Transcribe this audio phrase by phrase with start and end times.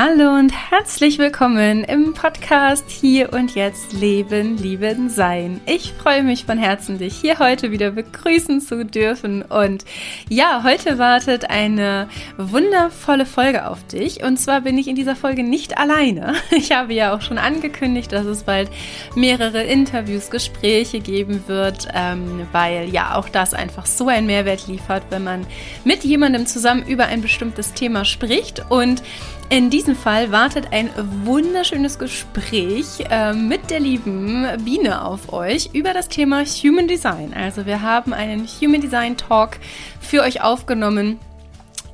[0.00, 5.60] Hallo und herzlich willkommen im Podcast Hier und Jetzt Leben, Lieben, Sein.
[5.66, 9.42] Ich freue mich von Herzen, dich hier heute wieder begrüßen zu dürfen.
[9.42, 9.84] Und
[10.28, 14.22] ja, heute wartet eine wundervolle Folge auf dich.
[14.22, 16.34] Und zwar bin ich in dieser Folge nicht alleine.
[16.50, 18.70] Ich habe ja auch schon angekündigt, dass es bald
[19.16, 25.02] mehrere Interviews, Gespräche geben wird, ähm, weil ja auch das einfach so einen Mehrwert liefert,
[25.10, 25.44] wenn man
[25.84, 28.64] mit jemandem zusammen über ein bestimmtes Thema spricht.
[28.68, 29.02] Und
[29.50, 30.90] in diesem Fall wartet ein
[31.24, 37.32] wunderschönes Gespräch äh, mit der lieben Biene auf euch über das Thema Human Design.
[37.32, 39.58] Also wir haben einen Human Design Talk
[40.00, 41.18] für euch aufgenommen.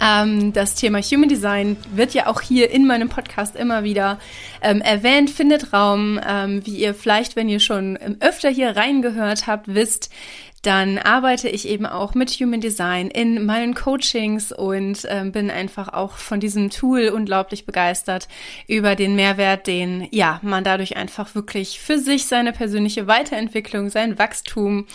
[0.00, 4.18] Ähm, das Thema Human Design wird ja auch hier in meinem Podcast immer wieder
[4.60, 6.20] ähm, erwähnt, findet Raum.
[6.27, 10.10] Ähm, wie ihr vielleicht, wenn ihr schon öfter hier reingehört habt, wisst,
[10.66, 15.92] dann arbeite ich eben auch mit Human Design in meinen Coachings und äh, bin einfach
[15.92, 18.28] auch von diesem Tool unglaublich begeistert
[18.66, 24.18] über den Mehrwert, den ja man dadurch einfach wirklich für sich seine persönliche Weiterentwicklung, sein
[24.18, 24.86] Wachstum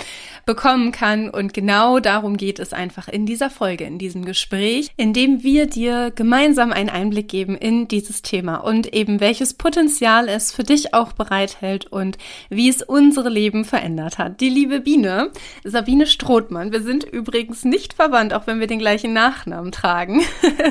[0.47, 1.29] bekommen kann.
[1.29, 5.67] Und genau darum geht es einfach in dieser Folge, in diesem Gespräch, in dem wir
[5.67, 10.95] dir gemeinsam einen Einblick geben in dieses Thema und eben welches Potenzial es für dich
[10.95, 12.17] auch bereithält und
[12.49, 14.41] wie es unsere Leben verändert hat.
[14.41, 15.29] Die liebe Biene
[15.63, 16.71] Sabine Strothmann.
[16.71, 20.21] Wir sind übrigens nicht verwandt, auch wenn wir den gleichen Nachnamen tragen.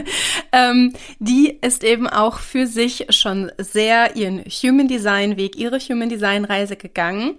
[0.52, 6.08] ähm, die ist eben auch für sich schon sehr ihren Human Design Weg, ihre Human
[6.08, 7.36] Design Reise gegangen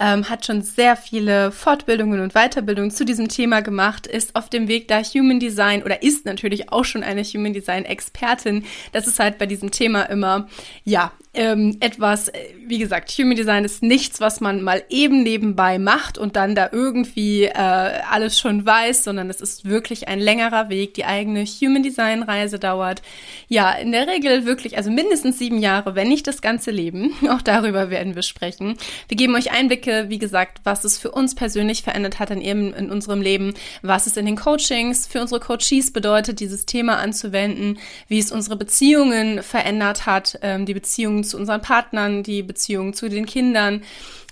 [0.00, 4.66] ähm, hat schon sehr viele Fortbildungen und Weiterbildungen zu diesem Thema gemacht, ist auf dem
[4.66, 8.64] Weg da Human Design oder ist natürlich auch schon eine Human Design Expertin.
[8.92, 10.48] Das ist halt bei diesem Thema immer,
[10.84, 15.78] ja, ähm, etwas, äh, wie gesagt, Human Design ist nichts, was man mal eben nebenbei
[15.78, 20.70] macht und dann da irgendwie äh, alles schon weiß, sondern es ist wirklich ein längerer
[20.70, 20.94] Weg.
[20.94, 23.02] Die eigene Human Design Reise dauert
[23.48, 27.12] ja in der Regel wirklich, also mindestens sieben Jahre, wenn nicht das ganze Leben.
[27.30, 28.76] Auch darüber werden wir sprechen.
[29.06, 32.40] Wir geben euch Einblicke Einblicke, wie gesagt, was es für uns persönlich verändert hat in,
[32.40, 36.98] eben in unserem Leben, was es in den Coachings für unsere Coaches bedeutet, dieses Thema
[36.98, 37.78] anzuwenden,
[38.08, 43.08] wie es unsere Beziehungen verändert hat, ähm, die Beziehungen zu unseren Partnern, die Beziehungen zu
[43.08, 43.82] den Kindern,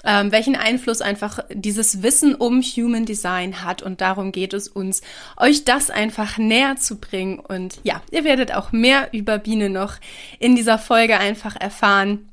[0.04, 3.82] ähm, welchen Einfluss einfach dieses Wissen um Human Design hat.
[3.82, 5.02] Und darum geht es uns,
[5.36, 7.40] euch das einfach näher zu bringen.
[7.40, 9.96] Und ja, ihr werdet auch mehr über Biene noch
[10.38, 12.28] in dieser Folge einfach erfahren.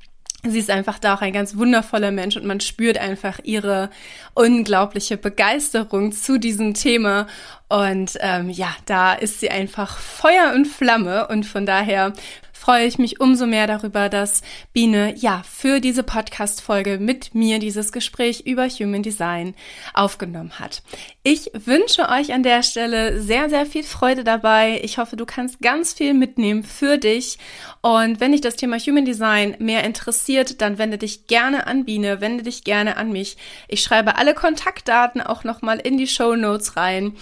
[0.52, 3.90] Sie ist einfach da auch ein ganz wundervoller Mensch und man spürt einfach ihre
[4.34, 7.28] unglaubliche Begeisterung zu diesem Thema.
[7.68, 12.14] Und ähm, ja, da ist sie einfach Feuer und Flamme und von daher
[12.56, 17.92] freue ich mich umso mehr darüber, dass Biene ja für diese Podcast-Folge mit mir dieses
[17.92, 19.54] Gespräch über Human Design
[19.94, 20.82] aufgenommen hat.
[21.22, 24.80] Ich wünsche euch an der Stelle sehr, sehr viel Freude dabei.
[24.84, 27.38] Ich hoffe, du kannst ganz viel mitnehmen für dich.
[27.82, 32.22] Und wenn dich das Thema Human Design mehr interessiert, dann wende dich gerne an Biene,
[32.22, 33.38] wende dich gerne an mich.
[33.68, 37.14] Ich schreibe alle Kontaktdaten auch nochmal in die Show Notes rein,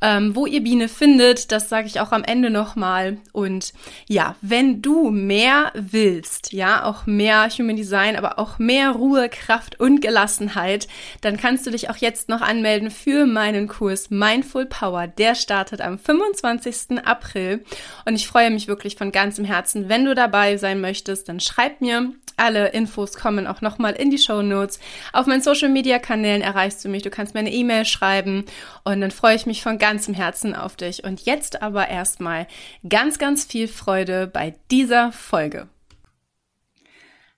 [0.00, 1.52] ähm, wo ihr Biene findet.
[1.52, 3.18] Das sage ich auch am Ende nochmal.
[3.32, 3.72] Und
[4.08, 9.28] ja, wenn du du mehr willst, ja, auch mehr Human Design, aber auch mehr Ruhe,
[9.28, 10.88] Kraft und Gelassenheit,
[11.20, 15.06] dann kannst du dich auch jetzt noch anmelden für meinen Kurs Mindful Power.
[15.06, 17.04] Der startet am 25.
[17.04, 17.64] April
[18.06, 21.82] und ich freue mich wirklich von ganzem Herzen, wenn du dabei sein möchtest, dann schreib
[21.82, 24.78] mir alle Infos kommen auch nochmal in die Show Notes.
[25.12, 27.02] Auf meinen Social Media Kanälen erreichst du mich.
[27.02, 28.44] Du kannst mir eine E-Mail schreiben
[28.84, 31.04] und dann freue ich mich von ganzem Herzen auf dich.
[31.04, 32.46] Und jetzt aber erstmal
[32.88, 35.68] ganz, ganz viel Freude bei dieser Folge.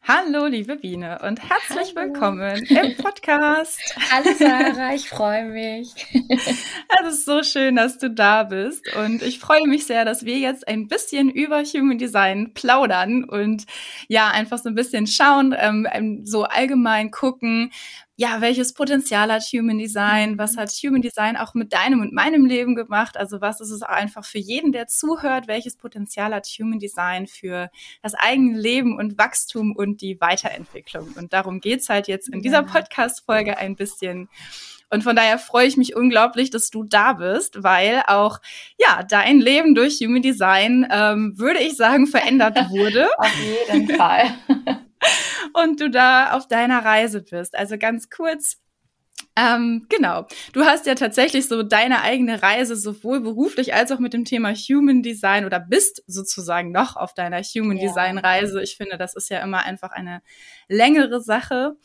[0.02, 2.08] Hallo, liebe Biene und herzlich Hallo.
[2.08, 3.78] willkommen im Podcast.
[4.10, 5.94] Hallo Sarah, ich freue mich.
[6.38, 10.38] Es ist so schön, dass du da bist und ich freue mich sehr, dass wir
[10.38, 13.66] jetzt ein bisschen über Human Design plaudern und
[14.08, 17.70] ja, einfach so ein bisschen schauen, ähm, so allgemein gucken,
[18.20, 20.36] ja, welches Potenzial hat Human Design?
[20.36, 23.16] Was hat Human Design auch mit deinem und meinem Leben gemacht?
[23.16, 25.48] Also was ist es einfach für jeden, der zuhört?
[25.48, 27.70] Welches Potenzial hat Human Design für
[28.02, 31.14] das eigene Leben und Wachstum und die Weiterentwicklung?
[31.16, 34.28] Und darum geht's halt jetzt in dieser Podcast-Folge ein bisschen.
[34.90, 38.40] Und von daher freue ich mich unglaublich, dass du da bist, weil auch
[38.76, 43.08] ja dein Leben durch Human Design ähm, würde ich sagen verändert wurde.
[43.16, 43.34] Auf
[43.70, 44.30] jeden Fall.
[45.54, 47.56] Und du da auf deiner Reise bist.
[47.56, 48.58] Also ganz kurz,
[49.36, 50.26] ähm, genau.
[50.52, 54.52] Du hast ja tatsächlich so deine eigene Reise sowohl beruflich als auch mit dem Thema
[54.52, 57.88] Human Design oder bist sozusagen noch auf deiner Human ja.
[57.88, 58.62] Design Reise.
[58.62, 60.20] Ich finde, das ist ja immer einfach eine
[60.68, 61.76] längere Sache.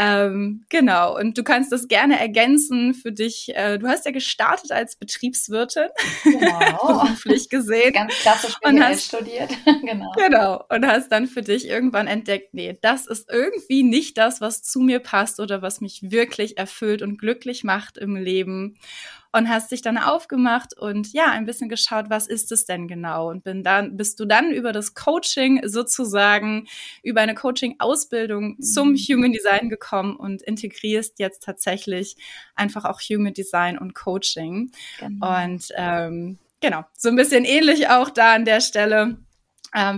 [0.00, 3.50] Ähm, genau, und du kannst das gerne ergänzen für dich.
[3.56, 5.88] Äh, du hast ja gestartet als Betriebswirtin,
[6.22, 6.58] genau.
[6.86, 7.92] beruflich gesehen.
[7.92, 9.50] Ganz klassisch und hast, studiert,
[9.82, 10.12] genau.
[10.16, 14.62] Genau, und hast dann für dich irgendwann entdeckt, nee, das ist irgendwie nicht das, was
[14.62, 18.76] zu mir passt oder was mich wirklich erfüllt und glücklich macht im Leben
[19.32, 23.28] und hast dich dann aufgemacht und ja, ein bisschen geschaut, was ist es denn genau?
[23.28, 26.66] Und bin dann, bist du dann über das Coaching sozusagen,
[27.02, 28.62] über eine Coaching-Ausbildung mhm.
[28.62, 32.16] zum Human Design gekommen und integrierst jetzt tatsächlich
[32.54, 34.70] einfach auch Human Design und Coaching.
[34.98, 35.44] Genau.
[35.44, 39.18] Und ähm, genau, so ein bisschen ähnlich auch da an der Stelle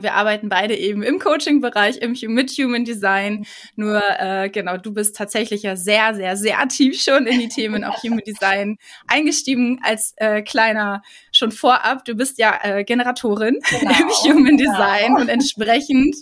[0.02, 3.46] wir arbeiten beide eben im Coaching-Bereich, im, mit Human Design.
[3.76, 7.84] Nur äh, genau, du bist tatsächlich ja sehr, sehr, sehr tief schon in die Themen
[7.84, 11.02] auch Human Design eingestiegen als äh, kleiner
[11.40, 12.04] schon vorab.
[12.04, 14.72] Du bist ja äh, Generatorin genau, im Human genau.
[14.72, 16.16] Design und entsprechend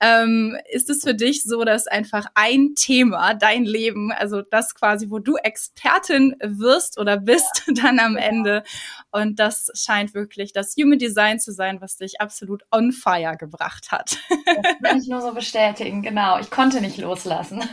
[0.00, 5.10] ähm, ist es für dich so, dass einfach ein Thema, dein Leben, also das quasi,
[5.10, 7.74] wo du Expertin wirst oder bist, ja.
[7.82, 8.62] dann am Ende.
[9.10, 13.36] Und das scheint wirklich das Human Design zu sein, was dich absolut on on fire
[13.36, 14.18] gebracht hat.
[14.44, 16.38] das kann ich nur so bestätigen, genau.
[16.38, 17.64] Ich konnte nicht loslassen.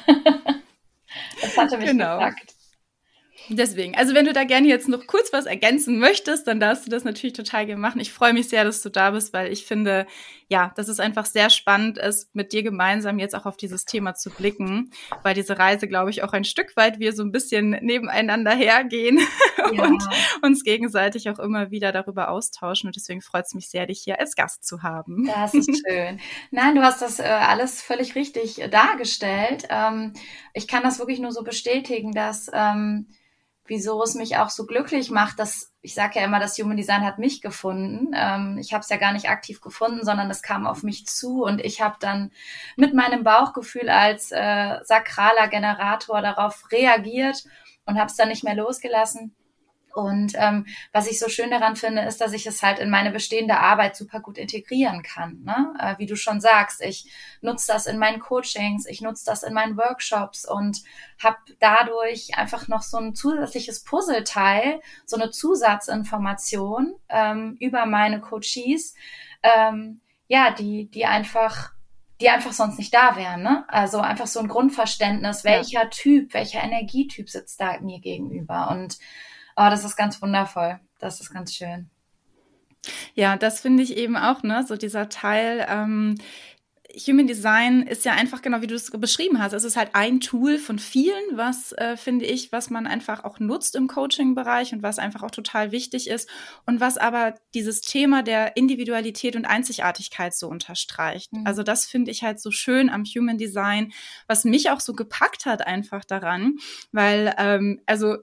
[1.42, 2.18] das hatte mich genau.
[2.18, 2.56] gepackt.
[3.50, 6.90] Deswegen, also wenn du da gerne jetzt noch kurz was ergänzen möchtest, dann darfst du
[6.90, 8.00] das natürlich total gerne machen.
[8.00, 10.06] Ich freue mich sehr, dass du da bist, weil ich finde,
[10.48, 14.16] ja, dass es einfach sehr spannend ist, mit dir gemeinsam jetzt auch auf dieses Thema
[14.16, 14.92] zu blicken,
[15.24, 19.20] weil diese Reise, glaube ich, auch ein Stück weit wir so ein bisschen nebeneinander hergehen
[19.74, 19.84] ja.
[19.84, 20.04] und
[20.42, 22.88] uns gegenseitig auch immer wieder darüber austauschen.
[22.88, 25.26] Und deswegen freut es mich sehr, dich hier als Gast zu haben.
[25.26, 26.20] Das ist schön.
[26.52, 29.68] Nein, du hast das äh, alles völlig richtig dargestellt.
[29.70, 30.14] Ähm,
[30.54, 33.08] ich kann das wirklich nur so bestätigen, dass ähm,
[33.66, 37.06] wieso es mich auch so glücklich macht, dass ich sage ja immer, das Human Design
[37.06, 38.12] hat mich gefunden.
[38.16, 41.44] Ähm, ich habe es ja gar nicht aktiv gefunden, sondern es kam auf mich zu
[41.44, 42.32] und ich habe dann
[42.76, 47.44] mit meinem Bauchgefühl als äh, sakraler Generator darauf reagiert
[47.86, 49.36] und habe es dann nicht mehr losgelassen.
[49.94, 53.12] Und ähm, was ich so schön daran finde, ist, dass ich es halt in meine
[53.12, 55.42] bestehende Arbeit super gut integrieren kann.
[55.44, 55.74] Ne?
[55.80, 57.12] Äh, wie du schon sagst, ich
[57.42, 60.82] nutze das in meinen Coachings, ich nutze das in meinen Workshops und
[61.22, 68.96] habe dadurch einfach noch so ein zusätzliches Puzzleteil, so eine Zusatzinformation ähm, über meine Coaches,
[69.44, 71.72] ähm, ja, die, die einfach
[72.22, 73.42] die einfach sonst nicht da wären.
[73.42, 73.66] Ne?
[73.68, 75.90] Also einfach so ein Grundverständnis, welcher ja.
[75.90, 78.70] Typ, welcher Energietyp sitzt da mir gegenüber.
[78.70, 78.98] Und
[79.62, 80.80] Oh, das ist ganz wundervoll.
[80.98, 81.92] Das ist ganz schön.
[83.14, 84.66] Ja, das finde ich eben auch, ne?
[84.68, 86.16] So dieser Teil, ähm,
[87.08, 89.54] Human Design ist ja einfach genau wie du es beschrieben hast.
[89.54, 93.40] Es ist halt ein Tool von vielen, was äh, finde ich, was man einfach auch
[93.40, 96.28] nutzt im Coaching-Bereich und was einfach auch total wichtig ist
[96.66, 101.32] und was aber dieses Thema der Individualität und Einzigartigkeit so unterstreicht.
[101.34, 101.46] Mhm.
[101.46, 103.94] Also das finde ich halt so schön am Human Design,
[104.28, 106.58] was mich auch so gepackt hat einfach daran,
[106.92, 108.18] weil ähm, also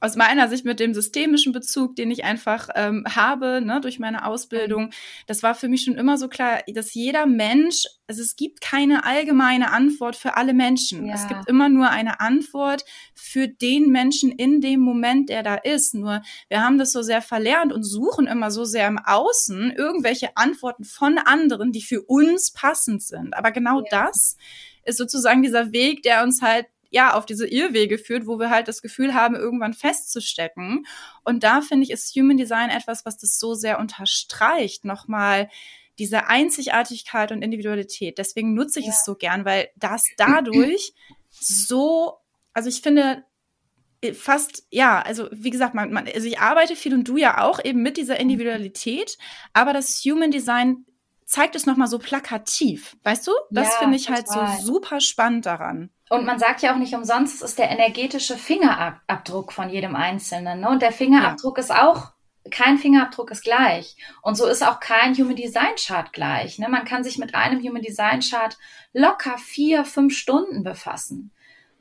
[0.00, 4.26] aus meiner Sicht mit dem systemischen Bezug, den ich einfach ähm, habe, ne, durch meine
[4.26, 4.90] Ausbildung,
[5.26, 9.04] das war für mich schon immer so klar, dass jeder Mensch, also es gibt keine
[9.04, 11.06] allgemeine Antwort für alle Menschen.
[11.06, 11.14] Ja.
[11.14, 15.94] Es gibt immer nur eine Antwort für den Menschen in dem Moment, der da ist.
[15.94, 20.36] Nur wir haben das so sehr verlernt und suchen immer so sehr im Außen irgendwelche
[20.36, 23.34] Antworten von anderen, die für uns passend sind.
[23.34, 23.86] Aber genau ja.
[23.90, 24.36] das
[24.84, 28.68] ist sozusagen dieser Weg, der uns halt ja, auf diese Irrwege führt, wo wir halt
[28.68, 30.86] das Gefühl haben, irgendwann festzustecken.
[31.24, 35.50] Und da finde ich, ist Human Design etwas, was das so sehr unterstreicht, nochmal
[35.98, 38.18] diese Einzigartigkeit und Individualität.
[38.18, 38.92] Deswegen nutze ich ja.
[38.92, 40.92] es so gern, weil das dadurch
[41.30, 42.18] so,
[42.52, 43.24] also ich finde,
[44.00, 47.42] äh, fast, ja, also wie gesagt, man, man, also ich arbeite viel und du ja
[47.42, 49.18] auch eben mit dieser Individualität,
[49.52, 50.84] aber das Human Design
[51.24, 53.32] zeigt es nochmal so plakativ, weißt du?
[53.50, 54.46] Das ja, finde ich total.
[54.46, 55.90] halt so super spannend daran.
[56.10, 60.60] Und man sagt ja auch nicht umsonst, es ist der energetische Fingerabdruck von jedem Einzelnen.
[60.60, 60.68] Ne?
[60.68, 61.64] Und der Fingerabdruck ja.
[61.64, 62.12] ist auch,
[62.50, 63.96] kein Fingerabdruck ist gleich.
[64.20, 66.58] Und so ist auch kein Human Design Chart gleich.
[66.58, 66.68] Ne?
[66.68, 68.56] Man kann sich mit einem Human Design Chart
[68.92, 71.32] locker vier, fünf Stunden befassen.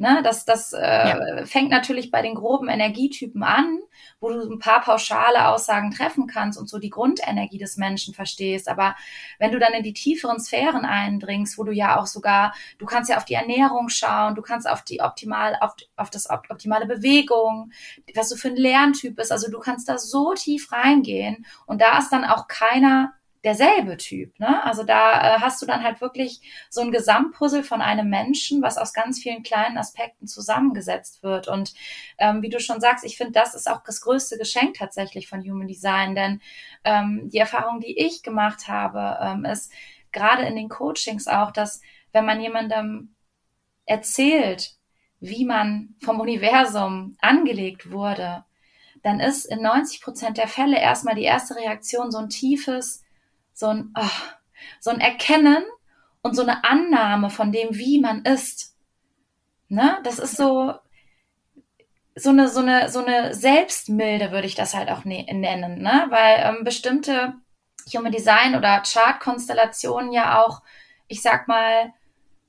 [0.03, 1.45] Ne, das das äh, ja.
[1.45, 3.79] fängt natürlich bei den groben Energietypen an,
[4.19, 8.67] wo du ein paar pauschale Aussagen treffen kannst und so die Grundenergie des Menschen verstehst.
[8.67, 8.97] Aber
[9.39, 13.09] wenn du dann in die tieferen Sphären eindringst, wo du ja auch sogar, du kannst
[13.09, 17.71] ja auf die Ernährung schauen, du kannst auf die optimal, auf, auf das optimale Bewegung,
[18.13, 19.31] was du für ein Lerntyp bist.
[19.31, 24.39] Also du kannst da so tief reingehen und da ist dann auch keiner derselbe Typ.
[24.39, 24.63] Ne?
[24.63, 28.77] Also da äh, hast du dann halt wirklich so ein Gesamtpuzzle von einem Menschen, was
[28.77, 31.47] aus ganz vielen kleinen Aspekten zusammengesetzt wird.
[31.47, 31.73] Und
[32.17, 35.41] ähm, wie du schon sagst, ich finde, das ist auch das größte Geschenk tatsächlich von
[35.41, 36.41] Human Design, denn
[36.85, 39.71] ähm, die Erfahrung, die ich gemacht habe, ähm, ist
[40.11, 41.81] gerade in den Coachings auch, dass
[42.13, 43.15] wenn man jemandem
[43.85, 44.77] erzählt,
[45.19, 48.45] wie man vom Universum angelegt wurde,
[49.03, 53.02] dann ist in 90 Prozent der Fälle erstmal die erste Reaktion so ein tiefes,
[53.53, 54.09] so ein, oh,
[54.79, 55.63] so ein Erkennen
[56.21, 58.75] und so eine Annahme von dem, wie man ist.
[59.69, 59.99] Ne?
[60.03, 60.73] Das ist so,
[62.15, 66.05] so eine, so eine, so eine Selbstmilde würde ich das halt auch ne nennen, ne?
[66.09, 67.33] Weil ähm, bestimmte
[67.93, 70.61] Human Design oder Chart-Konstellationen ja auch,
[71.07, 71.93] ich sag mal,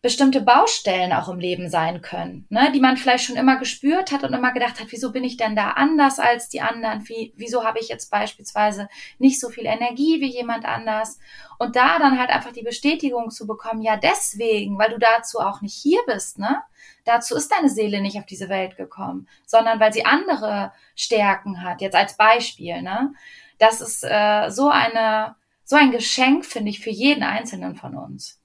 [0.04, 4.22] bestimmte Baustellen auch im Leben sein können, ne, die man vielleicht schon immer gespürt hat
[4.22, 7.08] und immer gedacht hat, wieso bin ich denn da anders als die anderen?
[7.08, 11.18] Wie, wieso habe ich jetzt beispielsweise nicht so viel Energie wie jemand anders?
[11.58, 15.62] Und da dann halt einfach die Bestätigung zu bekommen, ja deswegen, weil du dazu auch
[15.62, 16.60] nicht hier bist, ne?
[17.06, 21.80] Dazu ist deine Seele nicht auf diese Welt gekommen, sondern weil sie andere Stärken hat.
[21.80, 23.14] Jetzt als Beispiel, ne?
[23.56, 25.34] Das ist äh, so eine
[25.64, 28.43] so ein Geschenk finde ich für jeden einzelnen von uns.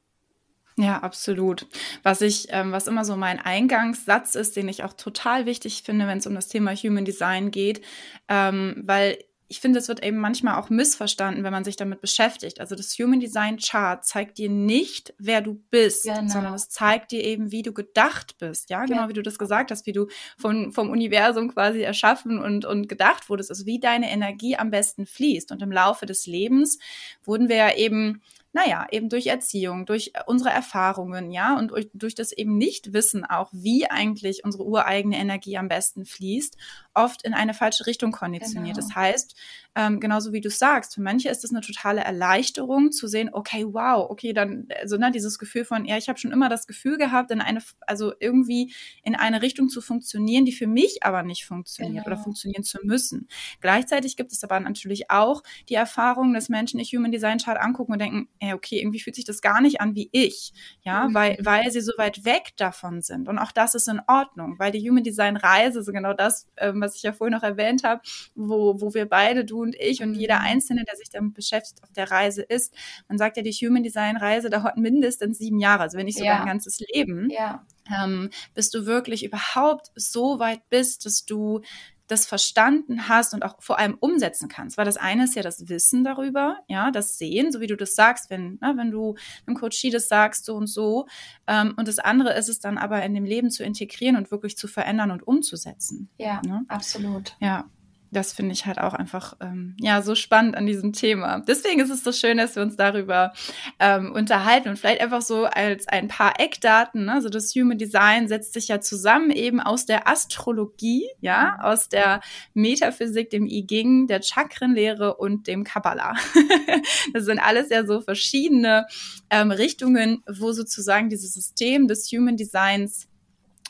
[0.79, 1.67] Ja, absolut.
[2.03, 6.07] Was ich, ähm, was immer so mein Eingangssatz ist, den ich auch total wichtig finde,
[6.07, 7.81] wenn es um das Thema Human Design geht,
[8.29, 9.17] ähm, weil
[9.51, 12.59] ich finde, es wird eben manchmal auch missverstanden, wenn man sich damit beschäftigt.
[12.59, 16.27] Also das Human Design Chart zeigt dir nicht, wer du bist, genau.
[16.27, 18.69] sondern es zeigt dir eben, wie du gedacht bist.
[18.69, 19.09] Ja, genau ja.
[19.09, 20.05] wie du das gesagt hast, wie du
[20.37, 25.07] von, vom Universum quasi erschaffen und, und gedacht wurdest, also wie deine Energie am besten
[25.07, 25.51] fließt.
[25.51, 26.77] Und im Laufe des Lebens
[27.25, 32.15] wurden wir ja eben naja, eben durch Erziehung, durch äh, unsere Erfahrungen, ja, und durch
[32.15, 36.57] das eben nicht wissen auch, wie eigentlich unsere ureigene Energie am besten fließt,
[36.93, 38.75] oft in eine falsche Richtung konditioniert.
[38.75, 38.87] Genau.
[38.87, 39.35] Das heißt,
[39.79, 43.65] ähm, genauso wie du sagst, für manche ist es eine totale Erleichterung zu sehen, okay,
[43.65, 46.97] wow, okay, dann, also ne, dieses Gefühl von, ja, ich habe schon immer das Gefühl
[46.97, 51.45] gehabt, in eine, also irgendwie in eine Richtung zu funktionieren, die für mich aber nicht
[51.45, 52.15] funktioniert genau.
[52.15, 53.29] oder funktionieren zu müssen.
[53.61, 57.93] Gleichzeitig gibt es aber natürlich auch die Erfahrung, dass Menschen nicht Human Design Chart angucken
[57.93, 61.13] und denken, ey, okay, irgendwie fühlt sich das gar nicht an wie ich, ja, mhm.
[61.13, 63.29] weil, weil sie so weit weg davon sind.
[63.29, 66.81] Und auch das ist in Ordnung, weil die Human Design Reise, so genau das, ähm,
[66.81, 68.01] was ich ja vorhin noch erwähnt habe,
[68.35, 70.45] wo, wo wir beide, du und ich und jeder mhm.
[70.45, 72.73] Einzelne, der sich damit beschäftigt, auf der Reise ist.
[73.07, 76.35] Man sagt ja, die Human Design Reise dauert mindestens sieben Jahre, also wenn nicht sogar
[76.35, 76.39] ja.
[76.41, 77.29] ein ganzes Leben.
[77.29, 77.65] Ja.
[78.03, 81.61] Ähm, bis du wirklich überhaupt so weit bist, dass du
[82.09, 84.77] das verstanden hast und auch vor allem umsetzen kannst.
[84.77, 87.93] Weil das eine ist ja das Wissen darüber, ja, das Sehen, so wie du das
[87.95, 91.07] sagst, wenn, ne, wenn du einem Coachie das sagst, so und so.
[91.47, 94.57] Ähm, und das andere ist es dann aber in dem Leben zu integrieren und wirklich
[94.57, 96.09] zu verändern und umzusetzen.
[96.17, 96.65] Ja, ne?
[96.67, 97.35] absolut.
[97.39, 97.69] Ja
[98.11, 101.39] das finde ich halt auch einfach ähm, ja so spannend an diesem Thema.
[101.47, 103.33] Deswegen ist es so schön, dass wir uns darüber
[103.79, 107.05] ähm, unterhalten und vielleicht einfach so als ein paar Eckdaten.
[107.05, 107.13] Ne?
[107.13, 112.21] Also das Human Design setzt sich ja zusammen eben aus der Astrologie, ja, aus der
[112.53, 116.15] Metaphysik, dem I Ging, der Chakrenlehre und dem Kabbalah.
[117.13, 118.87] das sind alles ja so verschiedene
[119.29, 123.08] ähm, Richtungen, wo sozusagen dieses System des Human Designs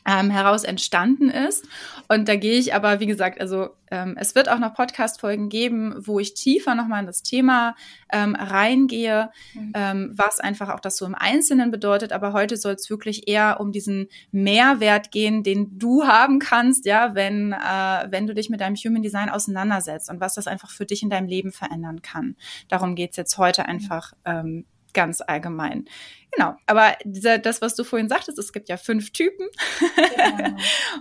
[0.09, 1.67] ähm, heraus entstanden ist.
[2.07, 5.93] Und da gehe ich aber, wie gesagt, also ähm, es wird auch noch Podcast-Folgen geben,
[5.99, 7.75] wo ich tiefer nochmal in das Thema
[8.11, 9.71] ähm, reingehe, mhm.
[9.75, 12.11] ähm, was einfach auch das so im Einzelnen bedeutet.
[12.11, 17.13] Aber heute soll es wirklich eher um diesen Mehrwert gehen, den du haben kannst, ja,
[17.13, 20.85] wenn, äh, wenn du dich mit deinem Human Design auseinandersetzt und was das einfach für
[20.85, 22.35] dich in deinem Leben verändern kann.
[22.67, 23.69] Darum geht's jetzt heute mhm.
[23.69, 25.85] einfach ähm, ganz allgemein.
[26.31, 29.47] Genau, aber dieser, das, was du vorhin sagtest, es gibt ja fünf Typen
[30.17, 30.55] ja.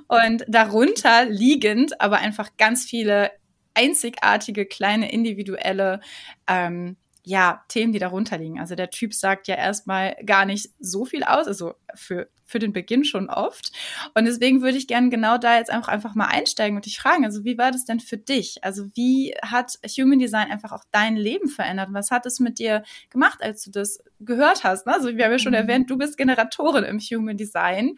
[0.27, 3.31] und darunter liegend aber einfach ganz viele
[3.75, 6.01] einzigartige, kleine, individuelle
[6.49, 8.59] ähm, ja, Themen, die darunter liegen.
[8.59, 12.73] Also der Typ sagt ja erstmal gar nicht so viel aus, also für für den
[12.73, 13.71] Beginn schon oft.
[14.15, 17.25] Und deswegen würde ich gerne genau da jetzt einfach, einfach mal einsteigen und dich fragen,
[17.25, 18.65] also wie war das denn für dich?
[18.65, 21.91] Also wie hat Human Design einfach auch dein Leben verändert?
[21.93, 24.87] Was hat es mit dir gemacht, als du das gehört hast?
[24.87, 24.95] Ne?
[24.95, 25.59] Also wir haben ja schon mhm.
[25.59, 27.97] erwähnt, du bist Generatorin im Human Design.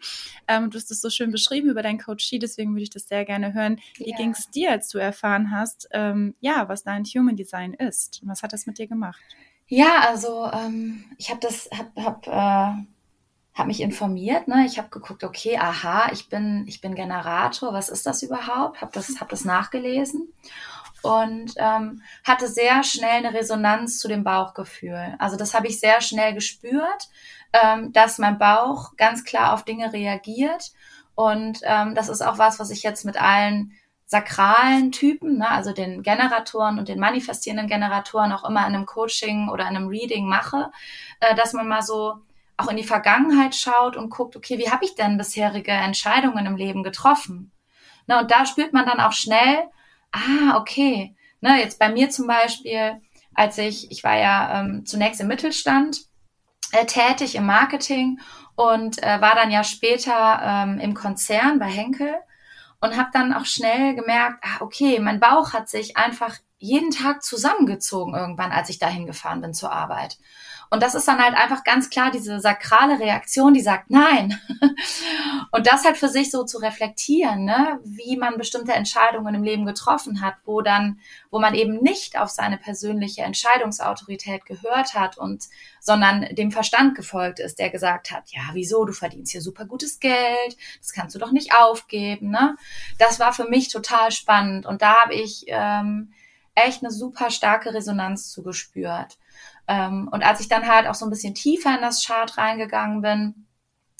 [0.49, 3.23] Ähm, du hast das so schön beschrieben über deinen Coachie, deswegen würde ich das sehr
[3.23, 3.79] gerne hören.
[3.95, 4.17] Wie ja.
[4.17, 8.19] ging es dir, als du erfahren hast, ähm, ja, was dein Human Design ist?
[8.25, 9.21] Was hat das mit dir gemacht?
[9.67, 12.83] Ja, also ähm, ich habe das, hab, hab äh
[13.53, 14.65] habe mich informiert, ne?
[14.65, 18.81] Ich habe geguckt, okay, aha, ich bin ich bin Generator, was ist das überhaupt?
[18.81, 20.33] Habe das hab das nachgelesen
[21.01, 25.15] und ähm, hatte sehr schnell eine Resonanz zu dem Bauchgefühl.
[25.19, 27.09] Also das habe ich sehr schnell gespürt,
[27.53, 30.71] ähm, dass mein Bauch ganz klar auf Dinge reagiert
[31.15, 33.73] und ähm, das ist auch was, was ich jetzt mit allen
[34.05, 39.49] sakralen Typen, ne, also den Generatoren und den manifestierenden Generatoren auch immer in einem Coaching
[39.49, 40.71] oder in einem Reading mache,
[41.21, 42.19] äh, dass man mal so
[42.61, 46.55] auch in die Vergangenheit schaut und guckt, okay, wie habe ich denn bisherige Entscheidungen im
[46.55, 47.51] Leben getroffen?
[48.07, 49.69] Ne, und da spürt man dann auch schnell,
[50.11, 53.01] ah, okay, ne, jetzt bei mir zum Beispiel,
[53.33, 56.01] als ich, ich war ja ähm, zunächst im Mittelstand
[56.71, 58.19] äh, tätig im Marketing
[58.55, 62.15] und äh, war dann ja später ähm, im Konzern bei Henkel
[62.79, 67.23] und habe dann auch schnell gemerkt, ah, okay, mein Bauch hat sich einfach jeden Tag
[67.23, 70.17] zusammengezogen irgendwann, als ich dahin gefahren bin zur Arbeit.
[70.73, 74.39] Und das ist dann halt einfach ganz klar diese sakrale Reaktion, die sagt Nein.
[75.51, 79.65] Und das halt für sich so zu reflektieren, ne, wie man bestimmte Entscheidungen im Leben
[79.65, 85.43] getroffen hat, wo dann, wo man eben nicht auf seine persönliche Entscheidungsautorität gehört hat und,
[85.81, 89.99] sondern dem Verstand gefolgt ist, der gesagt hat, ja, wieso, du verdienst hier super gutes
[89.99, 92.55] Geld, das kannst du doch nicht aufgeben, ne.
[92.97, 96.13] Das war für mich total spannend und da habe ich, ähm,
[96.55, 99.17] echt eine super starke Resonanz zugespürt.
[99.67, 103.01] Ähm, und als ich dann halt auch so ein bisschen tiefer in das Chart reingegangen
[103.01, 103.47] bin,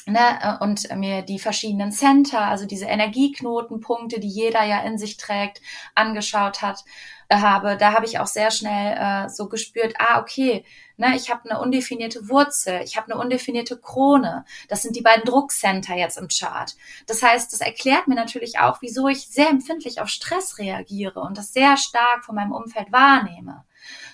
[0.08, 5.18] Ne, äh, und mir die verschiedenen Center, also diese Energieknotenpunkte, die jeder ja in sich
[5.18, 5.62] trägt,
[5.94, 6.84] angeschaut hat,
[7.40, 10.66] habe, da habe ich auch sehr schnell äh, so gespürt, ah, okay,
[10.98, 14.44] ne, ich habe eine undefinierte Wurzel, ich habe eine undefinierte Krone.
[14.68, 16.76] Das sind die beiden Druckcenter jetzt im Chart.
[17.08, 21.38] Das heißt, das erklärt mir natürlich auch, wieso ich sehr empfindlich auf Stress reagiere und
[21.38, 23.64] das sehr stark von meinem Umfeld wahrnehme.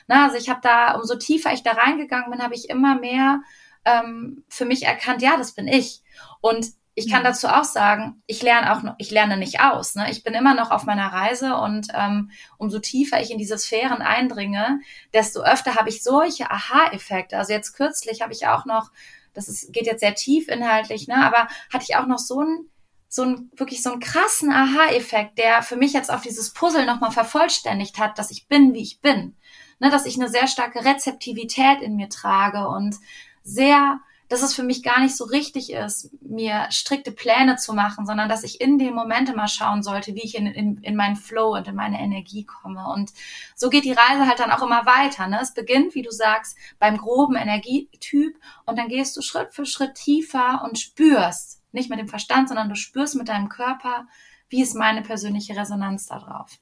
[0.07, 3.41] Na, also ich habe da, umso tiefer ich da reingegangen bin, habe ich immer mehr
[3.83, 6.03] ähm, für mich erkannt, ja, das bin ich.
[6.41, 6.67] Und
[6.98, 7.25] ich kann mhm.
[7.25, 9.94] dazu auch sagen, ich lerne auch noch, ich lerne nicht aus.
[9.94, 10.10] Ne?
[10.10, 14.01] Ich bin immer noch auf meiner Reise und ähm, umso tiefer ich in diese Sphären
[14.01, 14.80] eindringe,
[15.13, 17.38] desto öfter habe ich solche Aha-Effekte.
[17.38, 18.92] Also jetzt kürzlich habe ich auch noch,
[19.36, 21.24] das ist, geht jetzt sehr tief inhaltlich, ne?
[21.24, 22.70] aber hatte ich auch noch so ein
[23.10, 27.12] so ein wirklich so einen krassen Aha-Effekt, der für mich jetzt auch dieses Puzzle nochmal
[27.12, 29.38] vervollständigt hat, dass ich bin, wie ich bin
[29.80, 32.96] ne, dass ich eine sehr starke Rezeptivität in mir trage und
[33.44, 38.05] sehr, dass es für mich gar nicht so richtig ist, mir strikte Pläne zu machen,
[38.05, 41.15] sondern dass ich in dem Moment immer schauen sollte, wie ich in, in, in meinen
[41.15, 42.88] Flow und in meine Energie komme.
[42.88, 43.13] Und
[43.55, 45.27] so geht die Reise halt dann auch immer weiter.
[45.27, 45.39] Ne?
[45.41, 49.96] Es beginnt, wie du sagst, beim groben Energietyp und dann gehst du Schritt für Schritt
[49.96, 54.07] tiefer und spürst, nicht mit dem Verstand, sondern du spürst mit deinem Körper,
[54.50, 56.59] wie ist meine persönliche Resonanz darauf.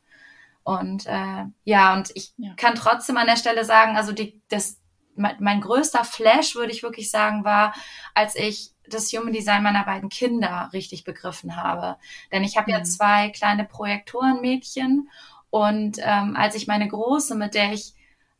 [0.63, 2.53] Und äh, ja, und ich ja.
[2.55, 4.79] kann trotzdem an der Stelle sagen, also die, das,
[5.15, 7.73] mein, größter Flash, würde ich wirklich sagen, war,
[8.13, 11.97] als ich das Human Design meiner beiden Kinder richtig begriffen habe.
[12.31, 12.77] Denn ich habe mhm.
[12.77, 15.09] ja zwei kleine Projektorenmädchen
[15.49, 17.93] und ähm, als ich meine große, mit der ich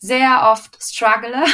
[0.05, 1.43] sehr oft struggle.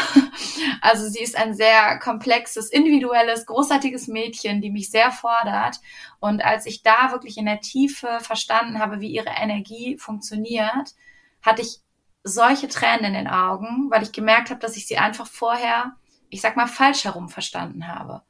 [0.83, 5.77] Also sie ist ein sehr komplexes, individuelles, großartiges Mädchen, die mich sehr fordert.
[6.19, 10.95] Und als ich da wirklich in der Tiefe verstanden habe, wie ihre Energie funktioniert,
[11.43, 11.79] hatte ich
[12.23, 15.93] solche Tränen in den Augen, weil ich gemerkt habe, dass ich sie einfach vorher,
[16.29, 18.21] ich sag mal, falsch herum verstanden habe.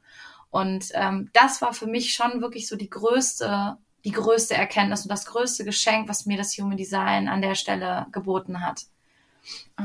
[0.50, 5.10] Und ähm, das war für mich schon wirklich so die größte, die größte Erkenntnis und
[5.10, 8.82] das größte Geschenk, was mir das Human Design an der Stelle geboten hat.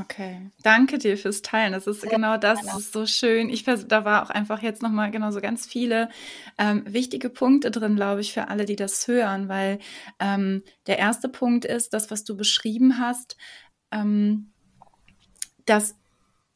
[0.02, 1.74] Okay, danke dir fürs Teilen.
[1.74, 3.50] Das ist genau das, das ist so schön.
[3.50, 6.10] Ich da war auch einfach jetzt nochmal genau so ganz viele
[6.60, 9.80] ähm, wichtige Punkte drin, glaube ich, für alle, die das hören, weil
[10.20, 13.38] ähm, der erste Punkt ist, das, was du beschrieben hast,
[13.92, 14.52] ähm,
[15.66, 15.96] dass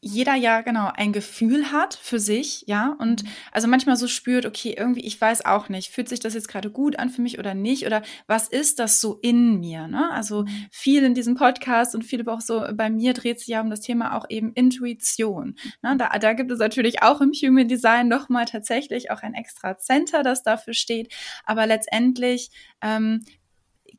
[0.03, 3.29] jeder ja genau ein Gefühl hat für sich, ja, und mhm.
[3.51, 6.71] also manchmal so spürt, okay, irgendwie, ich weiß auch nicht, fühlt sich das jetzt gerade
[6.71, 10.09] gut an für mich oder nicht, oder was ist das so in mir, ne?
[10.11, 10.65] Also mhm.
[10.71, 13.81] viel in diesem Podcast und viele auch so bei mir dreht sich ja um das
[13.81, 15.55] Thema auch eben Intuition.
[15.81, 15.95] Ne?
[15.97, 20.23] Da, da gibt es natürlich auch im Human Design nochmal tatsächlich auch ein extra Center,
[20.23, 21.13] das dafür steht,
[21.45, 22.49] aber letztendlich
[22.81, 23.21] ähm,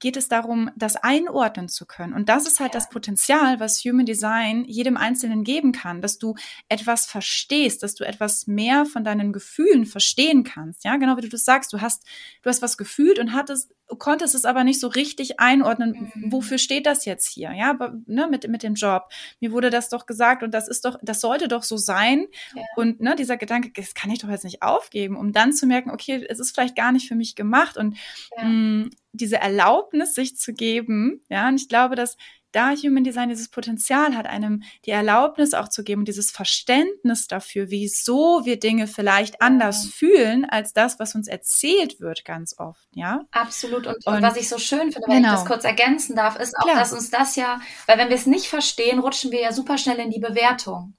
[0.03, 2.13] geht es darum, das einordnen zu können.
[2.13, 2.81] Und das ist halt ja.
[2.81, 6.35] das Potenzial, was Human Design jedem Einzelnen geben kann, dass du
[6.69, 10.85] etwas verstehst, dass du etwas mehr von deinen Gefühlen verstehen kannst.
[10.85, 11.73] Ja, genau wie du das sagst.
[11.73, 12.05] Du hast,
[12.43, 16.11] du hast was gefühlt und hattest, konntest es aber nicht so richtig einordnen.
[16.15, 16.33] Mhm.
[16.33, 17.53] Wofür steht das jetzt hier?
[17.53, 19.09] Ja, aber, ne, mit, mit dem Job.
[19.41, 22.27] Mir wurde das doch gesagt und das ist doch, das sollte doch so sein.
[22.55, 22.63] Ja.
[22.77, 25.91] Und, ne, dieser Gedanke, das kann ich doch jetzt nicht aufgeben, um dann zu merken,
[25.91, 27.97] okay, es ist vielleicht gar nicht für mich gemacht und,
[28.37, 28.45] ja.
[28.45, 28.51] mh,
[28.85, 32.17] mm, diese Erlaubnis sich zu geben, ja, und ich glaube, dass
[32.53, 37.71] da Human Design dieses Potenzial hat, einem die Erlaubnis auch zu geben, dieses Verständnis dafür,
[37.71, 43.23] wieso wir Dinge vielleicht anders fühlen als das, was uns erzählt wird, ganz oft, ja.
[43.31, 43.87] Absolut.
[43.87, 45.35] Und, und, und was ich so schön finde, wenn genau.
[45.35, 46.79] ich das kurz ergänzen darf, ist auch, Klar.
[46.79, 49.99] dass uns das ja, weil wenn wir es nicht verstehen, rutschen wir ja super schnell
[49.99, 50.95] in die Bewertung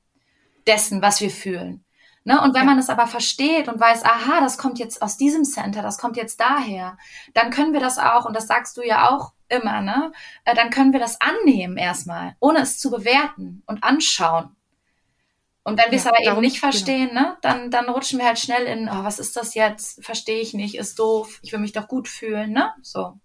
[0.68, 1.84] dessen, was wir fühlen.
[2.26, 2.42] Ne?
[2.42, 2.68] Und wenn ja.
[2.68, 6.16] man es aber versteht und weiß, aha, das kommt jetzt aus diesem Center, das kommt
[6.16, 6.98] jetzt daher,
[7.34, 10.12] dann können wir das auch, und das sagst du ja auch immer, ne?
[10.46, 14.56] Äh, dann können wir das annehmen erstmal, ohne es zu bewerten und anschauen.
[15.64, 16.72] Und wenn wir es ja, aber eben nicht genau.
[16.72, 17.22] verstehen, genau.
[17.22, 20.04] ne, dann, dann rutschen wir halt schnell in, oh, was ist das jetzt?
[20.04, 22.74] Verstehe ich nicht, ist doof, ich will mich doch gut fühlen, ne?
[22.82, 23.18] So.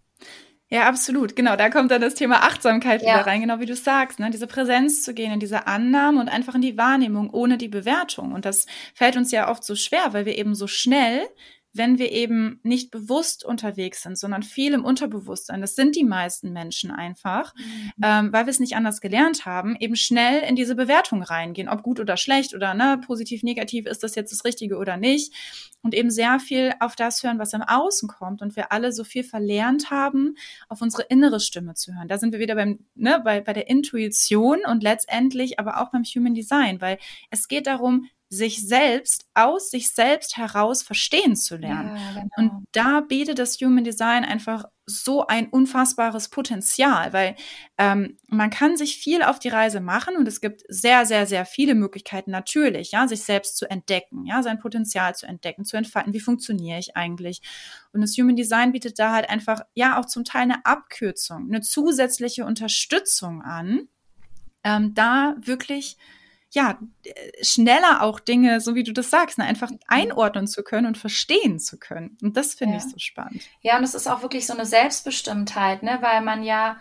[0.71, 1.35] Ja, absolut.
[1.35, 3.14] Genau, da kommt dann das Thema Achtsamkeit ja.
[3.14, 4.29] wieder rein, genau wie du sagst, ne?
[4.31, 8.33] diese Präsenz zu gehen, in diese Annahme und einfach in die Wahrnehmung ohne die Bewertung.
[8.33, 11.27] Und das fällt uns ja oft so schwer, weil wir eben so schnell
[11.79, 16.53] wenn wir eben nicht bewusst unterwegs sind, sondern viel im Unterbewusstsein, das sind die meisten
[16.53, 17.93] Menschen einfach, mhm.
[18.03, 21.83] ähm, weil wir es nicht anders gelernt haben, eben schnell in diese Bewertung reingehen, ob
[21.83, 25.33] gut oder schlecht oder ne, positiv, negativ, ist das jetzt das Richtige oder nicht.
[25.81, 29.05] Und eben sehr viel auf das hören, was im Außen kommt und wir alle so
[29.05, 30.35] viel verlernt haben,
[30.69, 32.09] auf unsere innere Stimme zu hören.
[32.09, 36.03] Da sind wir wieder beim, ne, bei, bei der Intuition und letztendlich aber auch beim
[36.03, 36.99] Human Design, weil
[37.31, 41.97] es geht darum, sich selbst aus sich selbst heraus verstehen zu lernen.
[41.97, 42.29] Ja, genau.
[42.37, 47.37] Und da bietet das Human Design einfach so ein unfassbares Potenzial, weil
[47.77, 51.45] ähm, man kann sich viel auf die Reise machen und es gibt sehr, sehr, sehr
[51.47, 56.12] viele Möglichkeiten natürlich, ja, sich selbst zu entdecken, ja, sein Potenzial zu entdecken, zu entfalten.
[56.12, 57.43] Wie funktioniere ich eigentlich?
[57.93, 61.61] Und das Human Design bietet da halt einfach, ja, auch zum Teil eine Abkürzung, eine
[61.61, 63.88] zusätzliche Unterstützung an,
[64.64, 65.97] ähm, da wirklich
[66.51, 66.79] ja,
[67.43, 69.81] schneller auch Dinge, so wie du das sagst, ne, einfach mhm.
[69.87, 72.17] einordnen zu können und verstehen zu können.
[72.23, 72.85] Und das finde ja.
[72.85, 73.43] ich so spannend.
[73.61, 76.79] Ja, und es ist auch wirklich so eine Selbstbestimmtheit, ne, weil man ja,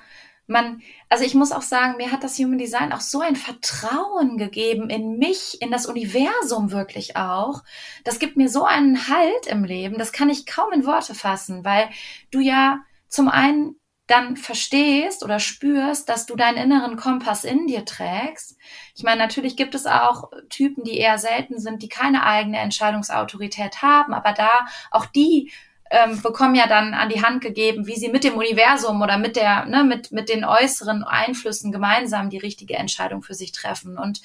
[0.50, 4.38] man, also ich muss auch sagen, mir hat das Human Design auch so ein Vertrauen
[4.38, 7.64] gegeben in mich, in das Universum wirklich auch.
[8.06, 11.66] Das gibt mir so einen Halt im Leben, das kann ich kaum in Worte fassen,
[11.66, 11.90] weil
[12.32, 13.76] du ja zum einen
[14.08, 18.58] dann verstehst oder spürst, dass du deinen inneren Kompass in dir trägst.
[18.96, 23.82] Ich meine, natürlich gibt es auch Typen, die eher selten sind, die keine eigene Entscheidungsautorität
[23.82, 24.50] haben, aber da
[24.92, 25.52] auch die
[25.90, 29.36] ähm, bekommen ja dann an die Hand gegeben, wie sie mit dem Universum oder mit
[29.36, 33.98] der, ne, mit, mit den äußeren Einflüssen gemeinsam die richtige Entscheidung für sich treffen.
[33.98, 34.22] Und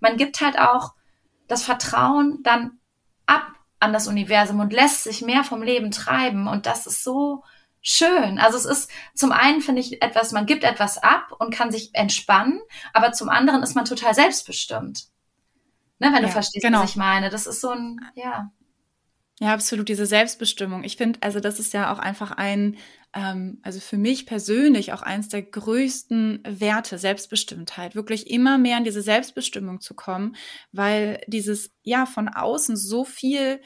[0.00, 0.92] man gibt halt auch
[1.48, 2.78] das Vertrauen dann
[3.26, 3.46] ab
[3.80, 6.46] an das Universum und lässt sich mehr vom Leben treiben.
[6.46, 7.42] Und das ist so,
[7.82, 8.38] schön.
[8.38, 11.90] Also es ist zum einen finde ich etwas, man gibt etwas ab und kann sich
[11.94, 12.60] entspannen,
[12.92, 15.08] aber zum anderen ist man total selbstbestimmt.
[15.98, 16.82] Ne, wenn ja, du verstehst, genau.
[16.82, 17.28] was ich meine.
[17.28, 18.50] Das ist so ein, ja.
[19.38, 20.84] Ja, absolut, diese Selbstbestimmung.
[20.84, 22.76] Ich finde, also das ist ja auch einfach ein,
[23.14, 28.84] ähm, also für mich persönlich auch eins der größten Werte, Selbstbestimmtheit, wirklich immer mehr in
[28.84, 30.36] diese Selbstbestimmung zu kommen,
[30.72, 33.60] weil dieses, ja, von außen so viel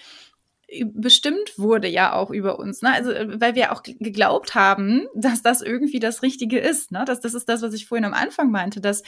[0.84, 2.92] bestimmt wurde ja auch über uns, ne?
[2.92, 7.04] Also äh, weil wir auch geglaubt haben, dass das irgendwie das Richtige ist, ne?
[7.06, 9.02] Das, das ist das, was ich vorhin am Anfang meinte, dass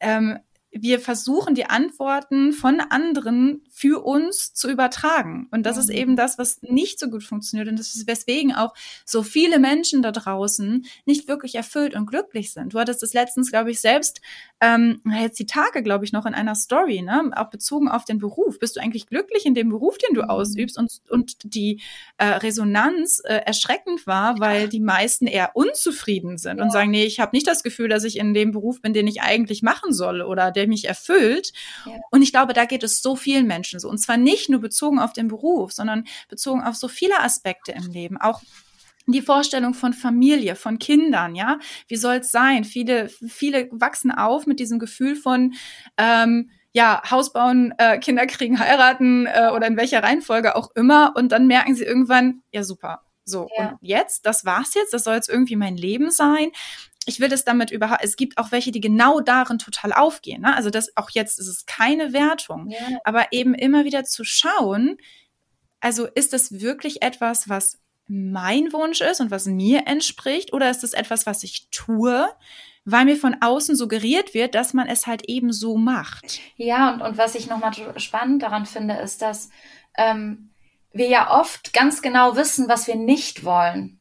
[0.00, 0.38] ähm,
[0.82, 5.48] wir versuchen, die Antworten von anderen für uns zu übertragen.
[5.50, 5.82] Und das mhm.
[5.82, 7.68] ist eben das, was nicht so gut funktioniert.
[7.68, 12.52] Und das ist weswegen auch so viele Menschen da draußen nicht wirklich erfüllt und glücklich
[12.52, 12.74] sind.
[12.74, 14.20] Du hattest es letztens, glaube ich, selbst,
[14.60, 17.30] ähm, jetzt die Tage, glaube ich, noch in einer Story, ne?
[17.34, 18.58] auch bezogen auf den Beruf.
[18.58, 20.30] Bist du eigentlich glücklich in dem Beruf, den du mhm.
[20.30, 20.78] ausübst?
[20.78, 21.80] Und, und die
[22.18, 26.64] äh, Resonanz äh, erschreckend war, weil die meisten eher unzufrieden sind ja.
[26.64, 29.06] und sagen, nee, ich habe nicht das Gefühl, dass ich in dem Beruf bin, den
[29.06, 31.52] ich eigentlich machen soll oder der mich erfüllt.
[31.84, 31.92] Ja.
[32.10, 33.88] Und ich glaube, da geht es so vielen Menschen so.
[33.88, 37.90] Und zwar nicht nur bezogen auf den Beruf, sondern bezogen auf so viele Aspekte im
[37.90, 38.16] Leben.
[38.16, 38.42] Auch
[39.06, 42.64] die Vorstellung von Familie, von Kindern, ja, wie soll es sein?
[42.64, 45.54] Viele, viele wachsen auf mit diesem Gefühl von
[45.96, 51.14] ähm, ja, Haus bauen, äh, Kinder kriegen, heiraten äh, oder in welcher Reihenfolge auch immer.
[51.16, 53.70] Und dann merken sie irgendwann, ja super, so, ja.
[53.70, 56.50] und jetzt, das war's jetzt, das soll jetzt irgendwie mein Leben sein
[57.06, 60.42] ich will das damit überhaupt, es gibt auch welche, die genau darin total aufgehen.
[60.42, 60.54] Ne?
[60.54, 62.78] Also das auch jetzt ist es keine Wertung, ja.
[63.04, 64.98] aber eben immer wieder zu schauen,
[65.80, 70.84] also ist das wirklich etwas, was mein Wunsch ist und was mir entspricht, oder ist
[70.84, 72.28] es etwas, was ich tue,
[72.84, 76.40] weil mir von außen suggeriert wird, dass man es halt eben so macht.
[76.56, 79.50] Ja, und, und was ich nochmal spannend daran finde, ist, dass
[79.96, 80.50] ähm,
[80.92, 84.00] wir ja oft ganz genau wissen, was wir nicht wollen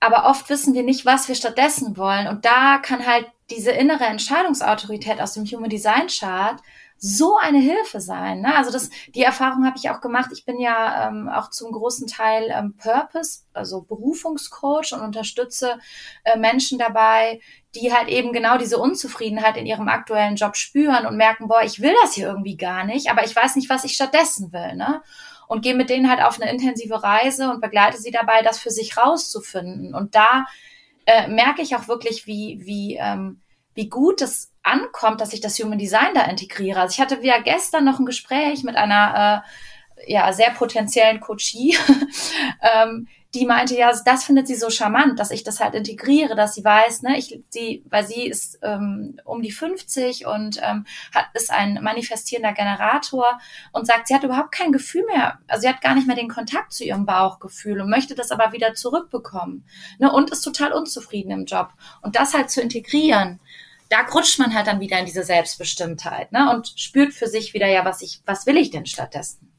[0.00, 2.26] aber oft wissen wir nicht, was wir stattdessen wollen.
[2.26, 6.60] Und da kann halt diese innere Entscheidungsautorität aus dem Human Design Chart
[7.02, 8.42] so eine Hilfe sein.
[8.42, 8.54] Ne?
[8.54, 10.30] Also das, die Erfahrung habe ich auch gemacht.
[10.32, 15.78] Ich bin ja ähm, auch zum großen Teil ähm, Purpose, also Berufungscoach und unterstütze
[16.24, 17.40] äh, Menschen dabei,
[17.74, 21.80] die halt eben genau diese Unzufriedenheit in ihrem aktuellen Job spüren und merken, boah, ich
[21.80, 24.76] will das hier irgendwie gar nicht, aber ich weiß nicht, was ich stattdessen will.
[24.76, 25.02] Ne?
[25.50, 28.70] Und gehe mit denen halt auf eine intensive Reise und begleite sie dabei, das für
[28.70, 29.96] sich rauszufinden.
[29.96, 30.46] Und da
[31.06, 33.40] äh, merke ich auch wirklich, wie, wie, ähm,
[33.74, 36.80] wie gut es ankommt, dass ich das Human Design da integriere.
[36.80, 39.42] Also ich hatte ja gestern noch ein Gespräch mit einer
[39.96, 41.76] äh, ja, sehr potenziellen Coachie,
[42.62, 46.54] ähm, die meinte, ja, das findet sie so charmant, dass ich das halt integriere, dass
[46.54, 51.26] sie weiß, ne, ich, sie, weil sie ist ähm, um die 50 und ähm, hat,
[51.34, 53.38] ist ein manifestierender Generator
[53.72, 56.28] und sagt, sie hat überhaupt kein Gefühl mehr, also sie hat gar nicht mehr den
[56.28, 59.64] Kontakt zu ihrem Bauchgefühl und möchte das aber wieder zurückbekommen,
[59.98, 61.72] ne, und ist total unzufrieden im Job.
[62.02, 63.38] Und das halt zu integrieren,
[63.90, 67.68] da rutscht man halt dann wieder in diese Selbstbestimmtheit, ne, und spürt für sich wieder,
[67.68, 69.52] ja, was ich, was will ich denn stattdessen?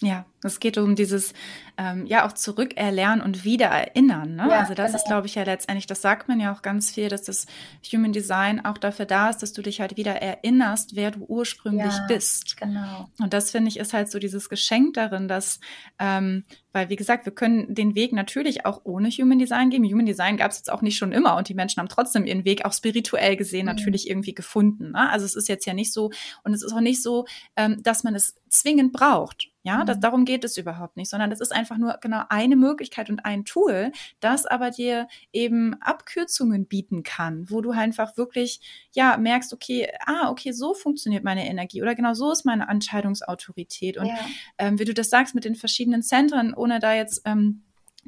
[0.00, 1.32] Ja, es geht um dieses
[1.78, 4.34] ähm, ja auch zurückerlernen und wiedererinnern.
[4.34, 4.48] Ne?
[4.48, 4.96] Ja, also das genau.
[4.96, 7.46] ist, glaube ich, ja letztendlich, das sagt man ja auch ganz viel, dass das
[7.92, 11.92] Human Design auch dafür da ist, dass du dich halt wieder erinnerst, wer du ursprünglich
[11.92, 12.56] ja, bist.
[12.56, 13.08] Genau.
[13.18, 15.60] Und das finde ich ist halt so dieses Geschenk darin, dass,
[15.98, 19.84] ähm, weil wie gesagt, wir können den Weg natürlich auch ohne Human Design gehen.
[19.84, 22.44] Human Design gab es jetzt auch nicht schon immer und die Menschen haben trotzdem ihren
[22.44, 23.72] Weg auch spirituell gesehen mhm.
[23.72, 24.92] natürlich irgendwie gefunden.
[24.92, 25.10] Ne?
[25.10, 26.10] Also es ist jetzt ja nicht so
[26.42, 29.48] und es ist auch nicht so, ähm, dass man es zwingend braucht.
[29.66, 30.00] Ja, das, mhm.
[30.00, 33.44] darum geht es überhaupt nicht, sondern das ist einfach nur genau eine Möglichkeit und ein
[33.44, 38.60] Tool, das aber dir eben Abkürzungen bieten kann, wo du einfach wirklich,
[38.94, 43.96] ja, merkst, okay, ah, okay, so funktioniert meine Energie oder genau so ist meine Entscheidungsautorität.
[43.96, 44.18] Und ja.
[44.58, 47.62] ähm, wie du das sagst mit den verschiedenen Zentren, ohne da jetzt ähm,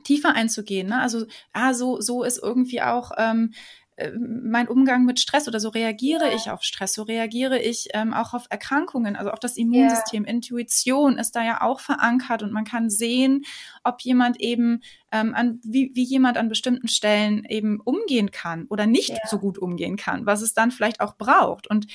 [0.05, 0.88] tiefer einzugehen.
[0.88, 1.01] Ne?
[1.01, 3.88] Also, ah, so, so ist irgendwie auch ähm, äh,
[4.19, 6.35] mein Umgang mit Stress oder so reagiere ja.
[6.35, 10.31] ich auf Stress, so reagiere ich ähm, auch auf Erkrankungen, also auch das Immunsystem, ja.
[10.31, 13.45] Intuition ist da ja auch verankert und man kann sehen,
[13.83, 18.87] ob jemand eben ähm, an wie, wie jemand an bestimmten Stellen eben umgehen kann oder
[18.87, 19.19] nicht ja.
[19.27, 21.87] so gut umgehen kann, was es dann vielleicht auch braucht und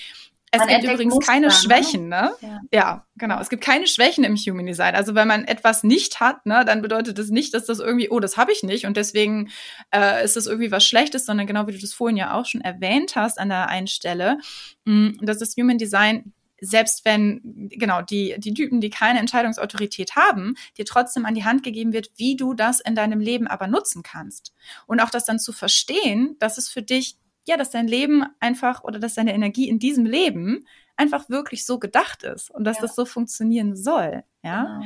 [0.54, 1.54] es gibt übrigens Muster, keine ne?
[1.54, 2.32] Schwächen, ne?
[2.42, 2.62] Ja.
[2.72, 3.08] ja.
[3.16, 3.40] genau.
[3.40, 4.96] Es gibt keine Schwächen im Human Design.
[4.96, 8.20] Also wenn man etwas nicht hat, ne, dann bedeutet das nicht, dass das irgendwie, oh,
[8.20, 9.50] das habe ich nicht und deswegen
[9.94, 12.62] äh, ist das irgendwie was Schlechtes, sondern genau wie du das vorhin ja auch schon
[12.62, 14.38] erwähnt hast an der einen Stelle,
[14.86, 16.34] mh, dass das Human Design
[16.66, 21.64] selbst wenn, genau, die, die Typen, die keine Entscheidungsautorität haben, dir trotzdem an die Hand
[21.64, 24.54] gegeben wird, wie du das in deinem Leben aber nutzen kannst.
[24.88, 28.84] Und auch das dann zu verstehen, dass es für dich ja, dass dein Leben einfach
[28.84, 32.84] oder dass deine Energie in diesem Leben einfach wirklich so gedacht ist und dass ja.
[32.84, 34.24] das so funktionieren soll.
[34.44, 34.80] Ja.
[34.80, 34.86] Genau.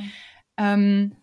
[0.58, 1.16] Ähm,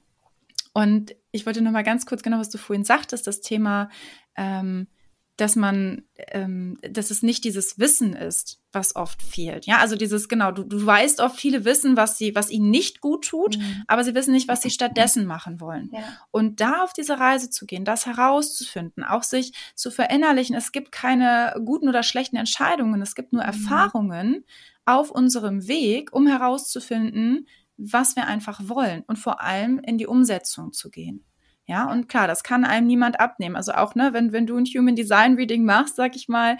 [0.72, 3.90] und ich wollte noch mal ganz kurz genau, was du vorhin sagtest, das Thema
[4.36, 4.88] ähm,
[5.36, 9.66] dass man, ähm, dass es nicht dieses Wissen ist, was oft fehlt.
[9.66, 13.00] Ja, also dieses, genau, du, du weißt oft, viele wissen, was sie, was ihnen nicht
[13.00, 13.82] gut tut, mhm.
[13.88, 15.90] aber sie wissen nicht, was sie stattdessen machen wollen.
[15.92, 16.02] Ja.
[16.30, 20.92] Und da auf diese Reise zu gehen, das herauszufinden, auch sich zu verinnerlichen, es gibt
[20.92, 23.48] keine guten oder schlechten Entscheidungen, es gibt nur mhm.
[23.48, 24.44] Erfahrungen
[24.84, 30.72] auf unserem Weg, um herauszufinden, was wir einfach wollen und vor allem in die Umsetzung
[30.72, 31.24] zu gehen.
[31.66, 33.56] Ja, und klar, das kann einem niemand abnehmen.
[33.56, 36.58] Also auch, ne, wenn, wenn du ein Human Design Reading machst, sag ich mal,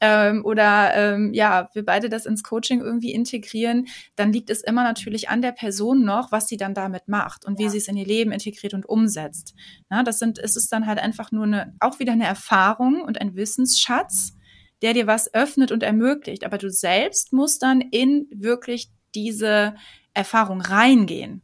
[0.00, 4.84] ähm, oder ähm, ja, wir beide das ins Coaching irgendwie integrieren, dann liegt es immer
[4.84, 7.66] natürlich an der Person noch, was sie dann damit macht und ja.
[7.66, 9.54] wie sie es in ihr Leben integriert und umsetzt.
[9.90, 13.20] Na, das sind, es ist dann halt einfach nur eine, auch wieder eine Erfahrung und
[13.20, 14.34] ein Wissensschatz,
[14.82, 16.44] der dir was öffnet und ermöglicht.
[16.44, 19.74] Aber du selbst musst dann in wirklich diese
[20.12, 21.42] Erfahrung reingehen.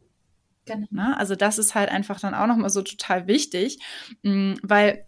[0.71, 0.87] Genau.
[0.91, 3.79] Na, also das ist halt einfach dann auch nochmal so total wichtig,
[4.23, 5.05] mm, weil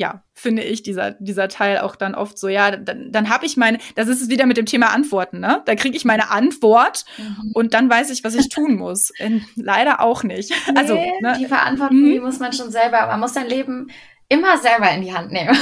[0.00, 3.56] ja, finde ich, dieser, dieser Teil auch dann oft so, ja, dann, dann habe ich
[3.56, 5.60] meine, das ist es wieder mit dem Thema Antworten, ne?
[5.64, 7.50] Da kriege ich meine Antwort mhm.
[7.52, 9.10] und dann weiß ich, was ich tun muss.
[9.18, 10.50] In, leider auch nicht.
[10.50, 11.36] Nee, also, ne?
[11.40, 12.12] die Verantwortung, mhm.
[12.12, 13.88] die muss man schon selber, man muss sein Leben
[14.28, 15.56] immer selber in die Hand nehmen.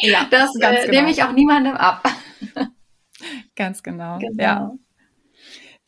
[0.00, 0.90] Ja, das äh, genau.
[0.90, 2.08] nehme ich auch niemandem ab.
[3.56, 4.18] Ganz genau.
[4.18, 4.42] genau.
[4.42, 4.70] Ja.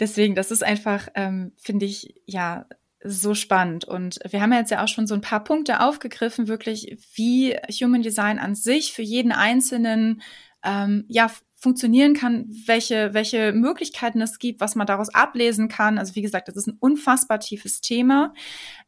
[0.02, 2.66] Deswegen, das ist einfach, ähm, finde ich, ja,
[3.04, 3.84] so spannend.
[3.84, 8.02] Und wir haben jetzt ja auch schon so ein paar Punkte aufgegriffen, wirklich, wie Human
[8.02, 10.20] Design an sich für jeden Einzelnen
[10.64, 15.98] ähm, ja funktionieren kann, welche, welche Möglichkeiten es gibt, was man daraus ablesen kann.
[15.98, 18.34] Also wie gesagt, das ist ein unfassbar tiefes Thema.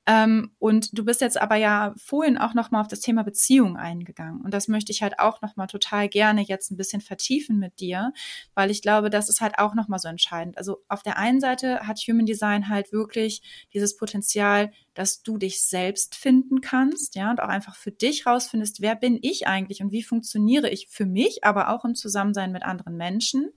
[0.06, 3.76] Ähm, und du bist jetzt aber ja vorhin auch noch mal auf das Thema Beziehung
[3.76, 4.42] eingegangen.
[4.42, 7.80] Und das möchte ich halt auch noch mal total gerne jetzt ein bisschen vertiefen mit
[7.80, 8.12] dir,
[8.54, 10.58] weil ich glaube, das ist halt auch noch mal so entscheidend.
[10.58, 15.62] Also auf der einen Seite hat Human Design halt wirklich dieses Potenzial, dass du dich
[15.62, 19.90] selbst finden kannst, ja, und auch einfach für dich rausfindest, wer bin ich eigentlich und
[19.90, 23.50] wie funktioniere ich für mich, aber auch im Zusammensein mit anderen Menschen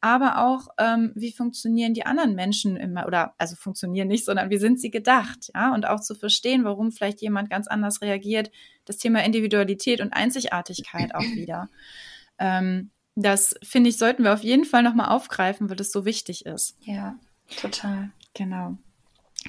[0.00, 4.58] aber auch, ähm, wie funktionieren die anderen Menschen immer, oder also funktionieren nicht, sondern wie
[4.58, 8.50] sind sie gedacht, ja, und auch zu verstehen, warum vielleicht jemand ganz anders reagiert,
[8.86, 11.68] das Thema Individualität und Einzigartigkeit auch wieder.
[12.38, 16.46] Ähm, das finde ich, sollten wir auf jeden Fall nochmal aufgreifen, weil das so wichtig
[16.46, 16.76] ist.
[16.82, 17.16] Ja,
[17.56, 18.10] total.
[18.34, 18.78] Genau.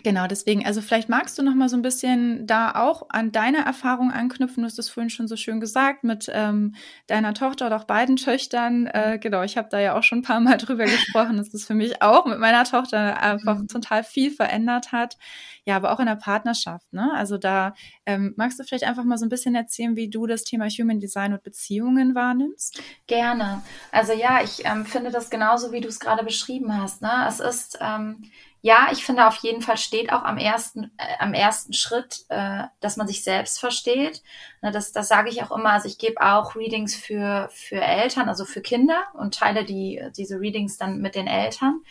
[0.04, 3.66] Genau, deswegen, also vielleicht magst du noch mal so ein bisschen da auch an deine
[3.66, 4.64] Erfahrung anknüpfen.
[4.64, 6.76] Du hast es vorhin schon so schön gesagt mit ähm,
[7.08, 8.88] deiner Tochter oder auch beiden Töchtern.
[8.88, 11.66] Äh, genau, ich habe da ja auch schon ein paar Mal drüber gesprochen, dass das
[11.66, 13.68] für mich auch mit meiner Tochter einfach mhm.
[13.68, 15.18] total viel verändert hat.
[15.66, 16.92] Ja, aber auch in der Partnerschaft.
[16.92, 17.12] Ne?
[17.14, 17.76] Also da
[18.06, 21.00] ähm, magst du vielleicht einfach mal so ein bisschen erzählen, wie du das Thema Human
[21.00, 22.82] Design und Beziehungen wahrnimmst?
[23.06, 23.62] Gerne.
[23.92, 27.04] Also ja, ich ähm, finde das genauso, wie du es gerade beschrieben hast.
[27.04, 27.12] Ne?
[27.28, 28.24] Es ist ähm,
[28.64, 32.64] ja, ich finde auf jeden Fall steht auch am ersten, äh, am ersten Schritt, äh,
[32.80, 34.22] dass man sich selbst versteht.
[34.62, 35.72] Ne, das, das sage ich auch immer.
[35.72, 40.40] Also ich gebe auch Readings für, für Eltern, also für Kinder und teile die, diese
[40.40, 41.82] Readings dann mit den Eltern.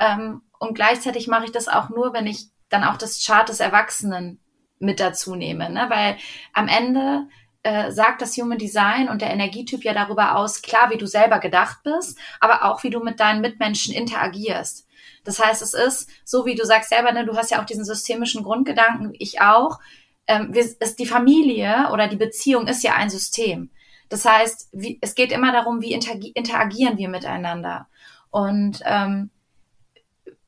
[0.00, 3.60] Ähm, und gleichzeitig mache ich das auch nur, wenn ich dann auch das Chart des
[3.60, 4.40] Erwachsenen
[4.80, 5.70] mit dazu nehme.
[5.70, 5.86] Ne?
[5.88, 6.16] Weil
[6.52, 7.28] am Ende
[7.62, 11.38] äh, sagt das Human Design und der Energietyp ja darüber aus, klar, wie du selber
[11.38, 14.86] gedacht bist, aber auch wie du mit deinen Mitmenschen interagierst.
[15.26, 17.84] Das heißt, es ist, so wie du sagst selber, ne, du hast ja auch diesen
[17.84, 19.80] systemischen Grundgedanken, ich auch.
[20.26, 23.70] Ähm, wir, ist die Familie oder die Beziehung ist ja ein System.
[24.08, 27.88] Das heißt, wie, es geht immer darum, wie interagieren wir miteinander.
[28.30, 29.30] Und ähm,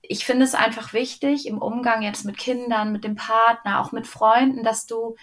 [0.00, 4.06] ich finde es einfach wichtig im Umgang jetzt mit Kindern, mit dem Partner, auch mit
[4.06, 5.16] Freunden, dass du,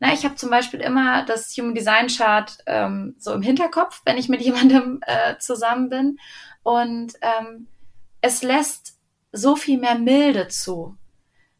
[0.00, 4.16] na, ich habe zum Beispiel immer das Human Design Chart ähm, so im Hinterkopf, wenn
[4.16, 6.18] ich mit jemandem äh, zusammen bin.
[6.62, 7.66] Und ähm,
[8.22, 8.96] es lässt
[9.32, 10.96] so viel mehr Milde zu.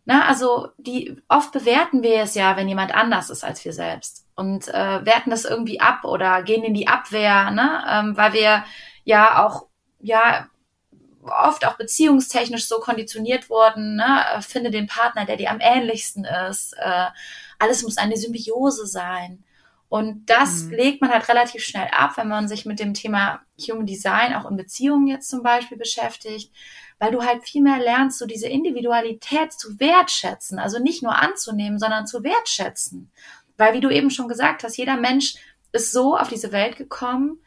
[0.04, 4.26] Na, also die oft bewerten wir es ja, wenn jemand anders ist als wir selbst
[4.34, 8.64] und äh, werten das irgendwie ab oder gehen in die Abwehr, ne, ähm, weil wir
[9.04, 9.66] ja auch
[10.00, 10.48] ja
[11.22, 16.74] oft auch beziehungstechnisch so konditioniert wurden, ne, finde den Partner, der dir am ähnlichsten ist,
[16.78, 17.06] äh,
[17.60, 19.44] alles muss eine Symbiose sein.
[19.92, 20.70] Und das mhm.
[20.70, 24.50] legt man halt relativ schnell ab, wenn man sich mit dem Thema Human Design auch
[24.50, 26.50] in Beziehungen jetzt zum Beispiel beschäftigt,
[26.98, 31.78] weil du halt viel mehr lernst, so diese Individualität zu wertschätzen, also nicht nur anzunehmen,
[31.78, 33.12] sondern zu wertschätzen.
[33.58, 35.34] Weil, wie du eben schon gesagt hast, jeder Mensch
[35.72, 37.42] ist so auf diese Welt gekommen,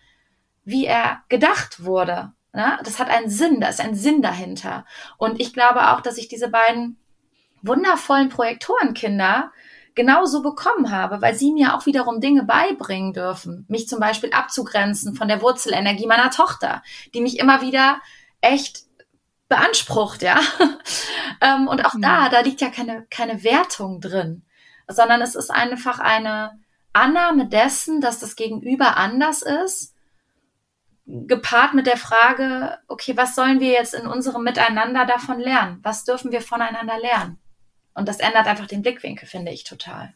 [0.65, 2.31] wie er gedacht wurde.
[2.53, 2.77] Ne?
[2.83, 4.85] Das hat einen Sinn, da ist ein Sinn dahinter.
[5.17, 6.99] Und ich glaube auch, dass ich diese beiden
[7.63, 9.51] wundervollen Projektorenkinder
[9.95, 15.15] genauso bekommen habe, weil sie mir auch wiederum Dinge beibringen dürfen, mich zum Beispiel abzugrenzen
[15.15, 18.01] von der Wurzelenergie meiner Tochter, die mich immer wieder
[18.41, 18.83] echt
[19.47, 20.39] beansprucht, ja.
[21.41, 22.31] Ähm, und auch da, mhm.
[22.31, 24.45] da liegt ja keine, keine Wertung drin,
[24.87, 26.57] sondern es ist einfach eine
[26.93, 29.93] Annahme dessen, dass das Gegenüber anders ist,
[31.05, 35.79] gepaart mit der Frage, okay, was sollen wir jetzt in unserem Miteinander davon lernen?
[35.83, 37.37] Was dürfen wir voneinander lernen?
[37.95, 40.13] Und das ändert einfach den Blickwinkel, finde ich total.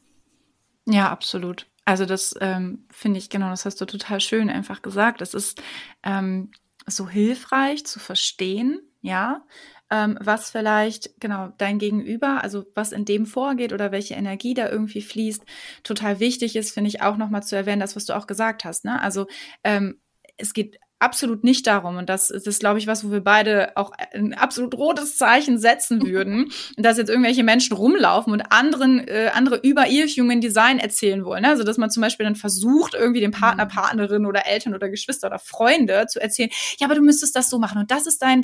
[0.85, 1.67] Ja, absolut.
[1.85, 5.21] Also das ähm, finde ich, genau, das hast du total schön einfach gesagt.
[5.21, 5.61] Es ist
[6.03, 6.51] ähm,
[6.85, 9.45] so hilfreich zu verstehen, ja,
[9.89, 14.69] ähm, was vielleicht, genau, dein Gegenüber, also was in dem vorgeht oder welche Energie da
[14.69, 15.43] irgendwie fließt,
[15.83, 18.85] total wichtig ist, finde ich auch nochmal zu erwähnen, das, was du auch gesagt hast.
[18.85, 19.01] Ne?
[19.01, 19.25] Also
[19.63, 19.99] ähm,
[20.37, 21.97] es geht absolut nicht darum.
[21.97, 25.57] Und das, das ist, glaube ich, was, wo wir beide auch ein absolut rotes Zeichen
[25.57, 30.79] setzen würden, dass jetzt irgendwelche Menschen rumlaufen und anderen, äh, andere über ihr Human Design
[30.79, 31.45] erzählen wollen.
[31.45, 33.69] Also, dass man zum Beispiel dann versucht, irgendwie dem Partner, mhm.
[33.69, 37.59] Partnerin oder Eltern oder Geschwister oder Freunde zu erzählen, ja, aber du müsstest das so
[37.59, 38.41] machen und das ist dein,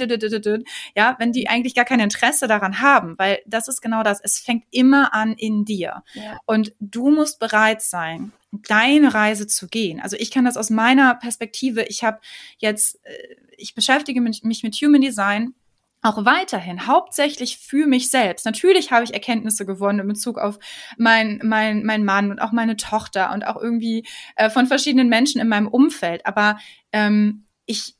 [0.95, 4.19] ja, wenn die eigentlich gar kein Interesse daran haben, weil das ist genau das.
[4.21, 6.03] Es fängt immer an in dir.
[6.13, 6.37] Ja.
[6.45, 8.31] Und du musst bereit sein,
[8.63, 9.99] deine Reise zu gehen.
[9.99, 12.19] Also ich kann das aus meiner Perspektive, ich habe
[12.57, 15.53] jetzt, äh, ich beschäftige mich mit Human Design
[16.05, 18.45] auch weiterhin hauptsächlich für mich selbst.
[18.45, 20.59] Natürlich habe ich Erkenntnisse gewonnen in Bezug auf
[20.97, 25.41] mein, mein, mein Mann und auch meine Tochter und auch irgendwie äh, von verschiedenen Menschen
[25.41, 26.25] in meinem Umfeld.
[26.27, 26.59] Aber
[26.91, 27.94] ähm, ich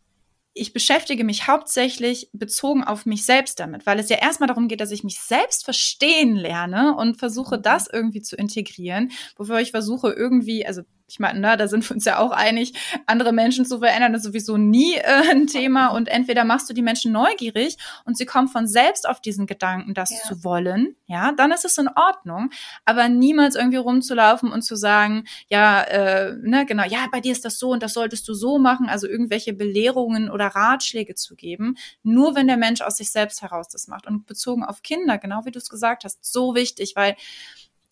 [0.57, 4.79] ich beschäftige mich hauptsächlich bezogen auf mich selbst damit, weil es ja erstmal darum geht,
[4.79, 7.61] dass ich mich selbst verstehen lerne und versuche, mhm.
[7.61, 11.95] das irgendwie zu integrieren, bevor ich versuche, irgendwie, also ich meine, na, da sind wir
[11.95, 12.73] uns ja auch einig,
[13.05, 15.89] andere Menschen zu verändern ist sowieso nie äh, ein Thema.
[15.89, 19.93] Und entweder machst du die Menschen neugierig und sie kommen von selbst auf diesen Gedanken,
[19.93, 20.17] das ja.
[20.27, 22.49] zu wollen, ja, dann ist es in Ordnung.
[22.85, 27.45] Aber niemals irgendwie rumzulaufen und zu sagen, ja, äh, ne, genau, ja, bei dir ist
[27.45, 31.77] das so und das solltest du so machen, also irgendwelche Belehrungen oder Ratschläge zu geben,
[32.01, 34.07] nur wenn der Mensch aus sich selbst heraus das macht.
[34.07, 37.15] Und bezogen auf Kinder, genau wie du es gesagt hast, so wichtig, weil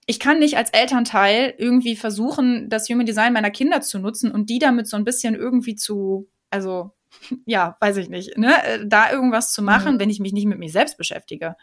[0.05, 4.49] ich kann nicht als Elternteil irgendwie versuchen, das Human Design meiner Kinder zu nutzen und
[4.49, 6.91] die damit so ein bisschen irgendwie zu, also
[7.45, 9.99] ja, weiß ich nicht, ne, äh, da irgendwas zu machen, mhm.
[9.99, 11.55] wenn ich mich nicht mit mir selbst beschäftige.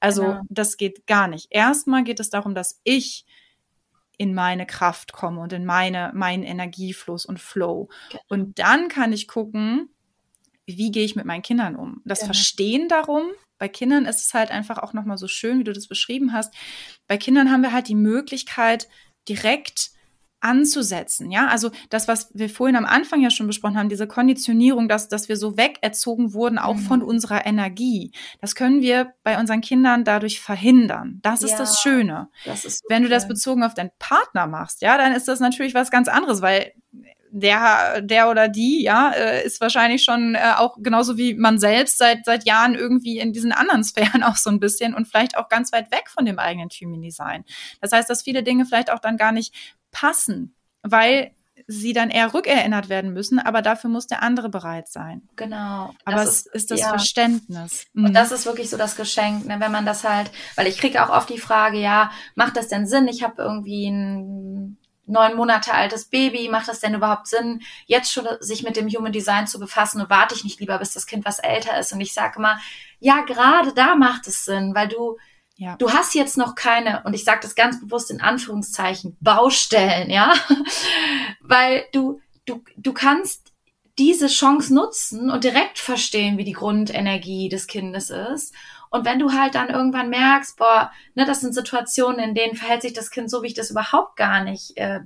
[0.00, 0.40] Also genau.
[0.48, 1.48] das geht gar nicht.
[1.50, 3.24] Erstmal geht es darum, dass ich
[4.18, 7.88] in meine Kraft komme und in meine, meinen Energiefluss und Flow.
[8.10, 8.22] Genau.
[8.28, 9.90] Und dann kann ich gucken,
[10.66, 12.00] wie gehe ich mit meinen Kindern um.
[12.04, 12.32] Das genau.
[12.32, 13.22] Verstehen darum
[13.58, 16.54] bei Kindern ist es halt einfach auch nochmal so schön, wie du das beschrieben hast.
[17.06, 18.88] Bei Kindern haben wir halt die Möglichkeit,
[19.28, 19.90] direkt
[20.40, 21.30] anzusetzen.
[21.30, 25.08] Ja, also das, was wir vorhin am Anfang ja schon besprochen haben, diese Konditionierung, dass,
[25.08, 26.80] dass wir so wegerzogen wurden, auch mhm.
[26.80, 28.12] von unserer Energie.
[28.40, 31.20] Das können wir bei unseren Kindern dadurch verhindern.
[31.22, 32.28] Das ist ja, das Schöne.
[32.44, 35.40] Das ist so Wenn du das bezogen auf deinen Partner machst, ja, dann ist das
[35.40, 36.72] natürlich was ganz anderes, weil
[37.30, 41.98] der, der oder die, ja, äh, ist wahrscheinlich schon äh, auch genauso wie man selbst
[41.98, 45.48] seit, seit Jahren irgendwie in diesen anderen Sphären auch so ein bisschen und vielleicht auch
[45.48, 47.44] ganz weit weg von dem eigenen Human Design.
[47.80, 49.54] Das heißt, dass viele Dinge vielleicht auch dann gar nicht
[49.90, 51.32] passen, weil
[51.66, 55.28] sie dann eher rückerinnert werden müssen, aber dafür muss der andere bereit sein.
[55.36, 55.92] Genau.
[56.04, 56.88] Aber es ist, ist das ja.
[56.90, 57.86] Verständnis.
[57.92, 58.06] Mhm.
[58.06, 61.02] Und das ist wirklich so das Geschenk, ne, wenn man das halt, weil ich kriege
[61.02, 63.08] auch oft die Frage, ja, macht das denn Sinn?
[63.08, 68.26] Ich habe irgendwie ein neun Monate altes Baby, macht das denn überhaupt Sinn, jetzt schon
[68.40, 71.24] sich mit dem Human Design zu befassen und warte ich nicht lieber, bis das Kind
[71.24, 71.92] was älter ist?
[71.92, 72.58] Und ich sage immer,
[72.98, 75.16] ja, gerade da macht es Sinn, weil du
[75.58, 75.74] ja.
[75.76, 80.34] Du hast jetzt noch keine, und ich sage das ganz bewusst in Anführungszeichen, Baustellen, ja,
[81.40, 83.54] weil du, du, du kannst
[83.98, 88.54] diese Chance nutzen und direkt verstehen, wie die Grundenergie des Kindes ist.
[88.96, 92.80] Und wenn du halt dann irgendwann merkst, boah, ne, das sind Situationen, in denen verhält
[92.80, 95.00] sich das Kind so, wie ich das überhaupt gar nicht äh,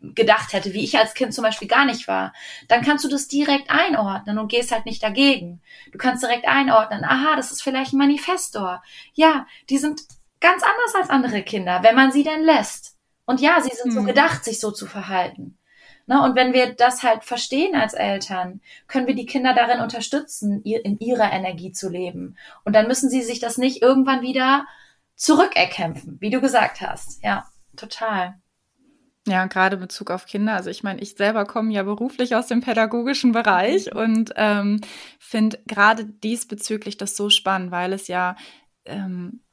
[0.00, 2.32] gedacht hätte, wie ich als Kind zum Beispiel gar nicht war,
[2.68, 5.62] dann kannst du das direkt einordnen und gehst halt nicht dagegen.
[5.90, 8.84] Du kannst direkt einordnen, aha, das ist vielleicht ein Manifestor.
[9.14, 10.02] Ja, die sind
[10.38, 12.96] ganz anders als andere Kinder, wenn man sie denn lässt.
[13.26, 13.98] Und ja, sie sind mhm.
[13.98, 15.58] so gedacht, sich so zu verhalten.
[16.06, 20.62] Ne, und wenn wir das halt verstehen als Eltern, können wir die Kinder darin unterstützen,
[20.62, 22.36] in ihrer Energie zu leben.
[22.64, 24.66] Und dann müssen sie sich das nicht irgendwann wieder
[25.16, 27.22] zurückerkämpfen, wie du gesagt hast.
[27.22, 27.46] Ja,
[27.76, 28.34] total.
[29.26, 30.52] Ja, gerade in Bezug auf Kinder.
[30.52, 33.98] Also ich meine, ich selber komme ja beruflich aus dem pädagogischen Bereich mhm.
[33.98, 34.80] und ähm,
[35.18, 38.36] finde gerade diesbezüglich das so spannend, weil es ja
[38.84, 39.43] ähm, äh,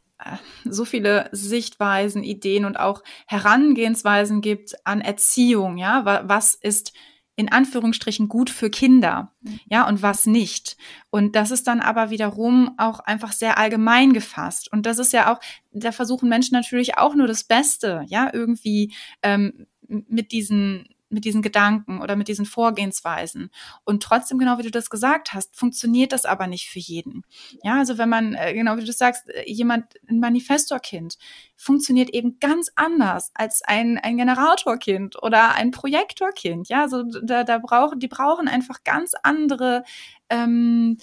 [0.65, 5.77] so viele Sichtweisen, Ideen und auch Herangehensweisen gibt an Erziehung.
[5.77, 6.93] Ja, was ist
[7.35, 9.33] in Anführungsstrichen gut für Kinder,
[9.69, 10.77] ja, und was nicht.
[11.09, 14.71] Und das ist dann aber wiederum auch einfach sehr allgemein gefasst.
[14.71, 15.39] Und das ist ja auch,
[15.71, 18.93] da versuchen Menschen natürlich auch nur das Beste, ja, irgendwie
[19.23, 23.49] ähm, mit diesen mit diesen Gedanken oder mit diesen Vorgehensweisen.
[23.83, 27.23] Und trotzdem, genau wie du das gesagt hast, funktioniert das aber nicht für jeden.
[27.63, 31.17] Ja, also wenn man, äh, genau wie du sagst, äh, jemand, ein Manifestorkind,
[31.55, 36.69] funktioniert eben ganz anders als ein, ein Generatorkind oder ein Projektorkind.
[36.69, 39.83] Ja, also da, da brauchen, die brauchen einfach ganz andere
[40.29, 40.97] ähm,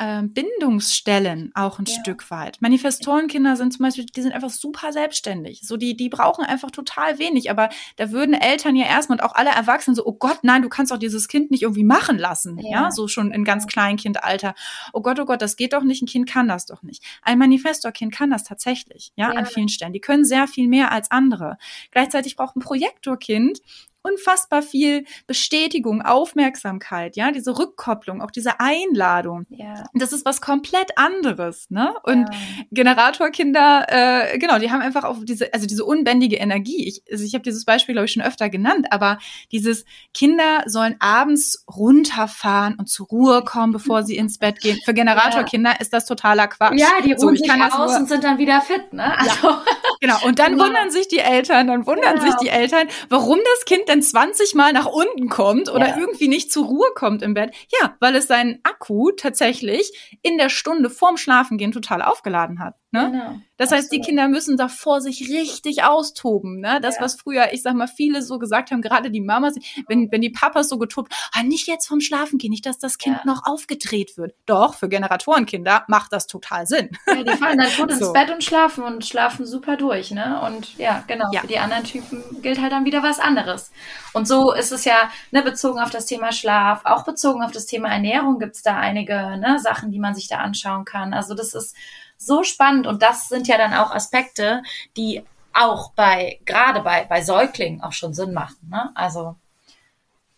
[0.00, 1.94] ähm, Bindungsstellen auch ein ja.
[2.00, 2.56] Stück weit.
[2.60, 5.60] Manifestorenkinder sind zum Beispiel, die sind einfach super selbstständig.
[5.62, 7.50] So, die, die brauchen einfach total wenig.
[7.50, 10.68] Aber da würden Eltern ja erstmal und auch alle Erwachsenen so, oh Gott, nein, du
[10.68, 12.58] kannst doch dieses Kind nicht irgendwie machen lassen.
[12.58, 12.90] Ja, ja?
[12.90, 14.54] so schon in ganz Kleinkindalter.
[14.92, 16.02] Oh Gott, oh Gott, das geht doch nicht.
[16.02, 17.04] Ein Kind kann das doch nicht.
[17.22, 19.92] Ein Manifestorkind kann das tatsächlich, ja, ja, an vielen Stellen.
[19.92, 21.58] Die können sehr viel mehr als andere.
[21.90, 23.60] Gleichzeitig braucht ein Projektorkind
[24.02, 29.46] unfassbar viel Bestätigung, Aufmerksamkeit, ja, diese Rückkopplung, auch diese Einladung.
[29.50, 29.84] Ja.
[29.94, 31.94] Das ist was komplett anderes, ne?
[32.04, 32.38] Und ja.
[32.70, 36.88] Generatorkinder, äh, genau, die haben einfach auch diese, also diese unbändige Energie.
[36.88, 39.18] Ich, also ich habe dieses Beispiel, glaube ich, schon öfter genannt, aber
[39.52, 39.84] dieses
[40.14, 44.78] Kinder sollen abends runterfahren und zur Ruhe kommen, bevor sie ins Bett gehen.
[44.84, 45.76] Für Generatorkinder ja.
[45.80, 46.78] ist das totaler Quatsch.
[46.78, 49.18] Ja, die ruhen so, sich aus und sind dann wieder fit, ne?
[49.18, 49.48] Also.
[49.48, 49.64] Ja.
[50.00, 50.16] Genau.
[50.24, 50.64] Und dann genau.
[50.64, 52.26] wundern sich die Eltern, dann wundern genau.
[52.26, 55.98] sich die Eltern, warum das Kind denn 20 Mal nach unten kommt oder ja.
[55.98, 57.54] irgendwie nicht zur Ruhe kommt im Bett.
[57.80, 62.79] Ja, weil es seinen Akku tatsächlich in der Stunde vorm Schlafengehen total aufgeladen hat.
[62.92, 63.10] Ne?
[63.12, 63.36] Genau.
[63.56, 66.60] Das heißt, die Kinder müssen davor sich richtig austoben.
[66.60, 66.80] Ne?
[66.80, 67.02] Das, ja.
[67.02, 69.54] was früher, ich sag mal, viele so gesagt haben, gerade die Mamas,
[69.86, 72.98] wenn, wenn die Papas so getobt, ah, nicht jetzt vom Schlafen gehen, nicht, dass das
[72.98, 73.22] Kind ja.
[73.26, 74.34] noch aufgedreht wird.
[74.46, 76.90] Doch, für Generatorenkinder macht das total Sinn.
[77.06, 78.06] Ja, die fallen dann tot so.
[78.06, 80.10] ins Bett und schlafen und schlafen super durch.
[80.10, 80.40] Ne?
[80.44, 81.42] Und ja, genau, ja.
[81.42, 83.70] für die anderen Typen gilt halt dann wieder was anderes.
[84.14, 87.66] Und so ist es ja ne, bezogen auf das Thema Schlaf, auch bezogen auf das
[87.66, 91.14] Thema Ernährung gibt's da einige ne, Sachen, die man sich da anschauen kann.
[91.14, 91.76] Also das ist
[92.20, 94.62] so spannend und das sind ja dann auch Aspekte,
[94.96, 98.68] die auch bei, gerade bei, bei Säuglingen auch schon Sinn machen.
[98.70, 98.90] Ne?
[98.94, 99.36] Also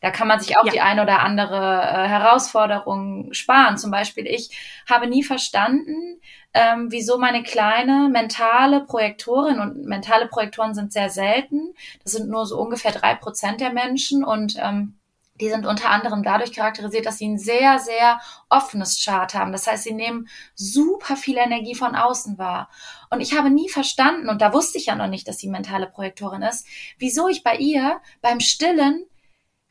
[0.00, 0.72] da kann man sich auch ja.
[0.72, 3.76] die ein oder andere äh, Herausforderung sparen.
[3.76, 6.20] Zum Beispiel, ich habe nie verstanden,
[6.54, 11.74] ähm, wieso meine kleine mentale Projektorin und mentale Projektoren sind sehr selten.
[12.02, 14.98] Das sind nur so ungefähr drei Prozent der Menschen und ähm,
[15.40, 18.20] die sind unter anderem dadurch charakterisiert, dass sie ein sehr, sehr
[18.50, 19.52] offenes Chart haben.
[19.52, 22.70] Das heißt, sie nehmen super viel Energie von außen wahr.
[23.10, 25.86] Und ich habe nie verstanden, und da wusste ich ja noch nicht, dass sie mentale
[25.86, 26.66] Projektorin ist,
[26.98, 29.06] wieso ich bei ihr beim Stillen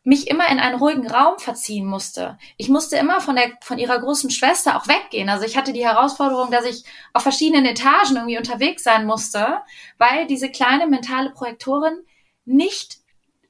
[0.04, 2.40] mich immer in einen ruhigen Raum verziehen musste.
[2.58, 5.30] Ich musste immer von der, von ihrer großen Schwester auch weggehen.
[5.30, 6.84] Also ich hatte die Herausforderung, dass ich
[7.14, 9.60] auf verschiedenen Etagen irgendwie unterwegs sein musste,
[10.00, 12.00] weil diese kleine mentale Projektorin
[12.46, 13.01] nicht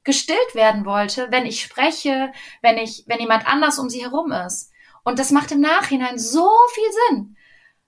[0.03, 2.31] gestillt werden wollte, wenn ich spreche,
[2.61, 4.71] wenn ich, wenn jemand anders um sie herum ist.
[5.03, 7.35] Und das macht im Nachhinein so viel Sinn.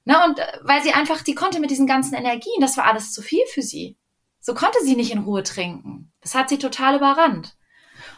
[0.05, 3.13] Ne, und äh, weil sie einfach, die konnte mit diesen ganzen Energien, das war alles
[3.13, 3.97] zu viel für sie.
[4.41, 6.11] So konnte sie nicht in Ruhe trinken.
[6.21, 7.55] Das hat sie total überrannt.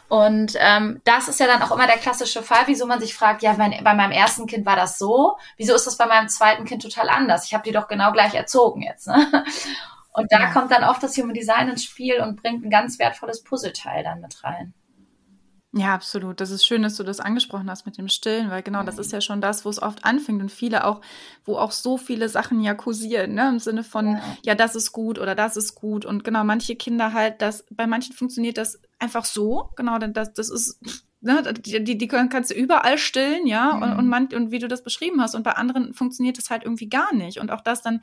[0.08, 3.42] Und ähm, das ist ja dann auch immer der klassische Fall, wieso man sich fragt,
[3.42, 6.64] ja, mein, bei meinem ersten Kind war das so, wieso ist das bei meinem zweiten
[6.64, 7.46] Kind total anders?
[7.46, 9.06] Ich habe die doch genau gleich erzogen jetzt.
[9.08, 9.44] Ne?
[10.16, 10.52] Und da ja.
[10.52, 14.22] kommt dann oft das Human Design ins Spiel und bringt ein ganz wertvolles Puzzleteil dann
[14.22, 14.72] mit rein.
[15.74, 16.40] Ja, absolut.
[16.40, 19.12] Das ist schön, dass du das angesprochen hast mit dem Stillen, weil genau, das ist
[19.12, 21.02] ja schon das, wo es oft anfängt und viele auch,
[21.44, 24.22] wo auch so viele Sachen ja kursieren, ne, im Sinne von, ja.
[24.42, 27.86] ja, das ist gut oder das ist gut und genau, manche Kinder halt, das, bei
[27.86, 30.80] manchen funktioniert das einfach so, genau, denn das, das ist,
[31.26, 33.82] ne, die, die, kannst du überall stillen, ja, mhm.
[33.82, 35.34] und, und, man, und wie du das beschrieben hast.
[35.34, 37.38] Und bei anderen funktioniert das halt irgendwie gar nicht.
[37.38, 38.00] Und auch das dann,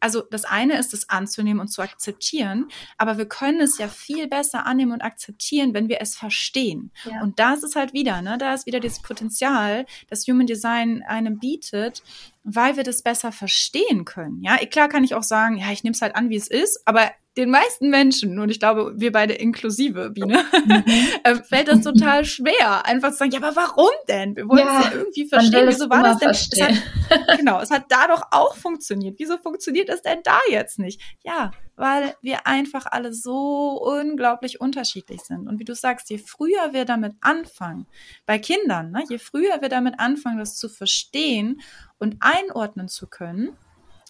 [0.00, 2.68] also das eine ist, es anzunehmen und zu akzeptieren,
[2.98, 6.90] aber wir können es ja viel besser annehmen und akzeptieren, wenn wir es verstehen.
[7.04, 7.22] Ja.
[7.22, 11.38] Und das ist halt wieder, ne, da ist wieder dieses Potenzial, das Human Design einem
[11.38, 12.02] bietet,
[12.42, 14.42] weil wir das besser verstehen können.
[14.42, 16.82] Ja, klar kann ich auch sagen, ja, ich nehme es halt an, wie es ist,
[16.86, 20.84] aber den meisten Menschen, und ich glaube, wir beide inklusive, Biene, mhm.
[21.24, 24.36] Äh, fällt das total schwer, einfach zu sagen, ja, aber warum denn?
[24.36, 25.68] Wir wollen ja, es ja irgendwie verstehen.
[25.68, 26.30] Wieso war das denn?
[26.30, 29.16] Es hat, genau, es hat da doch auch funktioniert.
[29.18, 31.00] Wieso funktioniert es denn da jetzt nicht?
[31.24, 35.48] Ja, weil wir einfach alle so unglaublich unterschiedlich sind.
[35.48, 37.86] Und wie du sagst, je früher wir damit anfangen,
[38.26, 41.60] bei Kindern, ne, je früher wir damit anfangen, das zu verstehen
[41.98, 43.56] und einordnen zu können,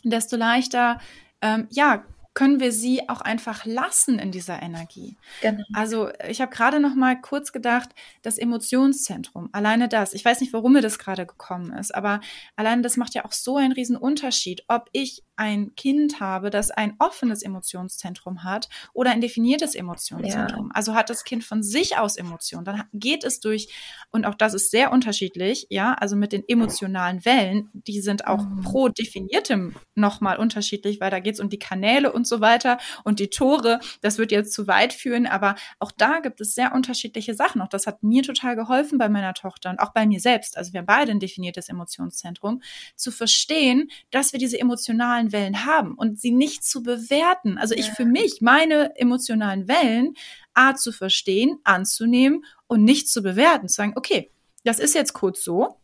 [0.02, 0.98] desto leichter
[1.40, 2.04] ähm, ja,
[2.34, 5.16] können wir sie auch einfach lassen in dieser Energie.
[5.40, 5.62] Genau.
[5.72, 7.90] Also ich habe gerade noch mal kurz gedacht,
[8.22, 12.20] das Emotionszentrum, alleine das, ich weiß nicht, warum mir das gerade gekommen ist, aber
[12.56, 16.70] alleine das macht ja auch so einen riesen Unterschied, ob ich ein Kind habe, das
[16.70, 20.66] ein offenes Emotionszentrum hat oder ein definiertes Emotionszentrum.
[20.66, 20.70] Ja.
[20.74, 23.68] Also hat das Kind von sich aus Emotionen, dann geht es durch,
[24.10, 28.44] und auch das ist sehr unterschiedlich, ja, also mit den emotionalen Wellen, die sind auch
[28.44, 28.62] mhm.
[28.62, 33.18] pro definiertem nochmal unterschiedlich, weil da geht es um die Kanäle und so weiter und
[33.18, 37.34] die Tore, das wird jetzt zu weit führen, aber auch da gibt es sehr unterschiedliche
[37.34, 37.60] Sachen.
[37.60, 40.56] Auch das hat mir total geholfen bei meiner Tochter und auch bei mir selbst.
[40.56, 42.62] Also wir haben beide ein definiertes Emotionszentrum,
[42.96, 47.58] zu verstehen, dass wir diese emotionalen emotionalen Wellen haben und sie nicht zu bewerten.
[47.58, 50.14] Also ich für mich, meine emotionalen Wellen,
[50.54, 53.68] A zu verstehen, anzunehmen und nicht zu bewerten.
[53.68, 54.30] Zu sagen, okay,
[54.64, 55.80] das ist jetzt kurz so.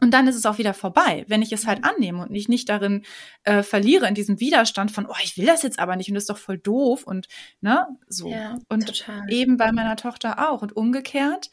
[0.00, 2.68] Und dann ist es auch wieder vorbei, wenn ich es halt annehme und mich nicht
[2.68, 3.04] darin
[3.44, 6.24] äh, verliere, in diesem Widerstand von, oh, ich will das jetzt aber nicht und das
[6.24, 7.28] ist doch voll doof und
[7.60, 8.28] ne, so.
[8.28, 9.30] Ja, und total.
[9.30, 10.60] eben bei meiner Tochter auch.
[10.60, 11.50] Und umgekehrt,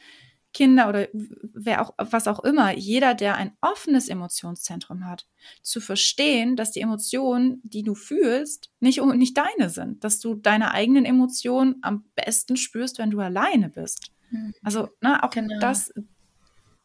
[0.53, 5.27] Kinder oder wer auch, was auch immer, jeder, der ein offenes Emotionszentrum hat,
[5.61, 10.71] zu verstehen, dass die Emotionen, die du fühlst, nicht, nicht deine sind, dass du deine
[10.71, 14.11] eigenen Emotionen am besten spürst, wenn du alleine bist.
[14.31, 14.53] Mhm.
[14.63, 15.59] Also, ne, auch genau.
[15.59, 15.93] das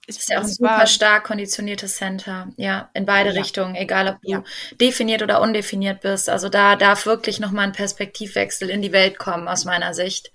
[0.06, 3.40] ist, ist ja auch ein super stark konditioniertes Center, ja, in beide ja.
[3.40, 4.44] Richtungen, egal ob du ja.
[4.80, 6.28] definiert oder undefiniert bist.
[6.28, 10.30] Also da darf wirklich nochmal ein Perspektivwechsel in die Welt kommen, aus meiner Sicht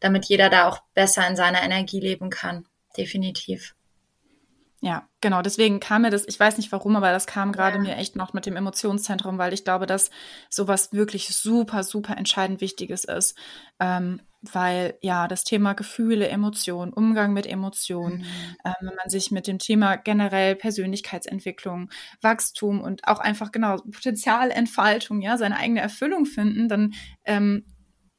[0.00, 2.66] damit jeder da auch besser in seiner Energie leben kann.
[2.96, 3.74] Definitiv.
[4.80, 5.42] Ja, genau.
[5.42, 7.82] Deswegen kam mir das, ich weiß nicht warum, aber das kam gerade ja.
[7.82, 10.10] mir echt noch mit dem Emotionszentrum, weil ich glaube, dass
[10.50, 13.36] sowas wirklich super, super entscheidend Wichtiges ist.
[13.80, 14.20] Ähm,
[14.52, 18.24] weil ja das Thema Gefühle, Emotionen, Umgang mit Emotionen, mhm.
[18.64, 21.90] ähm, wenn man sich mit dem Thema generell Persönlichkeitsentwicklung,
[22.20, 26.94] Wachstum und auch einfach genau Potenzialentfaltung, ja, seine eigene Erfüllung finden, dann
[27.24, 27.64] ähm,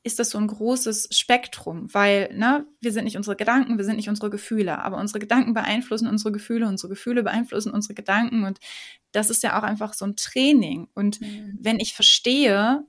[0.04, 3.98] ist das so ein großes Spektrum, weil ne, wir sind nicht unsere Gedanken, wir sind
[3.98, 8.60] nicht unsere Gefühle, aber unsere Gedanken beeinflussen unsere Gefühle, unsere Gefühle beeinflussen unsere Gedanken und
[9.12, 10.88] das ist ja auch einfach so ein Training.
[10.94, 11.58] Und mhm.
[11.60, 12.86] wenn ich verstehe,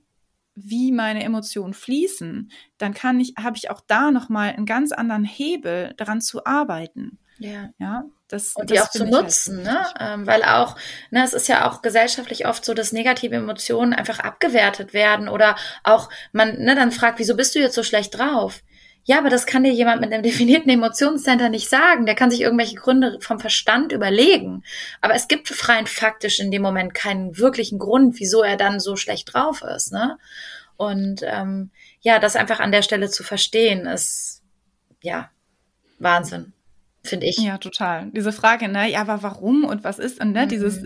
[0.61, 5.25] wie meine Emotionen fließen, dann kann ich, habe ich auch da nochmal einen ganz anderen
[5.25, 7.19] Hebel daran zu arbeiten.
[7.39, 7.71] Ja.
[7.79, 9.87] ja das, und die das auch zu halt nutzen, halt ne?
[10.01, 10.77] Ähm, weil auch,
[11.11, 15.57] ne, es ist ja auch gesellschaftlich oft so, dass negative Emotionen einfach abgewertet werden oder
[15.83, 18.63] auch man, ne, dann fragt, wieso bist du jetzt so schlecht drauf?
[19.09, 22.05] Ja, aber das kann dir jemand mit einem definierten Emotionscenter nicht sagen.
[22.05, 24.63] Der kann sich irgendwelche Gründe vom Verstand überlegen.
[25.01, 28.97] Aber es gibt rein faktisch in dem Moment keinen wirklichen Grund, wieso er dann so
[28.97, 30.19] schlecht drauf ist, ne?
[30.77, 31.71] Und ähm,
[32.03, 34.43] ja, das einfach an der Stelle zu verstehen, ist
[35.01, 35.31] ja
[35.99, 36.53] Wahnsinn.
[37.03, 37.39] Finde ich.
[37.39, 38.11] Ja, total.
[38.13, 40.21] Diese Frage, ne, ja, aber warum und was ist?
[40.21, 40.49] Und ne, mhm.
[40.49, 40.83] dieses,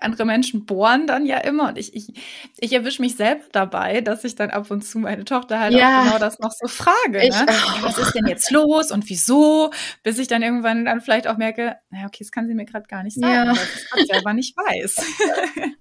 [0.00, 2.12] andere Menschen bohren dann ja immer und ich, ich,
[2.58, 6.00] ich erwische mich selbst dabei, dass ich dann ab und zu meine Tochter halt ja.
[6.00, 7.22] auch genau das noch so frage.
[7.22, 7.46] Ich ne?
[7.82, 9.70] Was ist denn jetzt los und wieso?
[10.02, 12.86] Bis ich dann irgendwann dann vielleicht auch merke, naja, okay, das kann sie mir gerade
[12.86, 13.46] gar nicht sagen, ja.
[13.48, 14.96] weil ich es selber nicht weiß.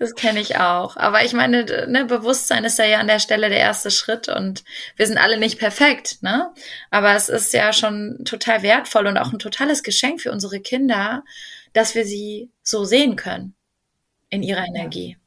[0.00, 0.96] das kenne ich auch.
[0.96, 4.64] Aber ich meine, ne, Bewusstsein ist ja, ja an der Stelle der erste Schritt und
[4.96, 6.54] wir sind alle nicht perfekt, ne?
[6.90, 11.22] Aber es ist ja schon total wertvoll und auch ein totales Geschenk für unsere Kinder,
[11.74, 13.54] dass wir sie so sehen können
[14.30, 15.18] in ihrer Energie.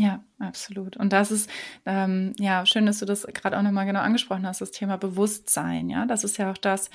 [0.00, 0.96] Ja, absolut.
[0.96, 1.50] Und das ist
[1.84, 5.90] ähm, ja schön, dass du das gerade auch nochmal genau angesprochen hast, das Thema Bewusstsein.
[5.90, 6.88] Ja, das ist ja auch das,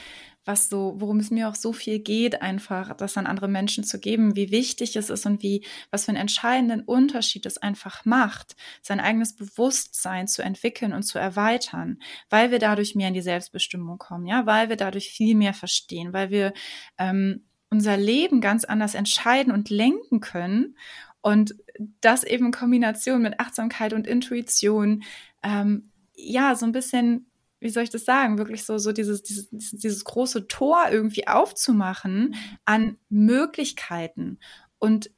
[0.45, 3.99] was so, worum es mir auch so viel geht, einfach das an andere Menschen zu
[3.99, 8.55] geben, wie wichtig es ist und wie, was für einen entscheidenden Unterschied es einfach macht,
[8.81, 11.99] sein eigenes Bewusstsein zu entwickeln und zu erweitern,
[12.29, 16.13] weil wir dadurch mehr in die Selbstbestimmung kommen, ja, weil wir dadurch viel mehr verstehen,
[16.13, 16.53] weil wir
[16.97, 20.77] ähm, unser Leben ganz anders entscheiden und lenken können
[21.23, 21.55] und
[22.01, 25.03] das eben in Kombination mit Achtsamkeit und Intuition,
[25.41, 29.49] ähm, ja, so ein bisschen, wie soll ich das sagen, wirklich so, so dieses, dieses,
[29.49, 34.37] dieses große Tor irgendwie aufzumachen an Möglichkeiten.
[34.79, 35.11] Und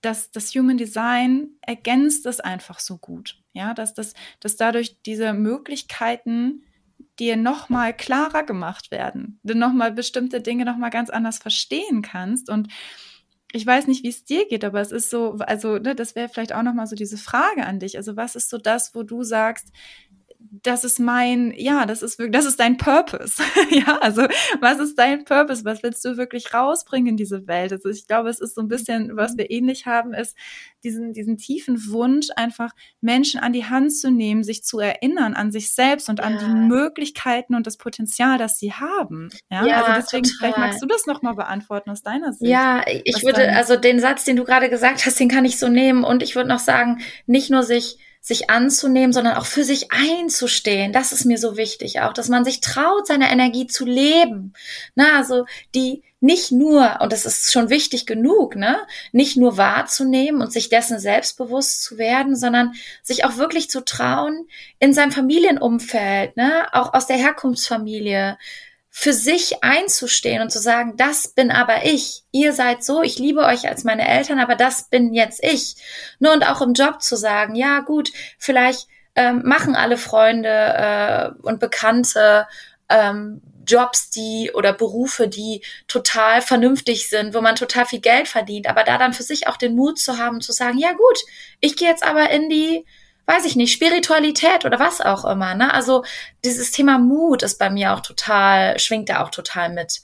[0.00, 3.42] das, das Human Design ergänzt es einfach so gut.
[3.52, 6.62] Ja, dass, das, dass dadurch diese Möglichkeiten
[7.18, 12.68] dir nochmal klarer gemacht werden, du nochmal bestimmte Dinge nochmal ganz anders verstehen kannst und
[13.52, 16.28] ich weiß nicht, wie es dir geht, aber es ist so, also ne, das wäre
[16.28, 17.96] vielleicht auch noch mal so diese Frage an dich.
[17.96, 19.72] Also was ist so das, wo du sagst,
[20.40, 23.42] das ist mein, ja, das ist wirklich, das ist dein Purpose.
[23.70, 24.22] ja, also
[24.60, 25.64] was ist dein Purpose?
[25.64, 27.72] Was willst du wirklich rausbringen in diese Welt?
[27.72, 30.36] Also ich glaube, es ist so ein bisschen, was wir ähnlich haben, ist
[30.84, 32.70] diesen, diesen tiefen Wunsch, einfach
[33.00, 36.26] Menschen an die Hand zu nehmen, sich zu erinnern an sich selbst und ja.
[36.26, 39.30] an die Möglichkeiten und das Potenzial, das sie haben.
[39.50, 40.38] Ja, ja also deswegen, total.
[40.38, 42.48] vielleicht magst du das nochmal beantworten aus deiner Sicht.
[42.48, 45.68] Ja, ich würde, also den Satz, den du gerade gesagt hast, den kann ich so
[45.68, 49.90] nehmen und ich würde noch sagen, nicht nur sich sich anzunehmen, sondern auch für sich
[49.90, 50.92] einzustehen.
[50.92, 54.52] Das ist mir so wichtig auch, dass man sich traut, seine Energie zu leben.
[54.94, 58.78] Na, also die nicht nur, und das ist schon wichtig genug, ne,
[59.12, 64.48] nicht nur wahrzunehmen und sich dessen selbstbewusst zu werden, sondern sich auch wirklich zu trauen,
[64.80, 68.36] in seinem Familienumfeld, ne, auch aus der Herkunftsfamilie,
[68.90, 72.24] für sich einzustehen und zu sagen, das bin aber ich.
[72.32, 75.76] Ihr seid so, ich liebe euch als meine Eltern, aber das bin jetzt ich.
[76.18, 81.30] Nur und auch im Job zu sagen, ja gut, vielleicht ähm, machen alle Freunde äh,
[81.42, 82.46] und Bekannte
[82.88, 88.66] ähm, Jobs, die oder Berufe, die total vernünftig sind, wo man total viel Geld verdient,
[88.66, 91.18] aber da dann für sich auch den Mut zu haben, zu sagen, ja gut,
[91.60, 92.86] ich gehe jetzt aber in die
[93.28, 95.54] weiß ich nicht, Spiritualität oder was auch immer.
[95.54, 95.72] Ne?
[95.72, 96.02] Also
[96.46, 100.00] dieses Thema Mut ist bei mir auch total, schwingt da auch total mit.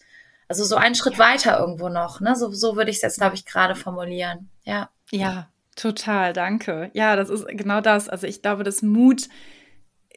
[0.46, 2.20] Also so einen Schritt weiter irgendwo noch.
[2.20, 2.36] Ne?
[2.36, 4.50] So, so würde ich es jetzt, glaube ich, gerade formulieren.
[4.64, 4.90] Ja.
[5.10, 6.90] Ja, total, danke.
[6.92, 8.10] Ja, das ist genau das.
[8.10, 9.28] Also ich glaube, dass Mut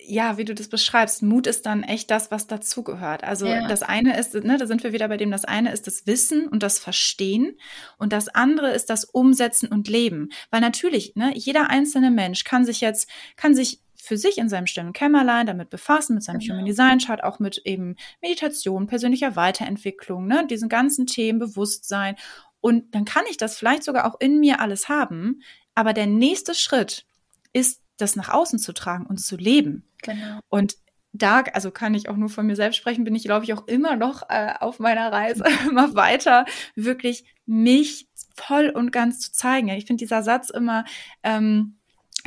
[0.07, 3.23] ja, wie du das beschreibst, Mut ist dann echt das, was dazugehört.
[3.23, 3.67] Also ja.
[3.67, 6.47] das eine ist, ne, da sind wir wieder bei dem, das eine ist das Wissen
[6.47, 7.57] und das Verstehen
[7.97, 10.29] und das andere ist das Umsetzen und Leben.
[10.49, 14.67] Weil natürlich, ne, jeder einzelne Mensch kann sich jetzt, kann sich für sich in seinem
[14.67, 16.53] stillen Kämmerlein damit befassen, mit seinem genau.
[16.53, 22.15] Human Design Chart, auch mit eben Meditation, persönlicher Weiterentwicklung, ne, diesen ganzen Themen, Bewusstsein.
[22.61, 25.41] Und dann kann ich das vielleicht sogar auch in mir alles haben.
[25.75, 27.05] Aber der nächste Schritt
[27.51, 29.83] ist das nach außen zu tragen und zu leben.
[30.01, 30.39] Genau.
[30.49, 30.77] Und
[31.13, 33.67] da, also kann ich auch nur von mir selbst sprechen, bin ich, glaube ich, auch
[33.67, 36.45] immer noch äh, auf meiner Reise, immer weiter,
[36.75, 39.69] wirklich mich voll und ganz zu zeigen.
[39.69, 40.85] Ich finde dieser Satz immer,
[41.23, 41.76] ähm,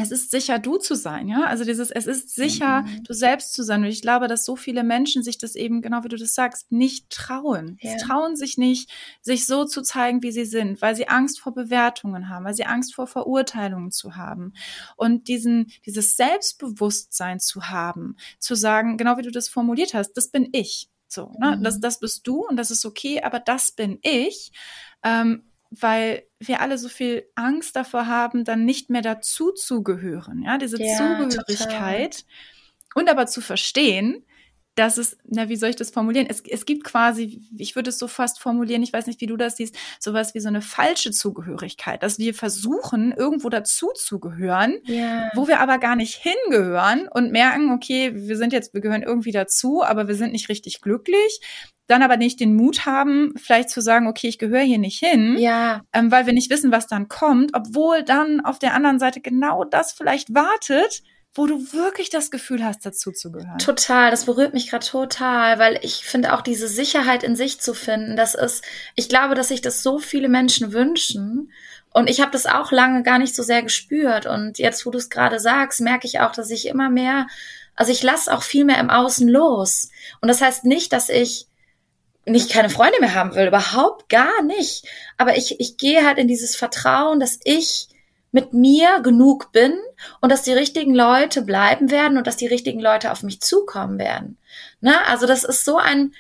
[0.03, 1.45] es ist sicher, du zu sein, ja.
[1.45, 3.05] Also dieses, es ist sicher, mhm.
[3.05, 3.83] du selbst zu sein.
[3.83, 6.73] Und ich glaube, dass so viele Menschen sich das eben, genau wie du das sagst,
[6.73, 7.79] nicht trauen.
[7.81, 7.93] Ja.
[7.93, 8.91] Sie trauen sich nicht,
[9.21, 12.67] sich so zu zeigen, wie sie sind, weil sie Angst vor Bewertungen haben, weil sie
[12.67, 14.53] Angst vor Verurteilungen zu haben.
[14.97, 20.29] Und diesen, dieses Selbstbewusstsein zu haben, zu sagen, genau wie du das formuliert hast, das
[20.29, 20.89] bin ich.
[21.09, 21.57] So, ne?
[21.57, 21.65] Mhm.
[21.65, 24.53] Das, das bist du und das ist okay, aber das bin ich.
[25.03, 30.43] Ähm, weil wir alle so viel Angst davor haben, dann nicht mehr dazu zu gehören,
[30.43, 32.27] ja, diese ja, Zugehörigkeit total.
[32.95, 34.25] und aber zu verstehen,
[34.75, 36.27] dass es, na, wie soll ich das formulieren?
[36.29, 39.37] Es, es gibt quasi, ich würde es so fast formulieren, ich weiß nicht, wie du
[39.37, 44.79] das siehst, sowas wie so eine falsche Zugehörigkeit, dass wir versuchen, irgendwo dazu zu gehören,
[44.89, 45.31] yeah.
[45.35, 49.33] wo wir aber gar nicht hingehören und merken, okay, wir sind jetzt, wir gehören irgendwie
[49.33, 51.41] dazu, aber wir sind nicht richtig glücklich
[51.91, 55.37] dann aber nicht den Mut haben, vielleicht zu sagen, okay, ich gehöre hier nicht hin,
[55.39, 55.83] ja.
[55.93, 59.65] ähm, weil wir nicht wissen, was dann kommt, obwohl dann auf der anderen Seite genau
[59.65, 61.03] das vielleicht wartet,
[61.35, 63.59] wo du wirklich das Gefühl hast, dazu zu gehören.
[63.59, 67.73] Total, das berührt mich gerade total, weil ich finde auch diese Sicherheit in sich zu
[67.73, 68.65] finden, das ist,
[68.97, 71.53] ich glaube, dass sich das so viele Menschen wünschen.
[71.93, 74.27] Und ich habe das auch lange gar nicht so sehr gespürt.
[74.27, 77.27] Und jetzt, wo du es gerade sagst, merke ich auch, dass ich immer mehr,
[77.77, 79.91] also ich lasse auch viel mehr im Außen los.
[80.21, 81.47] Und das heißt nicht, dass ich
[82.27, 84.87] nicht keine Freunde mehr haben will, überhaupt gar nicht.
[85.17, 87.89] Aber ich, ich gehe halt in dieses Vertrauen, dass ich
[88.33, 89.75] mit mir genug bin
[90.21, 93.99] und dass die richtigen Leute bleiben werden und dass die richtigen Leute auf mich zukommen
[93.99, 94.39] werden.
[94.81, 94.95] Ne?
[95.07, 96.13] Also das ist so ein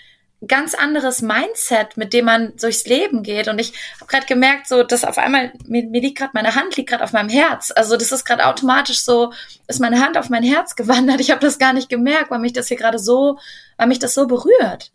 [0.47, 3.49] ganz anderes Mindset, mit dem man durchs Leben geht.
[3.49, 6.77] Und ich habe gerade gemerkt, so dass auf einmal mir, mir liegt gerade meine Hand
[6.77, 7.73] liegt gerade auf meinem Herz.
[7.75, 9.33] Also das ist gerade automatisch so,
[9.69, 11.21] ist meine Hand auf mein Herz gewandert.
[11.21, 13.39] Ich habe das gar nicht gemerkt, weil mich das hier gerade so,
[13.77, 14.91] weil mich das so berührt,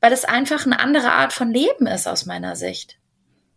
[0.00, 2.97] weil es einfach eine andere Art von Leben ist aus meiner Sicht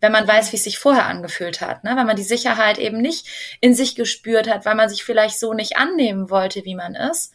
[0.02, 1.96] wenn man weiß, wie es sich vorher angefühlt hat, ne?
[1.96, 3.28] wenn man die Sicherheit eben nicht
[3.62, 7.34] in sich gespürt hat, weil man sich vielleicht so nicht annehmen wollte, wie man ist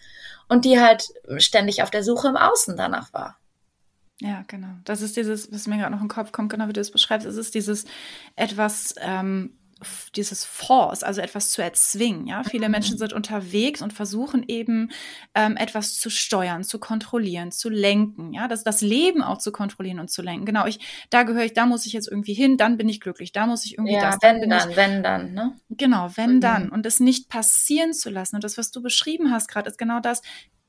[0.48, 1.08] und die halt
[1.38, 3.38] ständig auf der Suche im Außen danach war.
[4.20, 4.68] Ja, genau.
[4.84, 7.26] Das ist dieses, was mir gerade noch im Kopf kommt, genau wie du es beschreibst,
[7.26, 7.84] es ist dieses
[8.34, 9.56] etwas ähm,
[10.14, 12.26] dieses Force, also etwas zu erzwingen.
[12.26, 12.98] Ja, viele Menschen mhm.
[12.98, 14.90] sind unterwegs und versuchen eben
[15.34, 18.32] ähm, etwas zu steuern, zu kontrollieren, zu lenken.
[18.32, 20.46] Ja, das das Leben auch zu kontrollieren und zu lenken.
[20.46, 23.32] Genau, ich da gehöre ich, da muss ich jetzt irgendwie hin, dann bin ich glücklich,
[23.32, 24.18] da muss ich irgendwie ja, das.
[24.22, 25.56] Wenn dann, ich, wenn dann, ne?
[25.68, 26.40] Genau, wenn mhm.
[26.40, 28.36] dann und es nicht passieren zu lassen.
[28.36, 30.22] Und das, was du beschrieben hast gerade, ist genau das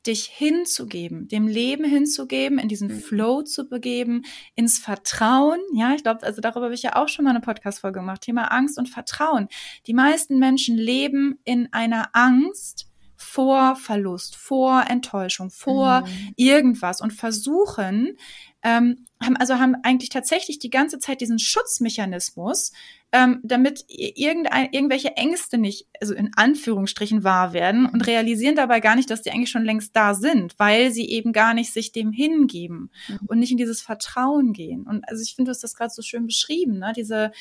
[0.07, 2.99] dich hinzugeben, dem Leben hinzugeben, in diesen mhm.
[2.99, 4.23] Flow zu begeben,
[4.55, 5.59] ins Vertrauen.
[5.73, 8.21] Ja, ich glaube, also darüber habe ich ja auch schon mal eine Podcast-Folge gemacht.
[8.21, 9.47] Thema Angst und Vertrauen.
[9.85, 12.87] Die meisten Menschen leben in einer Angst
[13.17, 16.33] vor Verlust, vor Enttäuschung, vor mhm.
[16.35, 18.15] irgendwas und versuchen,
[18.63, 22.71] ähm, haben, also haben eigentlich tatsächlich die ganze Zeit diesen Schutzmechanismus,
[23.13, 28.95] ähm, damit irgendein, irgendwelche Ängste nicht, also in Anführungsstrichen wahr werden und realisieren dabei gar
[28.95, 32.11] nicht, dass die eigentlich schon längst da sind, weil sie eben gar nicht sich dem
[32.11, 33.19] hingeben mhm.
[33.27, 34.85] und nicht in dieses Vertrauen gehen.
[34.85, 36.91] Und also ich finde, du hast das gerade so schön beschrieben, ne?
[36.95, 37.31] Diese,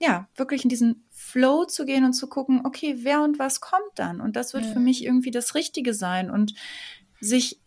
[0.00, 3.92] ja, wirklich in diesen Flow zu gehen und zu gucken, okay, wer und was kommt
[3.96, 4.20] dann?
[4.22, 4.72] Und das wird mhm.
[4.72, 6.54] für mich irgendwie das Richtige sein und
[7.20, 7.60] sich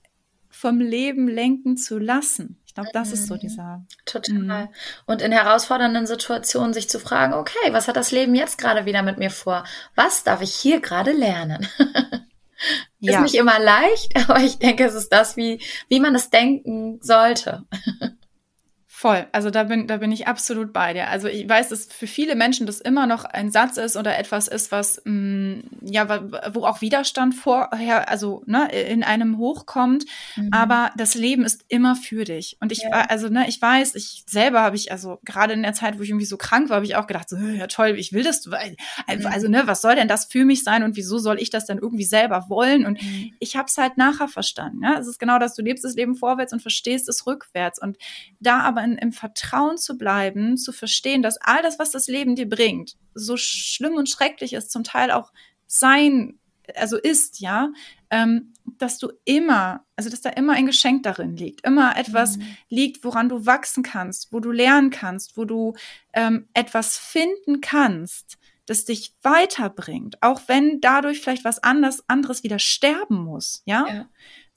[0.50, 2.58] vom Leben lenken zu lassen.
[2.70, 3.40] Ich glaube, das ist so mhm.
[3.40, 3.84] dieser.
[4.06, 4.36] Total.
[4.36, 4.68] Mhm.
[5.08, 9.02] Und in herausfordernden Situationen sich zu fragen, okay, was hat das Leben jetzt gerade wieder
[9.02, 9.64] mit mir vor?
[9.96, 11.68] Was darf ich hier gerade lernen?
[13.00, 13.14] ja.
[13.14, 17.00] Ist nicht immer leicht, aber ich denke, es ist das, wie, wie man es denken
[17.02, 17.64] sollte.
[19.00, 19.28] Voll.
[19.32, 21.08] Also da bin, da bin ich absolut bei dir.
[21.08, 24.50] Also ich weiß, dass für viele Menschen das immer noch ein Satz ist oder etwas
[24.50, 26.22] ist, was, mh, mm, ja,
[26.54, 30.04] wo auch Widerstand vorher, also, ne, in einem hochkommt.
[30.36, 30.50] Mhm.
[30.52, 32.58] Aber das Leben ist immer für dich.
[32.60, 33.06] Und ich, ja.
[33.08, 36.10] also, ne, ich weiß, ich selber habe ich, also gerade in der Zeit, wo ich
[36.10, 38.76] irgendwie so krank war, habe ich auch gedacht, so, ja toll, ich will das, weil,
[39.08, 39.26] mhm.
[39.28, 41.78] also, ne, was soll denn das für mich sein und wieso soll ich das dann
[41.78, 42.86] irgendwie selber wollen?
[42.86, 43.32] Und mhm.
[43.40, 44.84] ich habe es halt nachher verstanden.
[44.84, 45.00] Ja?
[45.00, 47.82] Es ist genau das, du lebst das Leben vorwärts und verstehst es rückwärts.
[47.82, 47.98] Und
[48.42, 52.36] da aber in, im Vertrauen zu bleiben, zu verstehen, dass all das, was das Leben
[52.36, 55.32] dir bringt, so schlimm und schrecklich ist, zum Teil auch
[55.68, 56.40] sein,
[56.76, 57.72] also ist, ja,
[58.10, 62.58] ähm, dass du immer, also dass da immer ein Geschenk darin liegt, immer etwas mhm.
[62.70, 65.74] liegt, woran du wachsen kannst, wo du lernen kannst, wo du
[66.14, 72.60] ähm, etwas finden kannst, das dich weiterbringt, auch wenn dadurch vielleicht was anders, anderes wieder
[72.60, 73.88] sterben muss, ja?
[73.88, 74.10] ja.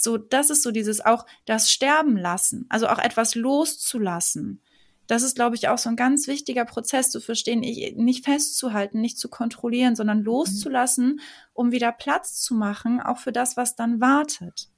[0.02, 4.60] So, das ist so dieses auch das Sterben lassen, also auch etwas loszulassen.
[5.06, 9.18] Das ist, glaube ich, auch so ein ganz wichtiger Prozess zu verstehen, nicht festzuhalten, nicht
[9.18, 10.24] zu kontrollieren, sondern mhm.
[10.24, 11.20] loszulassen,
[11.52, 14.68] um wieder Platz zu machen, auch für das, was dann wartet.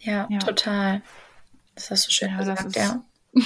[0.00, 0.38] Ja, ja.
[0.38, 1.02] total.
[1.74, 3.04] Das hast du schön ja, gesagt, das ist, ja.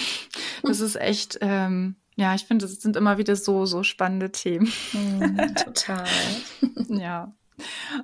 [0.62, 4.72] das ist echt, ähm, ja, ich finde, das sind immer wieder so, so spannende Themen.
[4.92, 6.06] Mm, total.
[6.88, 7.34] ja.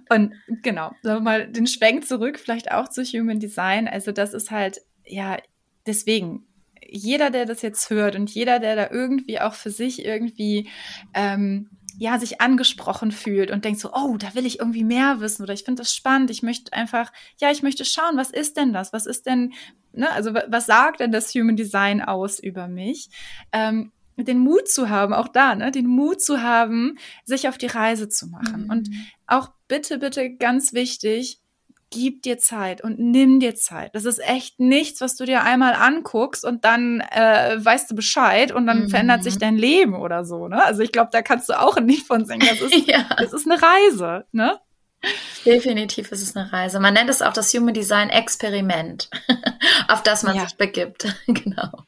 [0.09, 3.89] Und genau, sagen wir mal den Schwenk zurück, vielleicht auch zu Human Design.
[3.89, 5.39] Also das ist halt, ja,
[5.87, 6.47] deswegen,
[6.89, 10.69] jeder, der das jetzt hört und jeder, der da irgendwie auch für sich irgendwie
[11.15, 15.43] ähm, ja, sich angesprochen fühlt und denkt so, oh, da will ich irgendwie mehr wissen
[15.43, 18.73] oder ich finde das spannend, ich möchte einfach, ja, ich möchte schauen, was ist denn
[18.73, 18.93] das?
[18.93, 19.55] Was ist denn,
[19.93, 23.09] ne, also was sagt denn das Human Design aus über mich?
[23.53, 27.67] Ähm, den Mut zu haben, auch da, ne, den Mut zu haben, sich auf die
[27.67, 28.65] Reise zu machen.
[28.65, 28.71] Mhm.
[28.71, 28.91] Und
[29.27, 31.41] auch bitte, bitte ganz wichtig,
[31.91, 33.95] gib dir Zeit und nimm dir Zeit.
[33.95, 38.53] Das ist echt nichts, was du dir einmal anguckst und dann äh, weißt du Bescheid
[38.53, 38.89] und dann mhm.
[38.89, 40.49] verändert sich dein Leben oder so.
[40.49, 40.63] Ne?
[40.65, 42.47] Also ich glaube, da kannst du auch nicht von singen.
[42.49, 43.07] Das ist, ja.
[43.19, 44.27] das ist eine Reise.
[44.33, 44.59] Ne?
[45.45, 46.81] Definitiv ist es eine Reise.
[46.81, 49.09] Man nennt es auch das Human Design Experiment,
[49.89, 50.45] auf das man ja.
[50.45, 51.07] sich begibt.
[51.27, 51.85] genau.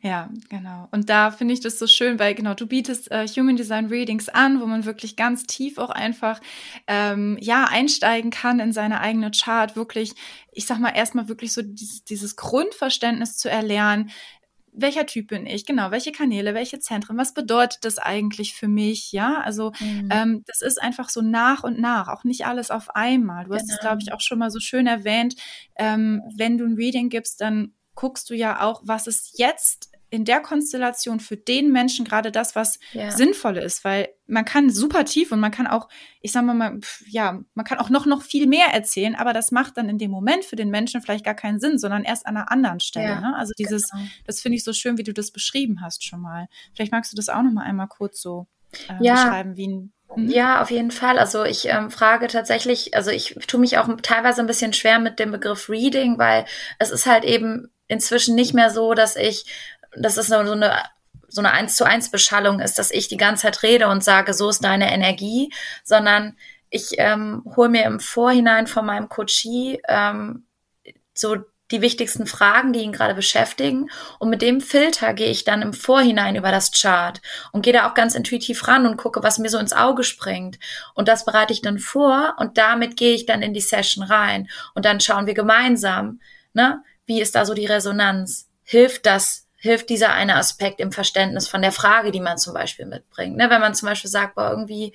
[0.00, 0.88] Ja, genau.
[0.92, 4.28] Und da finde ich das so schön, weil genau, du bietest äh, Human Design Readings
[4.28, 6.40] an, wo man wirklich ganz tief auch einfach
[6.86, 10.12] ähm, ja einsteigen kann in seine eigene Chart, wirklich,
[10.52, 14.10] ich sag mal, erstmal wirklich so dieses, dieses Grundverständnis zu erlernen,
[14.76, 19.10] welcher Typ bin ich, genau, welche Kanäle, welche Zentren, was bedeutet das eigentlich für mich,
[19.10, 20.08] ja, also mhm.
[20.12, 23.44] ähm, das ist einfach so nach und nach, auch nicht alles auf einmal.
[23.44, 23.62] Du genau.
[23.62, 25.34] hast es, glaube ich, auch schon mal so schön erwähnt,
[25.76, 30.24] ähm, wenn du ein Reading gibst, dann guckst du ja auch, was ist jetzt in
[30.24, 33.10] der Konstellation für den Menschen gerade das, was ja.
[33.10, 35.88] sinnvoll ist, weil man kann super tief und man kann auch,
[36.20, 36.78] ich sag mal,
[37.08, 40.12] ja, man kann auch noch, noch viel mehr erzählen, aber das macht dann in dem
[40.12, 43.08] Moment für den Menschen vielleicht gar keinen Sinn, sondern erst an einer anderen Stelle.
[43.08, 43.36] Ja, ne?
[43.36, 44.04] Also dieses, genau.
[44.26, 46.46] das finde ich so schön, wie du das beschrieben hast schon mal.
[46.74, 48.46] Vielleicht magst du das auch noch mal einmal kurz so
[48.88, 49.14] äh, ja.
[49.14, 50.28] beschreiben, wie ein mhm.
[50.28, 51.18] ja, auf jeden Fall.
[51.18, 55.18] Also ich ähm, frage tatsächlich, also ich tue mich auch teilweise ein bisschen schwer mit
[55.18, 56.44] dem Begriff Reading, weil
[56.78, 59.44] es ist halt eben inzwischen nicht mehr so, dass ich
[59.96, 60.82] dass es so eine
[61.28, 64.32] so eine eins zu eins Beschallung ist, dass ich die ganze Zeit rede und sage,
[64.32, 65.52] so ist deine Energie,
[65.84, 66.36] sondern
[66.70, 70.46] ich ähm, hole mir im Vorhinein von meinem Coachie ähm,
[71.14, 71.36] so
[71.72, 73.90] die wichtigsten Fragen, die ihn gerade beschäftigen.
[74.20, 77.20] Und mit dem Filter gehe ich dann im Vorhinein über das Chart
[77.52, 80.58] und gehe da auch ganz intuitiv ran und gucke, was mir so ins Auge springt.
[80.94, 84.48] Und das bereite ich dann vor und damit gehe ich dann in die Session rein.
[84.74, 86.20] Und dann schauen wir gemeinsam,
[86.52, 88.48] ne, wie ist da so die Resonanz?
[88.64, 92.86] Hilft das hilft dieser eine Aspekt im Verständnis von der Frage, die man zum Beispiel
[92.86, 93.36] mitbringt.
[93.36, 93.50] Ne?
[93.50, 94.92] Wenn man zum Beispiel sagt, boah, irgendwie,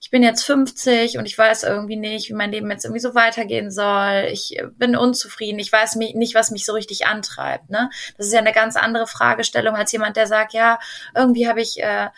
[0.00, 3.14] ich bin jetzt 50 und ich weiß irgendwie nicht, wie mein Leben jetzt irgendwie so
[3.14, 4.28] weitergehen soll.
[4.30, 5.58] Ich bin unzufrieden.
[5.58, 7.70] Ich weiß nicht, was mich so richtig antreibt.
[7.70, 7.90] Ne?
[8.16, 10.78] Das ist ja eine ganz andere Fragestellung als jemand, der sagt, ja,
[11.14, 12.08] irgendwie habe ich äh,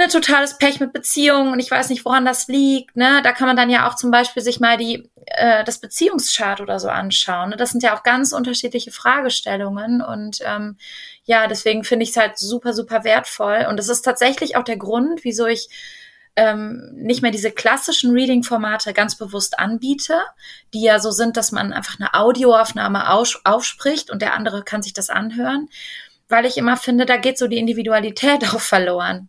[0.00, 2.96] ne, totales Pech mit Beziehungen und ich weiß nicht, woran das liegt.
[2.96, 3.20] Ne?
[3.22, 6.80] Da kann man dann ja auch zum Beispiel sich mal die, äh, das Beziehungschart oder
[6.80, 7.50] so anschauen.
[7.50, 7.56] Ne?
[7.56, 10.78] Das sind ja auch ganz unterschiedliche Fragestellungen und ähm,
[11.24, 13.66] ja, deswegen finde ich es halt super, super wertvoll.
[13.68, 15.68] Und das ist tatsächlich auch der Grund, wieso ich
[16.36, 20.20] ähm, nicht mehr diese klassischen Reading-Formate ganz bewusst anbiete,
[20.72, 24.92] die ja so sind, dass man einfach eine Audioaufnahme aufspricht und der andere kann sich
[24.92, 25.68] das anhören,
[26.28, 29.28] weil ich immer finde, da geht so die Individualität auch verloren.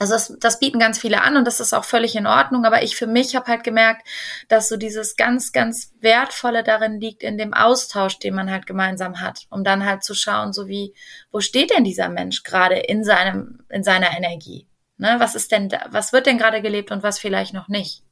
[0.00, 2.64] Also das, das bieten ganz viele an und das ist auch völlig in Ordnung.
[2.64, 4.08] Aber ich für mich habe halt gemerkt,
[4.48, 9.20] dass so dieses ganz, ganz Wertvolle darin liegt in dem Austausch, den man halt gemeinsam
[9.20, 10.94] hat, um dann halt zu schauen, so wie,
[11.30, 14.66] wo steht denn dieser Mensch gerade in seinem, in seiner Energie?
[14.96, 15.16] Ne?
[15.18, 18.02] Was ist denn, da, was wird denn gerade gelebt und was vielleicht noch nicht?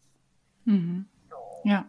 [0.66, 1.06] Mhm.
[1.64, 1.86] Ja.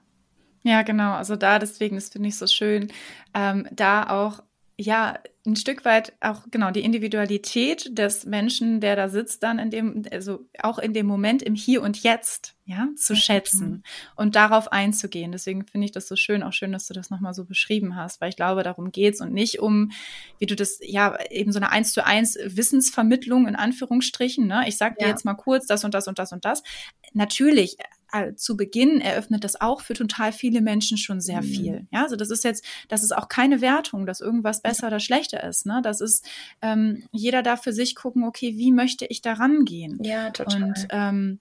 [0.64, 1.12] Ja, genau.
[1.14, 2.91] Also da deswegen, das finde ich so schön,
[3.34, 4.41] ähm, da auch
[4.80, 9.72] ja, ein Stück weit auch genau die Individualität des Menschen, der da sitzt, dann in
[9.72, 13.84] dem, also auch in dem Moment im Hier und Jetzt, ja, zu schätzen
[14.16, 15.34] und darauf einzugehen.
[15.34, 18.22] Deswegen finde ich das so schön, auch schön, dass du das nochmal so beschrieben hast,
[18.22, 19.92] weil ich glaube, darum geht's und nicht um,
[20.38, 24.64] wie du das, ja, eben so eine eins zu eins Wissensvermittlung in Anführungsstrichen, ne?
[24.68, 25.10] Ich sag dir ja.
[25.10, 26.64] jetzt mal kurz das und das und das und das.
[27.12, 27.76] Natürlich
[28.12, 31.45] äh, zu Beginn eröffnet das auch für total viele Menschen schon sehr mhm.
[31.45, 31.88] viel.
[31.91, 35.43] Ja, also das ist jetzt, das ist auch keine Wertung, dass irgendwas besser oder schlechter
[35.43, 35.66] ist.
[35.66, 35.82] Ne?
[35.84, 36.26] Das ist,
[36.62, 39.99] ähm, jeder darf für sich gucken, okay, wie möchte ich da rangehen?
[40.03, 40.64] Ja, total.
[40.64, 41.39] Und ähm,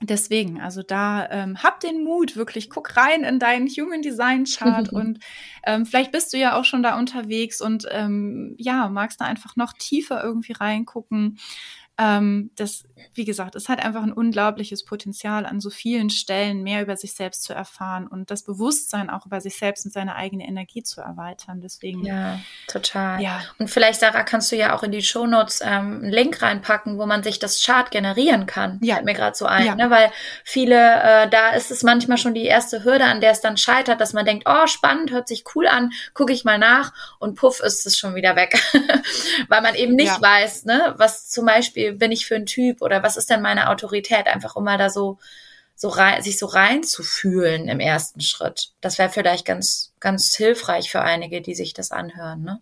[0.00, 4.88] Deswegen, also da ähm, hab den Mut, wirklich guck rein in deinen Human Design Chart
[4.92, 5.18] und
[5.66, 9.56] ähm, vielleicht bist du ja auch schon da unterwegs und ähm, ja, magst da einfach
[9.56, 11.38] noch tiefer irgendwie reingucken.
[11.98, 12.84] Ähm, das,
[13.14, 17.14] wie gesagt, es hat einfach ein unglaubliches Potenzial, an so vielen Stellen mehr über sich
[17.14, 21.00] selbst zu erfahren und das Bewusstsein auch über sich selbst und seine eigene Energie zu
[21.00, 21.60] erweitern.
[21.60, 22.04] Deswegen.
[22.04, 22.38] Ja,
[22.68, 23.20] total.
[23.20, 23.42] Ja.
[23.58, 27.06] Und vielleicht, Sarah, kannst du ja auch in die Shownotes ähm, einen Link reinpacken, wo
[27.06, 28.78] man sich das Chart generieren kann.
[28.80, 28.94] Ja.
[28.94, 29.74] Fällt mir gerade so ein, ja.
[29.74, 29.90] ne?
[29.90, 30.12] weil
[30.44, 34.00] viele, äh, da ist es manchmal schon die erste Hürde, an der es dann scheitert,
[34.00, 37.58] dass man denkt, oh, spannend, hört sich cool an, gucke ich mal nach und puff,
[37.58, 38.54] ist es schon wieder weg.
[39.48, 40.22] weil man eben nicht ja.
[40.22, 43.70] weiß, ne, was zum Beispiel bin ich für ein Typ oder was ist denn meine
[43.70, 44.26] Autorität?
[44.26, 45.18] Einfach um mal da so,
[45.74, 48.72] so rein, sich so reinzufühlen im ersten Schritt.
[48.80, 52.60] Das wäre vielleicht ganz, ganz hilfreich für einige, die sich das anhören, ne?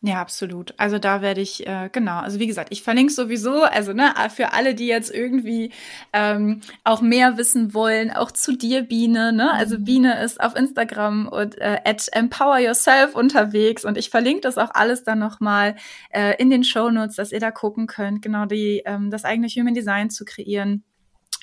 [0.00, 0.74] Ja, absolut.
[0.76, 4.52] Also da werde ich, äh, genau, also wie gesagt, ich verlinke sowieso, also ne, für
[4.52, 5.72] alle, die jetzt irgendwie
[6.12, 9.52] ähm, auch mehr wissen wollen, auch zu dir, Biene, ne?
[9.52, 9.84] Also mhm.
[9.84, 14.70] Biene ist auf Instagram und äh, at Empower Yourself unterwegs und ich verlinke das auch
[14.72, 15.74] alles dann nochmal
[16.10, 19.48] äh, in den Show Notes, dass ihr da gucken könnt, genau die, ähm, das eigene
[19.48, 20.84] Human Design zu kreieren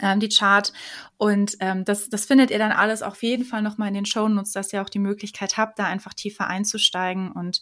[0.01, 0.73] ähm, die Chart.
[1.17, 4.27] Und ähm, das, das findet ihr dann alles auf jeden Fall nochmal in den Show
[4.27, 7.31] Notes, dass ihr auch die Möglichkeit habt, da einfach tiefer einzusteigen.
[7.31, 7.61] Und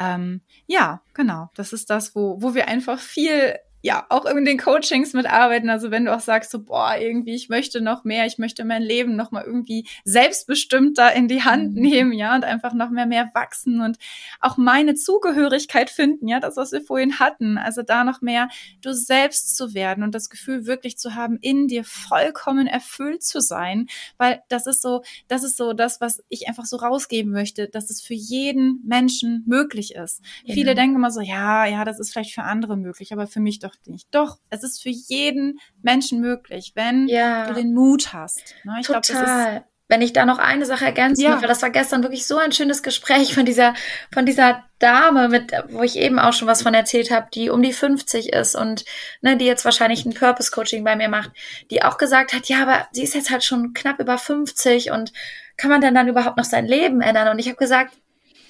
[0.00, 4.58] ähm, ja, genau, das ist das, wo, wo wir einfach viel ja, auch in den
[4.58, 5.70] Coachings mitarbeiten.
[5.70, 8.82] Also wenn du auch sagst, so, boah, irgendwie, ich möchte noch mehr, ich möchte mein
[8.82, 11.82] Leben noch mal irgendwie selbstbestimmter in die Hand mhm.
[11.82, 13.98] nehmen, ja, und einfach noch mehr, mehr wachsen und
[14.40, 17.56] auch meine Zugehörigkeit finden, ja, das, was wir vorhin hatten.
[17.58, 18.48] Also da noch mehr
[18.82, 23.40] du selbst zu werden und das Gefühl wirklich zu haben, in dir vollkommen erfüllt zu
[23.40, 23.86] sein,
[24.18, 27.90] weil das ist so, das ist so das, was ich einfach so rausgeben möchte, dass
[27.90, 30.22] es für jeden Menschen möglich ist.
[30.42, 30.54] Genau.
[30.54, 33.58] Viele denken immer so, ja, ja, das ist vielleicht für andere möglich, aber für mich
[33.58, 34.08] doch doch nicht.
[34.10, 37.46] Doch, es ist für jeden Menschen möglich, wenn ja.
[37.46, 38.54] du den Mut hast.
[38.64, 38.76] Ne?
[38.80, 39.02] Ich Total.
[39.02, 41.42] Glaub, das ist wenn ich da noch eine Sache ergänzen ja.
[41.42, 43.74] weil das war gestern wirklich so ein schönes Gespräch von dieser,
[44.14, 47.60] von dieser Dame, mit, wo ich eben auch schon was von erzählt habe, die um
[47.60, 48.84] die 50 ist und
[49.20, 51.32] ne, die jetzt wahrscheinlich ein Purpose Coaching bei mir macht,
[51.72, 55.12] die auch gesagt hat, ja, aber sie ist jetzt halt schon knapp über 50 und
[55.56, 57.28] kann man denn dann überhaupt noch sein Leben ändern?
[57.28, 57.92] Und ich habe gesagt,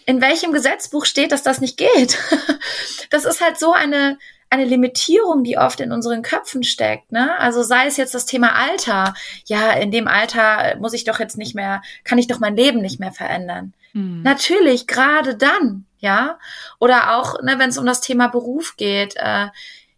[0.04, 2.18] in welchem Gesetzbuch steht, dass das nicht geht?
[3.10, 4.18] das ist halt so eine
[4.50, 7.12] eine Limitierung, die oft in unseren Köpfen steckt.
[7.12, 7.38] Ne?
[7.38, 9.14] Also sei es jetzt das Thema Alter.
[9.46, 12.80] Ja, in dem Alter muss ich doch jetzt nicht mehr, kann ich doch mein Leben
[12.80, 13.72] nicht mehr verändern.
[13.92, 14.22] Hm.
[14.22, 16.38] Natürlich, gerade dann, ja.
[16.80, 19.14] Oder auch, ne, wenn es um das Thema Beruf geht.
[19.16, 19.48] Äh,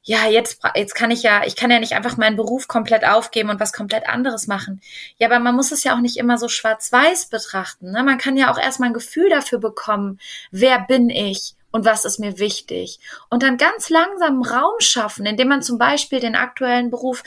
[0.05, 3.51] ja, jetzt, jetzt kann ich ja, ich kann ja nicht einfach meinen Beruf komplett aufgeben
[3.51, 4.81] und was komplett anderes machen.
[5.17, 7.93] Ja, aber man muss es ja auch nicht immer so schwarz-weiß betrachten.
[7.93, 8.03] Ne?
[8.03, 10.19] Man kann ja auch erstmal ein Gefühl dafür bekommen,
[10.51, 13.01] wer bin ich und was ist mir wichtig.
[13.31, 17.23] Und dann ganz langsam Raum schaffen, indem man zum Beispiel den aktuellen Beruf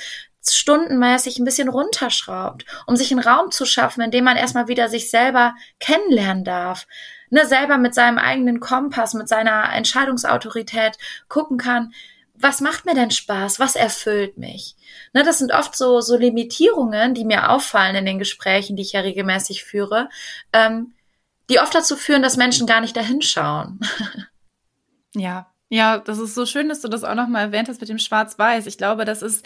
[0.48, 4.90] stundenmäßig ein bisschen runterschraubt, um sich einen Raum zu schaffen, in dem man erstmal wieder
[4.90, 6.88] sich selber kennenlernen darf.
[7.32, 11.92] Ne, selber mit seinem eigenen Kompass, mit seiner Entscheidungsautorität gucken kann,
[12.38, 13.60] was macht mir denn Spaß?
[13.60, 14.76] Was erfüllt mich?
[15.14, 18.92] Ne, das sind oft so, so Limitierungen, die mir auffallen in den Gesprächen, die ich
[18.92, 20.10] ja regelmäßig führe,
[20.54, 20.94] ähm,
[21.50, 23.80] die oft dazu führen, dass Menschen gar nicht dahinschauen.
[25.16, 27.98] Ja, ja, das ist so schön, dass du das auch nochmal erwähnt hast mit dem
[27.98, 28.68] Schwarz-Weiß.
[28.68, 29.46] Ich glaube, das ist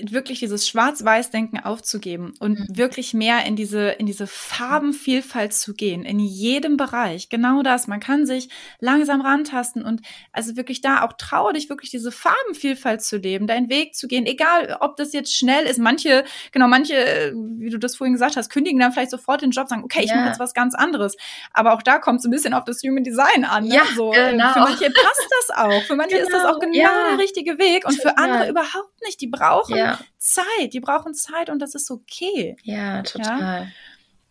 [0.00, 2.66] wirklich dieses Schwarz-Weiß-Denken aufzugeben und mhm.
[2.70, 7.28] wirklich mehr in diese, in diese Farbenvielfalt zu gehen, in jedem Bereich.
[7.28, 7.86] Genau das.
[7.86, 8.48] Man kann sich
[8.80, 13.68] langsam rantasten und also wirklich da auch traue dich wirklich diese Farbenvielfalt zu leben, deinen
[13.68, 15.78] Weg zu gehen, egal ob das jetzt schnell ist.
[15.78, 19.68] Manche, genau, manche, wie du das vorhin gesagt hast, kündigen dann vielleicht sofort den Job,
[19.68, 20.16] sagen, okay, ich ja.
[20.16, 21.16] mache jetzt was ganz anderes.
[21.52, 23.64] Aber auch da kommt es ein bisschen auf das Human Design an.
[23.64, 23.76] Ne?
[23.76, 24.52] Ja, so, äh, genau.
[24.52, 25.82] Für manche passt das auch.
[25.82, 26.28] Für manche genau.
[26.28, 27.10] ist das auch genau, genau ja.
[27.10, 29.20] der richtige Weg und für andere überhaupt nicht.
[29.20, 30.00] Die brauchen ja.
[30.18, 32.56] Zeit, die brauchen Zeit und das ist okay.
[32.62, 33.72] Ja, total.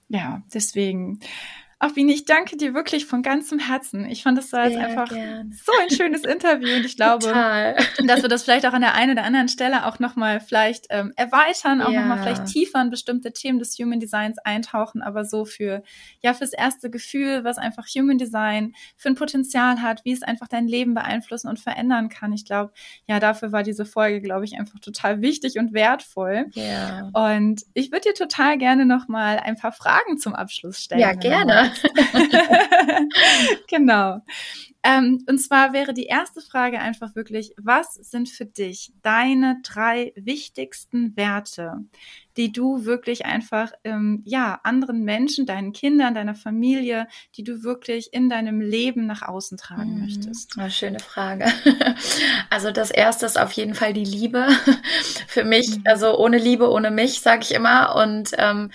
[0.08, 1.20] Ja, ja deswegen.
[1.84, 4.06] Ach, Bini, ich danke dir wirklich von ganzem Herzen.
[4.06, 5.52] Ich fand das war jetzt einfach gern.
[5.66, 7.76] so ein schönes Interview und ich glaube, Total.
[8.06, 11.12] dass wir das vielleicht auch an der einen oder anderen Stelle auch nochmal vielleicht ähm,
[11.16, 12.02] erweitern, auch ja.
[12.02, 15.82] nochmal vielleicht tiefer in bestimmte Themen des Human Designs eintauchen, aber so für,
[16.22, 20.48] ja, fürs erste Gefühl, was einfach Human Design für ein Potenzial hat, wie es einfach
[20.48, 22.32] dein Leben beeinflussen und verändern kann.
[22.32, 22.74] Ich glaube,
[23.08, 26.46] ja, dafür war diese Folge, glaube ich, einfach total wichtig und wertvoll.
[26.52, 27.10] Ja.
[27.14, 31.02] Und ich würde dir total gerne nochmal ein paar Fragen zum Abschluss stellen.
[31.02, 31.71] Ja, gerne.
[33.68, 34.22] genau.
[34.84, 40.12] Ähm, und zwar wäre die erste Frage einfach wirklich, was sind für dich deine drei
[40.16, 41.76] wichtigsten Werte,
[42.36, 48.12] die du wirklich einfach, ähm, ja, anderen Menschen, deinen Kindern, deiner Familie, die du wirklich
[48.12, 50.02] in deinem Leben nach außen tragen mhm.
[50.02, 50.58] möchtest?
[50.58, 51.46] Eine schöne Frage.
[52.50, 54.48] Also das erste ist auf jeden Fall die Liebe.
[55.28, 55.84] Für mich, mhm.
[55.86, 57.96] also ohne Liebe, ohne mich, sage ich immer.
[57.96, 58.72] Und ähm,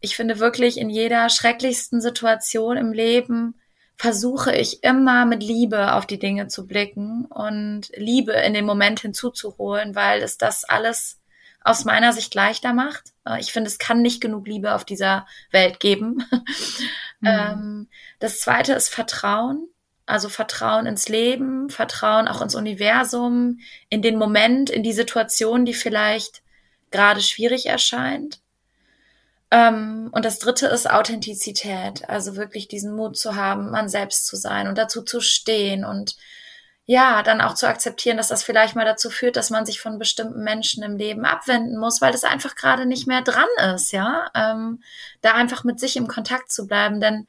[0.00, 3.54] ich finde wirklich in jeder schrecklichsten Situation im Leben
[3.96, 9.00] versuche ich immer mit Liebe auf die Dinge zu blicken und Liebe in den Moment
[9.00, 11.20] hinzuzuholen, weil es das alles
[11.62, 13.12] aus meiner Sicht leichter macht.
[13.26, 16.24] Äh, ich finde, es kann nicht genug Liebe auf dieser Welt geben.
[17.22, 17.28] Mhm.
[17.28, 17.88] Ähm,
[18.18, 19.68] das zweite ist Vertrauen.
[20.06, 23.58] Also Vertrauen ins Leben, Vertrauen auch ins Universum,
[23.90, 26.40] in den Moment, in die Situation, die vielleicht
[26.90, 28.40] gerade schwierig erscheint.
[29.50, 34.36] Ähm, und das dritte ist Authentizität, also wirklich diesen Mut zu haben, man selbst zu
[34.36, 36.16] sein und dazu zu stehen und
[36.86, 39.98] ja, dann auch zu akzeptieren, dass das vielleicht mal dazu führt, dass man sich von
[39.98, 44.28] bestimmten Menschen im Leben abwenden muss, weil das einfach gerade nicht mehr dran ist, ja.
[44.34, 44.82] Ähm,
[45.20, 47.28] da einfach mit sich im Kontakt zu bleiben, denn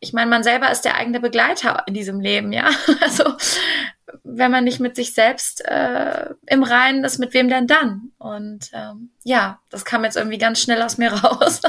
[0.00, 2.70] ich meine, man selber ist der eigene Begleiter in diesem Leben, ja.
[3.02, 3.34] Also
[4.24, 8.12] wenn man nicht mit sich selbst äh, im Reinen ist, mit wem denn dann?
[8.18, 11.60] Und ähm, ja, das kam jetzt irgendwie ganz schnell aus mir raus.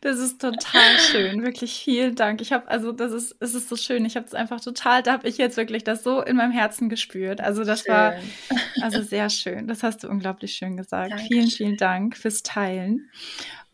[0.00, 2.40] Das ist total schön, wirklich vielen Dank.
[2.40, 4.04] Ich habe also das ist es ist so schön.
[4.04, 6.88] Ich habe es einfach total, da habe ich jetzt wirklich das so in meinem Herzen
[6.88, 7.40] gespürt.
[7.40, 7.94] Also das schön.
[7.94, 8.14] war
[8.82, 9.66] also sehr schön.
[9.68, 11.12] Das hast du unglaublich schön gesagt.
[11.12, 11.28] Dankeschön.
[11.28, 13.10] Vielen vielen Dank fürs Teilen.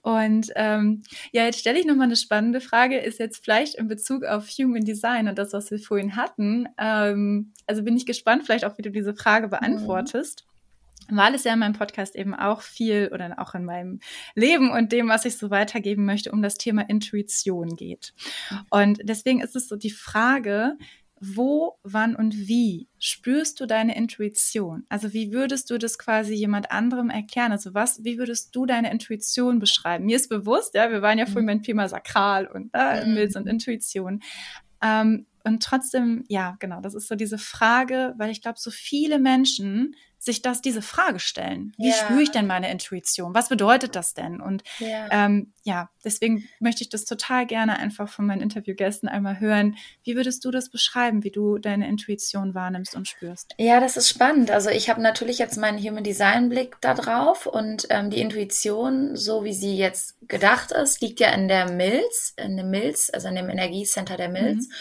[0.03, 4.25] Und ähm, ja, jetzt stelle ich nochmal eine spannende Frage, ist jetzt vielleicht in Bezug
[4.25, 6.69] auf Human Design und das, was wir vorhin hatten.
[6.77, 10.45] Ähm, also bin ich gespannt, vielleicht auch, wie du diese Frage beantwortest.
[10.47, 10.53] Mhm
[11.09, 14.01] weil es ja in meinem Podcast eben auch viel oder auch in meinem
[14.35, 18.15] Leben und dem, was ich so weitergeben möchte, um das Thema Intuition geht.
[18.71, 20.77] Und deswegen ist es so die Frage,
[21.25, 24.85] wo, wann und wie spürst du deine Intuition?
[24.89, 27.53] Also wie würdest du das quasi jemand anderem erklären?
[27.53, 30.07] Also was, wie würdest du deine Intuition beschreiben?
[30.07, 33.47] Mir ist bewusst, ja, wir waren ja vorhin beim Thema Sakral und äh, Milz und
[33.47, 34.21] Intuition.
[34.83, 39.21] Ähm, und trotzdem, ja, genau, das ist so diese Frage, weil ich glaube, so viele
[39.21, 41.73] Menschen sich das diese Frage stellen.
[41.79, 41.95] Wie ja.
[41.95, 43.35] spüre ich denn meine Intuition?
[43.35, 44.41] Was bedeutet das denn?
[44.41, 45.09] Und ja.
[45.11, 49.75] Ähm, ja, deswegen möchte ich das total gerne einfach von meinen Interviewgästen einmal hören.
[50.05, 53.57] Wie würdest du das beschreiben, wie du deine Intuition wahrnimmst und spürst?
[53.59, 54.53] Ja, das ist spannend.
[54.53, 59.17] Also ich habe natürlich jetzt meinen Human Design Blick da drauf und ähm, die Intuition,
[59.17, 63.27] so wie sie jetzt gedacht ist, liegt ja in der Milz, in dem Milz, also
[63.27, 64.69] in dem Energiecenter der Milz.
[64.69, 64.75] Mhm.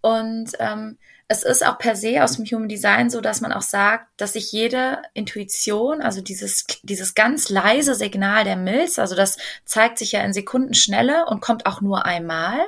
[0.00, 3.62] Und ähm, es ist auch per se aus dem Human Design so, dass man auch
[3.62, 9.36] sagt, dass sich jede Intuition, also dieses, dieses ganz leise Signal der Milz, also das
[9.66, 12.58] zeigt sich ja in Sekundenschnelle und kommt auch nur einmal,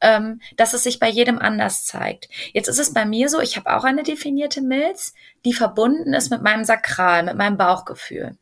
[0.00, 2.28] ähm, dass es sich bei jedem anders zeigt.
[2.52, 5.12] Jetzt ist es bei mir so, ich habe auch eine definierte Milz,
[5.44, 8.36] die verbunden ist mit meinem Sakral, mit meinem Bauchgefühl.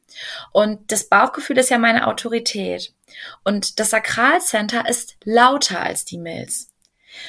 [0.52, 2.92] Und das Bauchgefühl ist ja meine Autorität.
[3.42, 6.69] Und das Sakralcenter ist lauter als die Milz.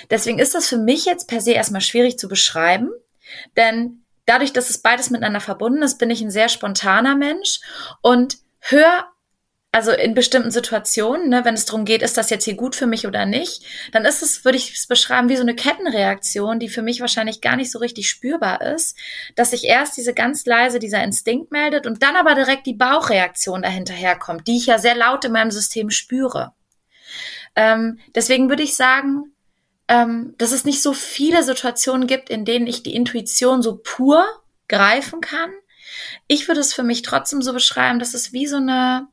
[0.10, 2.90] Deswegen ist das für mich jetzt per se erstmal schwierig zu beschreiben,
[3.58, 7.60] denn dadurch, dass es beides miteinander verbunden ist, bin ich ein sehr spontaner Mensch
[8.02, 9.06] und höre
[9.74, 12.88] also in bestimmten Situationen, ne, wenn es darum geht, ist das jetzt hier gut für
[12.88, 13.64] mich oder nicht,
[13.94, 17.40] dann ist es, würde ich es beschreiben, wie so eine Kettenreaktion, die für mich wahrscheinlich
[17.40, 18.98] gar nicht so richtig spürbar ist,
[19.36, 23.62] dass sich erst diese ganz leise, dieser Instinkt meldet und dann aber direkt die Bauchreaktion
[23.62, 26.52] dahinterher kommt, die ich ja sehr laut in meinem System spüre.
[27.56, 29.31] Ähm, deswegen würde ich sagen,
[29.92, 34.26] ähm, dass es nicht so viele Situationen gibt, in denen ich die Intuition so pur
[34.70, 35.52] greifen kann.
[36.28, 39.10] Ich würde es für mich trotzdem so beschreiben, dass es wie so eine,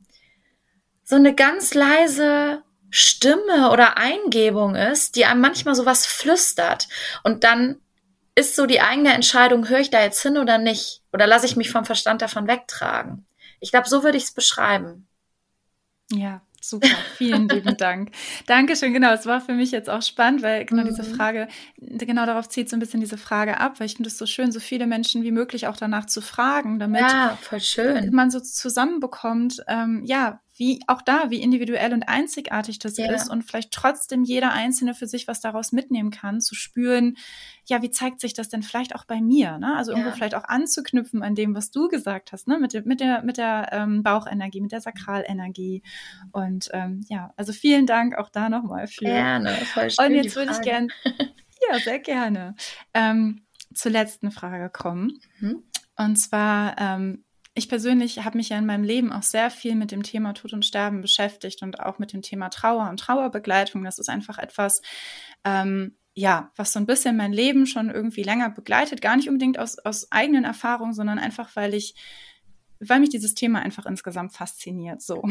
[1.02, 6.86] so eine ganz leise Stimme oder Eingebung ist, die einem manchmal so was flüstert.
[7.24, 7.80] Und dann
[8.36, 11.02] ist so die eigene Entscheidung, höre ich da jetzt hin oder nicht?
[11.12, 13.26] Oder lasse ich mich vom Verstand davon wegtragen?
[13.58, 15.08] Ich glaube, so würde ich es beschreiben.
[16.12, 18.10] Ja, Super, vielen lieben Dank.
[18.46, 19.12] Dankeschön, genau.
[19.12, 20.88] Es war für mich jetzt auch spannend, weil genau mhm.
[20.88, 24.18] diese Frage, genau darauf zieht so ein bisschen diese Frage ab, weil ich finde es
[24.18, 27.38] so schön, so viele Menschen wie möglich auch danach zu fragen, damit ja,
[28.10, 33.12] man so zusammenbekommt, ähm, ja, wie auch da, wie individuell und einzigartig das ja.
[33.12, 37.16] ist und vielleicht trotzdem jeder Einzelne für sich was daraus mitnehmen kann, zu spüren,
[37.66, 39.58] ja, wie zeigt sich das denn vielleicht auch bei mir?
[39.58, 39.76] Ne?
[39.76, 39.98] Also ja.
[39.98, 42.58] irgendwo vielleicht auch anzuknüpfen an dem, was du gesagt hast, ne?
[42.58, 45.82] mit, der, mit der, mit der ähm, Bauchenergie, mit der Sakralenergie.
[46.32, 49.04] Und ähm, ja, also vielen Dank auch da nochmal für.
[49.04, 50.88] Gerne, voll schön, Und jetzt würde ich gerne,
[51.70, 52.56] ja, sehr gerne,
[52.94, 53.44] ähm,
[53.74, 55.20] zur letzten Frage kommen.
[55.38, 55.62] Mhm.
[55.96, 57.24] Und zwar, ähm,
[57.58, 60.52] ich persönlich habe mich ja in meinem Leben auch sehr viel mit dem Thema Tod
[60.52, 63.84] und Sterben beschäftigt und auch mit dem Thema Trauer und Trauerbegleitung.
[63.84, 64.80] Das ist einfach etwas,
[65.44, 69.02] ähm, ja, was so ein bisschen mein Leben schon irgendwie länger begleitet.
[69.02, 71.94] Gar nicht unbedingt aus, aus eigenen Erfahrungen, sondern einfach, weil ich,
[72.80, 75.02] weil mich dieses Thema einfach insgesamt fasziniert.
[75.02, 75.22] So.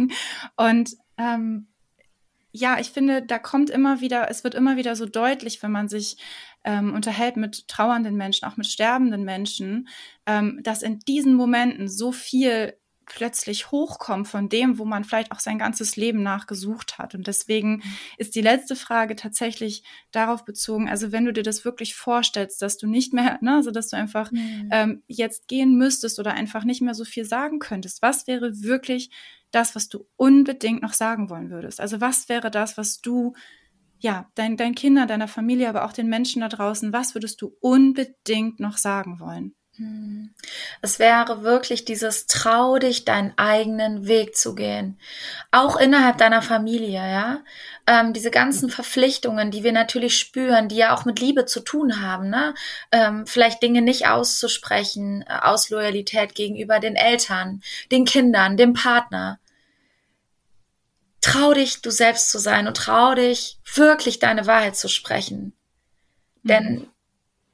[0.56, 1.68] und ähm,
[2.56, 5.88] ja, ich finde, da kommt immer wieder, es wird immer wieder so deutlich, wenn man
[5.88, 6.16] sich
[6.62, 9.88] ähm, unterhält mit trauernden Menschen, auch mit sterbenden Menschen,
[10.24, 12.74] ähm, dass in diesen Momenten so viel
[13.06, 17.14] plötzlich hochkommt von dem, wo man vielleicht auch sein ganzes Leben nachgesucht hat.
[17.14, 17.82] Und deswegen mhm.
[18.18, 22.76] ist die letzte Frage tatsächlich darauf bezogen, also wenn du dir das wirklich vorstellst, dass
[22.76, 24.68] du nicht mehr, ne, also dass du einfach mhm.
[24.72, 29.10] ähm, jetzt gehen müsstest oder einfach nicht mehr so viel sagen könntest, was wäre wirklich
[29.50, 31.80] das, was du unbedingt noch sagen wollen würdest?
[31.80, 33.34] Also was wäre das, was du
[34.04, 37.56] ja, dein, dein Kinder, deiner Familie, aber auch den Menschen da draußen, was würdest du
[37.60, 39.54] unbedingt noch sagen wollen?
[39.76, 40.32] Hm.
[40.82, 44.98] Es wäre wirklich dieses trau dich, deinen eigenen Weg zu gehen.
[45.50, 47.40] Auch innerhalb deiner Familie, ja.
[47.86, 52.00] Ähm, diese ganzen Verpflichtungen, die wir natürlich spüren, die ja auch mit Liebe zu tun
[52.00, 52.54] haben, ne?
[52.92, 59.38] Ähm, vielleicht Dinge nicht auszusprechen, äh, aus Loyalität gegenüber den Eltern, den Kindern, dem Partner
[61.24, 65.54] trau dich, du selbst zu sein und trau dich, wirklich deine Wahrheit zu sprechen.
[66.42, 66.48] Mhm.
[66.48, 66.86] Denn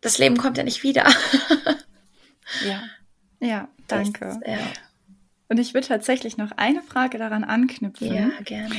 [0.01, 1.09] das Leben kommt ja nicht wieder.
[2.64, 2.82] ja,
[3.40, 4.40] ja, danke.
[4.46, 4.59] Ja.
[5.48, 8.14] Und ich würde tatsächlich noch eine Frage daran anknüpfen.
[8.14, 8.74] Ja, gerne.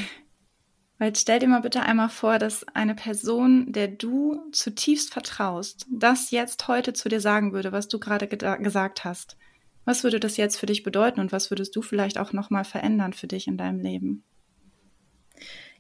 [0.98, 6.30] Weil stell dir mal bitte einmal vor, dass eine Person, der du zutiefst vertraust, das
[6.30, 9.36] jetzt heute zu dir sagen würde, was du gerade gesagt hast.
[9.84, 13.14] Was würde das jetzt für dich bedeuten und was würdest du vielleicht auch nochmal verändern
[13.14, 14.24] für dich in deinem Leben?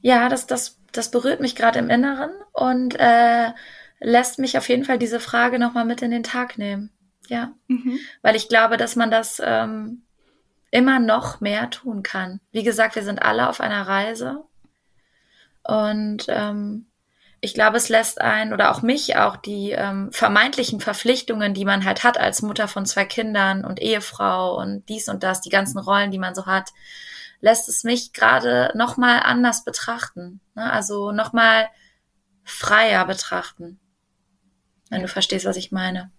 [0.02, 3.52] Ja, das, das, das berührt mich gerade im Inneren und äh,
[4.00, 6.90] lässt mich auf jeden Fall diese Frage nochmal mit in den Tag nehmen.
[7.32, 7.98] Ja, mhm.
[8.22, 10.04] weil ich glaube, dass man das ähm,
[10.70, 12.42] immer noch mehr tun kann.
[12.52, 14.44] Wie gesagt, wir sind alle auf einer Reise
[15.64, 16.88] und ähm,
[17.40, 21.86] ich glaube, es lässt einen oder auch mich auch die ähm, vermeintlichen Verpflichtungen, die man
[21.86, 25.80] halt hat als Mutter von zwei Kindern und Ehefrau und dies und das, die ganzen
[25.80, 26.72] Rollen, die man so hat,
[27.40, 30.42] lässt es mich gerade noch mal anders betrachten.
[30.54, 30.70] Ne?
[30.70, 31.70] Also noch mal
[32.44, 33.80] freier betrachten,
[34.90, 36.12] wenn du verstehst, was ich meine.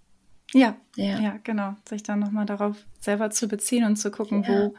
[0.55, 1.77] Ja, ja, ja genau.
[1.89, 4.49] Sich dann noch mal darauf selber zu beziehen und zu gucken, ja.
[4.49, 4.75] wo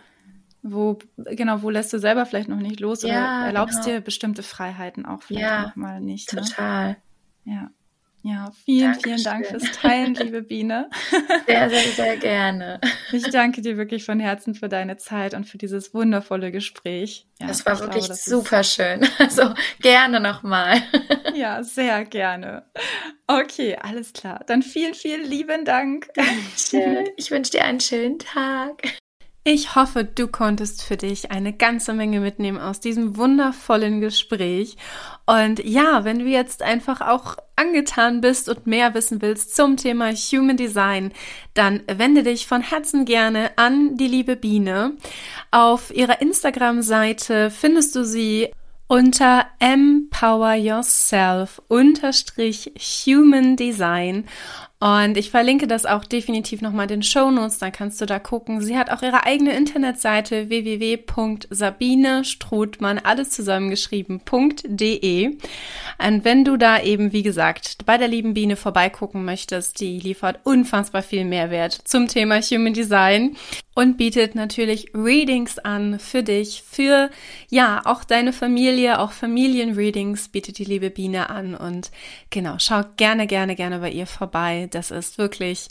[0.64, 3.98] wo, genau, wo lässt du selber vielleicht noch nicht los oder erlaubst genau.
[3.98, 6.34] dir bestimmte Freiheiten auch vielleicht ja, mal nicht.
[6.34, 6.42] Ne?
[6.42, 6.98] Total.
[7.44, 7.54] Ne?
[7.54, 7.72] Ja.
[8.26, 9.18] Ja, vielen, Dankeschön.
[9.18, 10.90] vielen Dank fürs Teilen, liebe Biene.
[11.46, 12.80] Sehr, sehr, sehr gerne.
[13.12, 17.28] Ich danke dir wirklich von Herzen für deine Zeit und für dieses wundervolle Gespräch.
[17.42, 19.06] Ja, das war wirklich glaube, das super schön.
[19.20, 20.82] Also gerne nochmal.
[21.36, 22.64] Ja, sehr gerne.
[23.26, 24.44] Okay, alles klar.
[24.46, 26.10] Dann vielen, vielen lieben Dank.
[26.14, 27.10] Dankeschön.
[27.18, 28.84] Ich wünsche dir einen schönen Tag.
[29.46, 34.78] Ich hoffe, du konntest für dich eine ganze Menge mitnehmen aus diesem wundervollen Gespräch.
[35.26, 40.14] Und ja, wenn du jetzt einfach auch angetan bist und mehr wissen willst zum Thema
[40.14, 41.12] Human Design,
[41.56, 44.94] dann wende dich von Herzen gerne an die liebe Biene.
[45.52, 48.50] Auf ihrer Instagram-Seite findest du sie
[48.88, 52.72] unter Empower Yourself unterstrich
[53.06, 54.26] Human Design
[54.84, 58.20] und ich verlinke das auch definitiv nochmal in den Show Notes, dann kannst du da
[58.20, 58.60] gucken.
[58.60, 65.38] Sie hat auch ihre eigene Internetseite www.sabinestrutmann, alles zusammengeschrieben.de.
[66.06, 70.42] Und wenn du da eben, wie gesagt, bei der lieben Biene vorbeigucken möchtest, die liefert
[70.44, 73.38] unfassbar viel Mehrwert zum Thema Human Design
[73.76, 77.10] und bietet natürlich Readings an für dich, für
[77.50, 81.90] ja, auch deine Familie, auch Familienreadings bietet die liebe Biene an und
[82.30, 85.68] genau, schau gerne, gerne, gerne bei ihr vorbei das ist wirklich,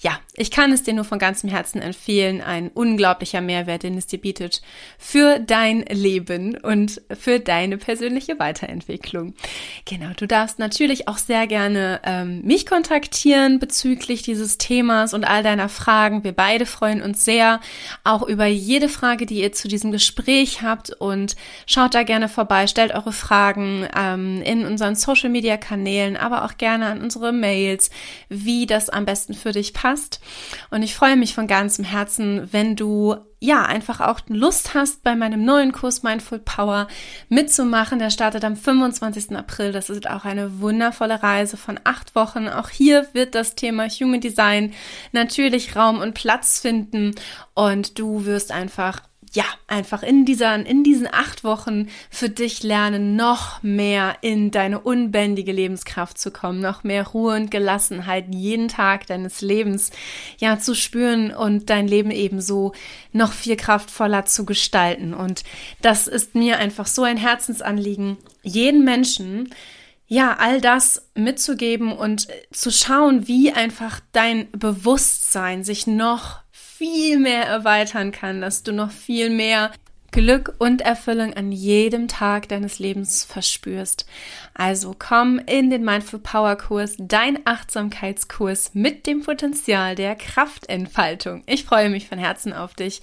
[0.00, 2.40] ja, ich kann es dir nur von ganzem Herzen empfehlen.
[2.40, 4.62] Ein unglaublicher Mehrwert, den es dir bietet
[4.98, 9.34] für dein Leben und für deine persönliche Weiterentwicklung.
[9.84, 15.42] Genau, du darfst natürlich auch sehr gerne ähm, mich kontaktieren bezüglich dieses Themas und all
[15.42, 16.24] deiner Fragen.
[16.24, 17.60] Wir beide freuen uns sehr
[18.04, 22.66] auch über jede Frage, die ihr zu diesem Gespräch habt und schaut da gerne vorbei,
[22.66, 27.90] stellt eure Fragen ähm, in unseren Social Media Kanälen, aber auch gerne an unsere Mails
[28.46, 30.20] wie das am besten für dich passt.
[30.70, 35.14] Und ich freue mich von ganzem Herzen, wenn du ja, einfach auch Lust hast, bei
[35.14, 36.88] meinem neuen Kurs Mindful Power
[37.28, 37.98] mitzumachen.
[37.98, 39.36] Der startet am 25.
[39.36, 39.72] April.
[39.72, 42.48] Das ist auch eine wundervolle Reise von acht Wochen.
[42.48, 44.72] Auch hier wird das Thema Human Design
[45.12, 47.14] natürlich Raum und Platz finden
[47.54, 49.02] und du wirst einfach
[49.36, 54.80] ja, einfach in dieser, in diesen acht Wochen für dich lernen, noch mehr in deine
[54.80, 59.90] unbändige Lebenskraft zu kommen, noch mehr Ruhe und Gelassenheit jeden Tag deines Lebens,
[60.38, 62.72] ja, zu spüren und dein Leben ebenso
[63.12, 65.12] noch viel kraftvoller zu gestalten.
[65.12, 65.44] Und
[65.82, 69.50] das ist mir einfach so ein Herzensanliegen, jeden Menschen,
[70.06, 76.45] ja, all das mitzugeben und zu schauen, wie einfach dein Bewusstsein sich noch
[76.76, 79.70] viel mehr erweitern kann, dass du noch viel mehr
[80.10, 84.06] Glück und Erfüllung an jedem Tag deines Lebens verspürst.
[84.54, 91.42] Also komm in den Mindful Power Kurs, dein Achtsamkeitskurs mit dem Potenzial der Kraftentfaltung.
[91.46, 93.02] Ich freue mich von Herzen auf dich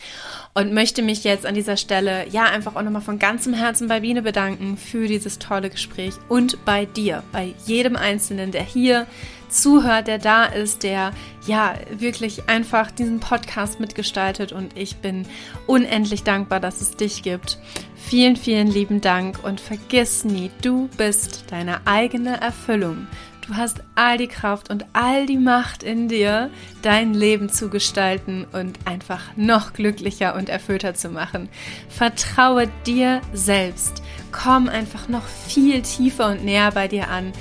[0.55, 3.99] und möchte mich jetzt an dieser Stelle ja einfach auch nochmal von ganzem Herzen bei
[3.99, 9.05] Biene bedanken für dieses tolle Gespräch und bei dir, bei jedem Einzelnen, der hier
[9.53, 11.11] zuhört, der da ist, der
[11.45, 15.25] ja wirklich einfach diesen Podcast mitgestaltet und ich bin
[15.67, 17.57] unendlich dankbar, dass es dich gibt.
[17.95, 23.07] Vielen, vielen lieben Dank und vergiss nie, du bist deine eigene Erfüllung.
[23.47, 26.49] Du hast all die Kraft und all die Macht in dir,
[26.81, 31.49] dein Leben zu gestalten und einfach noch glücklicher und erfüllter zu machen.
[31.89, 34.01] Vertraue dir selbst.
[34.31, 37.33] Komm einfach noch viel tiefer und näher bei dir an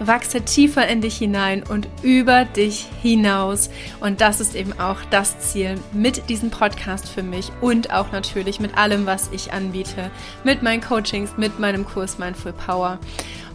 [0.00, 3.70] wachse tiefer in dich hinein und über dich hinaus.
[4.00, 8.60] Und das ist eben auch das Ziel mit diesem Podcast für mich und auch natürlich
[8.60, 10.10] mit allem, was ich anbiete,
[10.44, 12.98] mit meinen Coachings, mit meinem Kurs Mindful Power.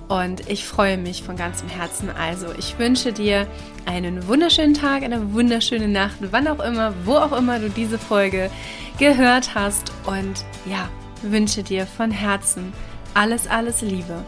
[0.07, 2.09] Und ich freue mich von ganzem Herzen.
[2.09, 3.45] Also, ich wünsche dir
[3.85, 8.49] einen wunderschönen Tag, eine wunderschöne Nacht, wann auch immer, wo auch immer du diese Folge
[8.97, 9.91] gehört hast.
[10.07, 10.89] Und ja,
[11.21, 12.73] wünsche dir von Herzen
[13.13, 14.25] alles, alles Liebe